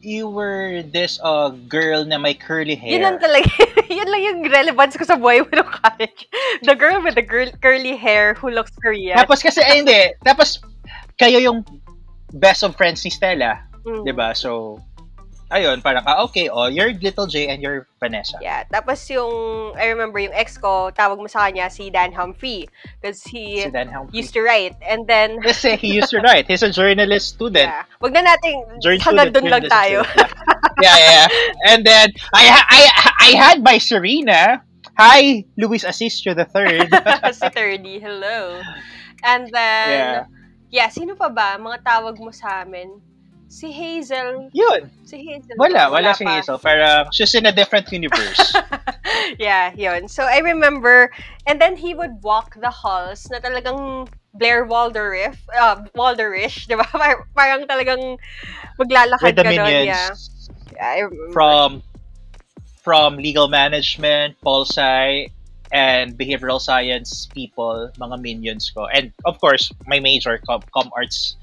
you 0.00 0.26
were 0.26 0.80
this 0.82 1.20
uh 1.22 1.52
girl 1.68 2.02
na 2.02 2.16
may 2.16 2.32
curly 2.34 2.74
hair. 2.74 2.96
Yun 2.98 3.04
lang 3.04 3.18
talaga. 3.20 3.46
yun 3.92 4.08
lang 4.08 4.22
yung 4.24 4.40
relevance 4.48 4.96
ko 4.96 5.04
sa 5.04 5.14
buhay 5.14 5.44
mo 5.44 5.52
nung 5.52 5.70
college. 5.70 6.26
The 6.64 6.74
girl 6.74 6.98
with 7.04 7.14
the 7.14 7.22
girl, 7.22 7.46
curly 7.62 7.94
hair 7.94 8.34
who 8.34 8.50
looks 8.50 8.72
Korean. 8.80 9.14
Tapos 9.20 9.44
kasi 9.44 9.60
ay 9.60 9.84
hindi, 9.84 10.16
tapos 10.24 10.58
kayo 11.20 11.38
yung 11.38 11.62
best 12.34 12.64
of 12.64 12.74
friends 12.74 13.04
ni 13.04 13.12
Stella, 13.12 13.60
Mm. 13.80 14.04
'di 14.04 14.12
ba? 14.12 14.36
So 14.36 14.80
ayun, 15.50 15.82
parang 15.82 16.06
ah 16.06 16.22
okay, 16.24 16.48
oh, 16.48 16.66
you're 16.66 16.94
Little 16.94 17.26
J 17.26 17.50
and 17.50 17.60
you're 17.62 17.86
Vanessa. 17.98 18.38
Yeah. 18.40 18.64
Tapos 18.70 19.02
yung, 19.10 19.74
I 19.76 19.90
remember 19.90 20.18
yung 20.18 20.32
ex 20.32 20.56
ko, 20.56 20.90
tawag 20.94 21.18
mo 21.18 21.26
sa 21.26 21.50
kanya 21.50 21.68
si 21.68 21.90
Dan 21.90 22.14
Humphrey. 22.14 22.70
Because 23.02 23.22
he 23.26 23.66
Si 23.66 23.70
Dan 23.70 23.90
Humphrey. 23.90 24.16
used 24.18 24.32
to 24.34 24.42
write. 24.42 24.78
And 24.80 25.04
then, 25.06 25.42
Kasi 25.42 25.76
he 25.76 25.92
used 25.92 26.10
to 26.14 26.22
write. 26.22 26.46
He's 26.46 26.62
a 26.62 26.70
journalist 26.70 27.36
student. 27.36 27.68
yeah. 27.68 27.84
Wag 28.00 28.14
na 28.14 28.24
nating, 28.24 28.80
Journal 28.80 29.02
hanggang 29.04 29.30
dun 29.34 29.46
lang 29.50 29.64
tayo. 29.68 30.06
yeah, 30.80 30.96
yeah, 30.96 31.12
yeah. 31.26 31.28
And 31.68 31.84
then 31.84 32.08
I 32.32 32.44
I 32.48 32.80
I 33.20 33.28
had 33.36 33.60
my 33.60 33.76
Serena. 33.76 34.62
Hi, 35.00 35.44
Luis 35.56 35.84
Asistio 35.84 36.34
the 36.36 36.44
third. 36.44 36.92
si 37.36 37.48
Thirdy, 37.52 38.00
hello. 38.00 38.60
And 39.24 39.48
then, 39.48 39.88
yeah. 39.88 40.24
yeah. 40.68 40.88
sino 40.92 41.16
pa 41.16 41.32
ba? 41.32 41.56
Mga 41.56 41.84
tawag 41.84 42.20
mo 42.20 42.28
sa 42.32 42.64
amin. 42.64 43.00
Si 43.50 43.74
Hazel. 43.74 44.48
Yun. 44.54 44.86
Si 45.02 45.18
Hazel. 45.26 45.58
Wala, 45.58 45.90
wala, 45.90 46.14
si 46.14 46.22
pa. 46.22 46.38
Hazel. 46.38 46.56
Parang 46.62 47.10
she's 47.10 47.34
in 47.34 47.46
a 47.46 47.52
different 47.52 47.90
universe. 47.90 48.54
yeah, 49.42 49.74
yun. 49.74 50.06
So, 50.06 50.22
I 50.22 50.38
remember, 50.38 51.10
and 51.50 51.60
then 51.60 51.74
he 51.74 51.92
would 51.92 52.22
walk 52.22 52.54
the 52.62 52.70
halls 52.70 53.26
na 53.26 53.42
talagang 53.42 54.06
Blair 54.38 54.64
Waldorf, 54.64 55.34
uh, 55.50 55.82
Waldorish, 55.98 56.70
di 56.70 56.78
ba? 56.78 56.86
Par- 56.94 57.26
Parang 57.34 57.66
talagang 57.66 58.22
maglalakad 58.78 59.34
With 59.34 59.36
the 59.36 59.42
ka 59.42 59.50
minions. 59.50 59.82
Yeah. 59.82 60.14
yeah, 60.78 60.86
I 60.86 60.98
remember. 61.10 61.34
from 61.34 61.82
from 62.86 63.18
legal 63.18 63.50
management, 63.50 64.38
poli 64.40 65.34
and 65.74 66.14
behavioral 66.14 66.62
science 66.62 67.26
people, 67.34 67.90
mga 67.98 68.16
minions 68.22 68.70
ko. 68.70 68.86
And 68.86 69.10
of 69.26 69.42
course, 69.42 69.74
my 69.86 69.98
major, 69.98 70.38
com, 70.46 70.62
com 70.70 70.90
arts, 70.94 71.36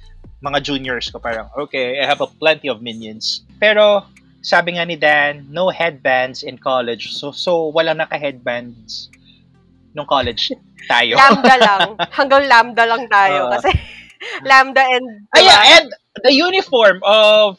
mga 0.44 0.60
juniors 0.64 1.10
ko. 1.10 1.20
Parang, 1.20 1.50
okay, 1.58 2.02
I 2.02 2.06
have 2.06 2.22
a 2.22 2.28
plenty 2.28 2.70
of 2.70 2.82
minions. 2.82 3.44
Pero, 3.60 4.06
sabi 4.42 4.78
nga 4.78 4.86
ni 4.86 4.96
Dan, 4.96 5.48
no 5.50 5.70
headbands 5.70 6.44
in 6.44 6.58
college. 6.58 7.14
So, 7.14 7.32
so 7.32 7.72
walang 7.74 7.98
naka-headbands 8.00 9.10
nung 9.98 10.06
college 10.06 10.54
tayo. 10.86 11.18
Lambda 11.18 11.56
lang. 11.68 11.88
Hanggang 12.14 12.44
lambda 12.46 12.84
lang 12.86 13.04
tayo. 13.10 13.50
Oo. 13.50 13.52
kasi 13.58 13.70
lambda 14.50 14.86
and... 14.86 15.26
Ay, 15.34 15.46
yeah, 15.46 15.78
and 15.82 15.90
the 16.24 16.34
uniform 16.34 17.02
of 17.04 17.58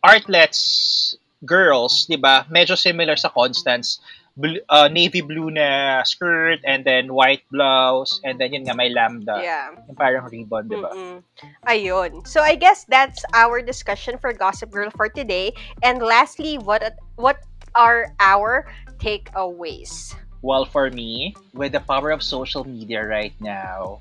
Artlets 0.00 1.14
girls, 1.44 2.08
'di 2.08 2.20
ba? 2.20 2.44
Medyo 2.48 2.76
similar 2.76 3.16
sa 3.16 3.32
Constance, 3.32 4.00
blue, 4.40 4.60
uh, 4.72 4.88
navy 4.88 5.20
blue 5.20 5.50
na 5.52 6.02
skirt 6.02 6.58
and 6.64 6.84
then 6.84 7.12
white 7.12 7.44
blouse 7.52 8.20
and 8.24 8.40
then 8.40 8.52
yun 8.52 8.64
nga 8.64 8.74
may 8.74 8.88
lambda. 8.88 9.38
Yeah. 9.44 9.76
Yung 9.86 9.96
parang 9.96 10.24
ribbon, 10.32 10.68
di 10.68 10.76
ba? 10.80 10.90
Mm-mm. 10.90 11.20
Ayun. 11.68 12.26
So 12.26 12.40
I 12.40 12.56
guess 12.56 12.88
that's 12.88 13.22
our 13.36 13.60
discussion 13.60 14.16
for 14.16 14.32
Gossip 14.32 14.72
Girl 14.72 14.88
for 14.96 15.08
today. 15.08 15.52
And 15.84 16.00
lastly, 16.00 16.56
what 16.56 16.96
what 17.20 17.44
are 17.76 18.16
our 18.18 18.66
takeaways? 18.98 20.16
Well, 20.40 20.64
for 20.64 20.88
me, 20.88 21.36
with 21.52 21.76
the 21.76 21.84
power 21.84 22.10
of 22.10 22.24
social 22.24 22.64
media 22.64 23.04
right 23.04 23.36
now, 23.44 24.00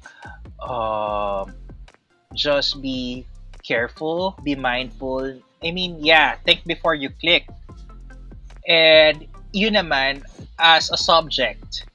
um, 0.63 1.51
just 2.31 2.79
be 2.81 3.27
careful, 3.67 4.39
be 4.43 4.55
mindful. 4.55 5.35
I 5.59 5.71
mean, 5.75 5.99
yeah, 5.99 6.39
think 6.47 6.63
before 6.63 6.95
you 6.95 7.11
click. 7.19 7.43
And 8.63 9.27
yun 9.51 9.73
naman, 9.73 10.23
as 10.59 10.91
a 10.91 10.97
subject, 10.97 11.85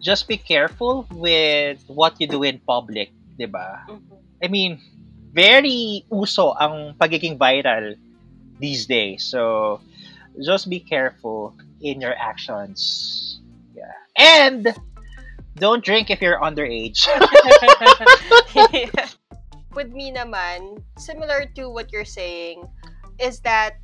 just 0.00 0.28
be 0.28 0.36
careful 0.36 1.06
with 1.12 1.82
what 1.86 2.20
you 2.20 2.26
do 2.26 2.42
in 2.42 2.60
public, 2.66 3.12
di 3.38 3.46
ba? 3.46 3.84
I 4.42 4.48
mean, 4.48 4.80
very 5.32 6.04
uso 6.10 6.56
ang 6.56 6.94
pagiging 6.96 7.38
viral 7.38 7.96
these 8.58 8.86
days. 8.86 9.24
So, 9.24 9.80
just 10.40 10.68
be 10.68 10.80
careful 10.80 11.54
in 11.80 12.00
your 12.00 12.16
actions. 12.16 13.40
Yeah. 13.76 13.92
And 14.16 14.74
don't 15.56 15.84
drink 15.84 16.10
if 16.10 16.20
you're 16.20 16.40
underage. 16.40 17.04
With 19.74 19.92
me 19.92 20.10
naman, 20.10 20.82
similar 20.98 21.46
to 21.54 21.70
what 21.70 21.92
you're 21.92 22.08
saying, 22.08 22.66
is 23.20 23.40
that 23.40 23.79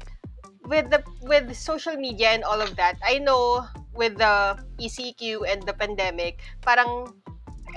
with 0.66 0.90
the 0.90 1.02
with 1.22 1.54
social 1.54 1.96
media 1.96 2.34
and 2.34 2.44
all 2.44 2.60
of 2.60 2.76
that, 2.76 2.98
I 3.06 3.18
know 3.18 3.66
with 3.94 4.18
the 4.18 4.58
ECQ 4.78 5.46
and 5.48 5.62
the 5.62 5.72
pandemic, 5.72 6.42
parang 6.62 7.14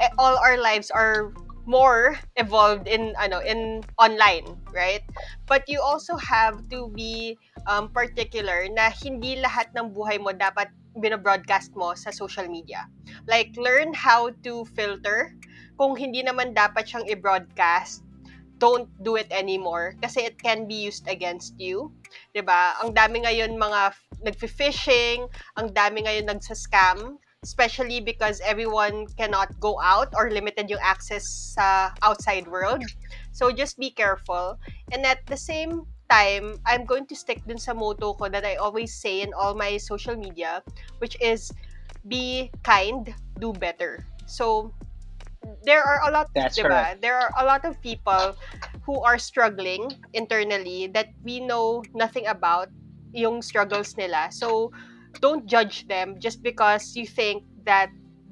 eh, 0.02 0.10
all 0.18 0.38
our 0.38 0.58
lives 0.58 0.92
are 0.92 1.32
more 1.70 2.18
evolved 2.36 2.90
in 2.90 3.14
ano 3.22 3.40
in 3.46 3.86
online, 4.02 4.58
right? 4.74 5.06
But 5.46 5.70
you 5.70 5.80
also 5.82 6.18
have 6.18 6.66
to 6.74 6.90
be 6.90 7.38
um, 7.70 7.94
particular 7.94 8.66
na 8.74 8.90
hindi 8.90 9.38
lahat 9.38 9.70
ng 9.78 9.94
buhay 9.94 10.18
mo 10.18 10.34
dapat 10.34 10.74
binobroadcast 10.98 11.78
mo 11.78 11.94
sa 11.94 12.10
social 12.10 12.50
media. 12.50 12.90
Like 13.30 13.54
learn 13.54 13.94
how 13.94 14.34
to 14.42 14.66
filter 14.74 15.38
kung 15.78 15.94
hindi 15.94 16.26
naman 16.26 16.58
dapat 16.58 16.90
siyang 16.90 17.06
i-broadcast 17.08 18.04
don't 18.60 18.92
do 19.04 19.16
it 19.16 19.32
anymore 19.32 19.96
kasi 20.04 20.28
it 20.28 20.36
can 20.38 20.68
be 20.68 20.76
used 20.76 21.08
against 21.08 21.56
you. 21.58 21.90
'Di 22.36 22.44
ba? 22.44 22.76
Ang 22.84 22.94
dami 22.94 23.24
ngayon 23.24 23.56
mga 23.56 23.96
nagfi-fishing, 24.28 25.26
ang 25.56 25.72
dami 25.72 26.04
ngayon 26.04 26.28
nagsa-scam, 26.28 27.18
especially 27.44 28.04
because 28.04 28.44
everyone 28.44 29.08
cannot 29.16 29.48
go 29.60 29.80
out 29.80 30.12
or 30.16 30.30
limited 30.30 30.68
yung 30.68 30.84
access 30.84 31.56
sa 31.56 31.96
outside 32.04 32.48
world. 32.48 32.84
So 33.32 33.52
just 33.52 33.80
be 33.80 33.96
careful. 33.96 34.60
And 34.92 35.08
at 35.08 35.24
the 35.32 35.40
same 35.40 35.88
time, 36.12 36.60
I'm 36.68 36.84
going 36.84 37.08
to 37.08 37.16
stick 37.16 37.40
dun 37.48 37.62
sa 37.62 37.72
motto 37.72 38.18
ko 38.20 38.28
that 38.28 38.44
I 38.44 38.60
always 38.60 38.92
say 38.92 39.22
in 39.24 39.32
all 39.32 39.56
my 39.56 39.80
social 39.80 40.20
media, 40.20 40.60
which 41.00 41.16
is 41.24 41.54
be 42.04 42.52
kind, 42.68 43.14
do 43.40 43.54
better. 43.56 44.04
So 44.28 44.76
there 45.64 45.84
are 45.84 46.08
a 46.08 46.12
lot 46.12 46.28
That's 46.34 46.58
diba? 46.58 46.70
correct. 46.70 47.02
There 47.02 47.16
are 47.16 47.32
a 47.38 47.46
lot 47.46 47.66
of 47.66 47.80
people 47.82 48.36
who 48.86 49.02
are 49.02 49.18
struggling 49.18 49.92
internally 50.14 50.88
that 50.94 51.14
we 51.24 51.40
know 51.40 51.84
nothing 51.94 52.28
about 52.28 52.70
yung 53.14 53.42
struggles 53.42 53.96
nila. 53.98 54.30
So 54.32 54.72
don't 55.22 55.46
judge 55.46 55.88
them 55.88 56.20
just 56.20 56.44
because 56.44 56.96
you 56.96 57.06
think 57.06 57.44
that 57.66 57.90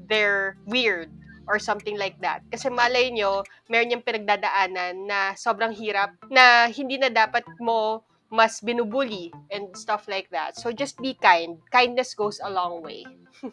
they're 0.08 0.58
weird 0.66 1.12
or 1.48 1.60
something 1.60 1.98
like 1.98 2.20
that. 2.20 2.44
Kasi 2.52 2.70
malay 2.70 3.10
nyo, 3.12 3.44
meron 3.72 3.92
yung 3.92 4.04
pinagdadaanan 4.04 5.08
na 5.08 5.34
sobrang 5.34 5.72
hirap 5.72 6.14
na 6.28 6.68
hindi 6.68 7.00
na 7.00 7.08
dapat 7.08 7.44
mo 7.64 8.04
mas 8.28 8.60
binubuli 8.60 9.32
and 9.56 9.72
stuff 9.72 10.04
like 10.12 10.28
that. 10.36 10.60
So 10.60 10.76
just 10.76 11.00
be 11.00 11.16
kind. 11.16 11.64
Kindness 11.72 12.12
goes 12.12 12.44
a 12.44 12.52
long 12.52 12.84
way. 12.84 13.08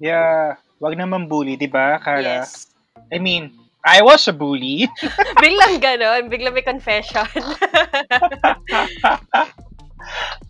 yeah. 0.00 0.60
Wag 0.76 1.00
naman 1.00 1.24
bully, 1.24 1.56
di 1.56 1.64
ba, 1.64 1.96
Kara? 1.96 2.44
Yes. 2.44 2.73
I 3.12 3.18
mean, 3.18 3.52
I 3.84 4.00
was 4.02 4.28
a 4.28 4.32
bully. 4.32 4.88
biglang 5.42 5.80
ganon, 5.80 6.32
biglang 6.32 6.54
may 6.54 6.62
confession. 6.62 7.26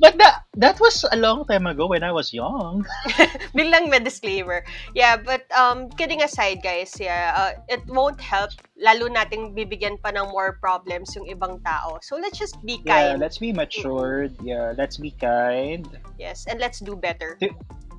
But 0.00 0.18
that 0.18 0.42
that 0.58 0.80
was 0.82 1.06
a 1.06 1.16
long 1.16 1.46
time 1.46 1.66
ago 1.70 1.86
when 1.86 2.02
I 2.02 2.10
was 2.10 2.34
young. 2.34 2.82
biglang 3.54 3.86
may 3.86 4.02
disclaimer. 4.02 4.66
Yeah, 4.98 5.14
but 5.16 5.46
um, 5.54 5.90
kidding 5.94 6.22
aside, 6.26 6.58
guys, 6.58 6.98
yeah, 6.98 7.30
uh, 7.38 7.52
it 7.70 7.86
won't 7.86 8.18
help. 8.18 8.50
Lalo 8.74 9.06
nating 9.06 9.54
bibigyan 9.54 10.02
pa 10.02 10.10
ng 10.10 10.26
more 10.34 10.58
problems 10.58 11.14
yung 11.14 11.30
ibang 11.30 11.62
tao. 11.62 12.02
So 12.02 12.18
let's 12.18 12.34
just 12.38 12.58
be 12.66 12.82
Yeah, 12.82 13.14
kind. 13.14 13.22
let's 13.22 13.38
be 13.38 13.54
matured. 13.54 14.34
Yeah, 14.42 14.74
let's 14.74 14.98
be 14.98 15.14
kind. 15.14 15.86
yes, 16.18 16.50
and 16.50 16.58
let's 16.58 16.82
do 16.82 16.98
better. 16.98 17.38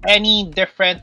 Any 0.04 0.52
different 0.52 1.02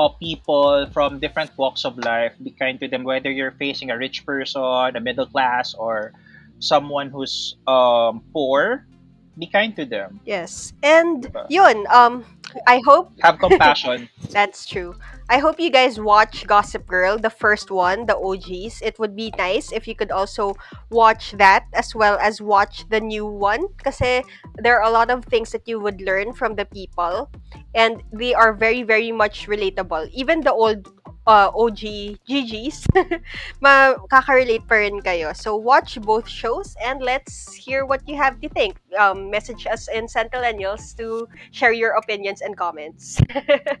uh, 0.00 0.08
people 0.16 0.88
from 0.96 1.20
different 1.20 1.52
walks 1.60 1.84
of 1.84 1.98
life, 2.00 2.32
be 2.42 2.50
kind 2.50 2.80
to 2.80 2.88
them. 2.88 3.04
Whether 3.04 3.30
you're 3.30 3.52
facing 3.52 3.90
a 3.90 3.96
rich 3.98 4.24
person, 4.24 4.62
a 4.96 5.00
middle 5.00 5.26
class, 5.26 5.74
or 5.76 6.12
someone 6.58 7.12
who's 7.12 7.56
um 7.68 8.24
poor, 8.32 8.88
be 9.36 9.46
kind 9.46 9.76
to 9.76 9.84
them. 9.84 10.20
Yes. 10.24 10.72
And 10.82 11.24
Diba? 11.24 11.44
yun, 11.52 11.84
um, 11.92 12.24
I 12.66 12.80
hope 12.86 13.12
Have 13.22 13.38
compassion. 13.38 14.08
That's 14.30 14.66
true. 14.66 14.94
I 15.28 15.38
hope 15.38 15.60
you 15.60 15.70
guys 15.70 15.98
watch 15.98 16.46
Gossip 16.46 16.86
Girl, 16.86 17.18
the 17.18 17.30
first 17.30 17.70
one, 17.70 18.06
the 18.06 18.16
OGs. 18.16 18.82
It 18.82 18.98
would 18.98 19.16
be 19.16 19.32
nice 19.38 19.72
if 19.72 19.86
you 19.86 19.94
could 19.94 20.10
also 20.10 20.54
watch 20.90 21.32
that 21.32 21.66
as 21.72 21.94
well 21.94 22.18
as 22.18 22.40
watch 22.40 22.88
the 22.88 23.00
new 23.00 23.26
one 23.26 23.66
kasi 23.82 24.22
there 24.58 24.78
are 24.78 24.86
a 24.86 24.90
lot 24.90 25.10
of 25.10 25.24
things 25.24 25.50
that 25.52 25.66
you 25.66 25.78
would 25.80 26.00
learn 26.02 26.32
from 26.32 26.54
the 26.54 26.64
people 26.66 27.30
and 27.74 28.02
they 28.12 28.34
are 28.34 28.52
very 28.52 28.82
very 28.82 29.12
much 29.12 29.46
relatable. 29.46 30.10
Even 30.10 30.40
the 30.40 30.52
old 30.52 30.86
uh, 31.26 31.50
OG 31.54 32.18
GGs, 32.28 32.86
makaka-relate 33.64 34.66
pa 34.66 34.80
rin 34.80 35.00
kayo. 35.02 35.36
So 35.36 35.56
watch 35.56 36.00
both 36.00 36.28
shows 36.28 36.76
and 36.82 37.02
let's 37.02 37.52
hear 37.52 37.84
what 37.84 38.06
you 38.08 38.16
have 38.16 38.40
to 38.40 38.48
think. 38.48 38.76
Um, 38.98 39.30
message 39.30 39.66
us 39.66 39.88
in 39.88 40.06
Centennials 40.06 40.96
to 40.96 41.28
share 41.52 41.72
your 41.72 41.92
opinions 41.96 42.40
and 42.40 42.56
comments. 42.56 43.20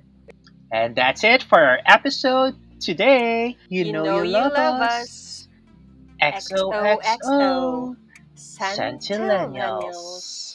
and 0.72 0.94
that's 0.94 1.24
it 1.24 1.42
for 1.42 1.58
our 1.58 1.80
episode 1.86 2.54
today. 2.80 3.56
You, 3.68 3.92
know, 3.92 4.22
you, 4.22 4.30
love, 4.30 4.52
us. 4.52 5.48
XOXO. 6.22 7.00
XOXO. 7.00 7.96
Centennials. 8.34 10.49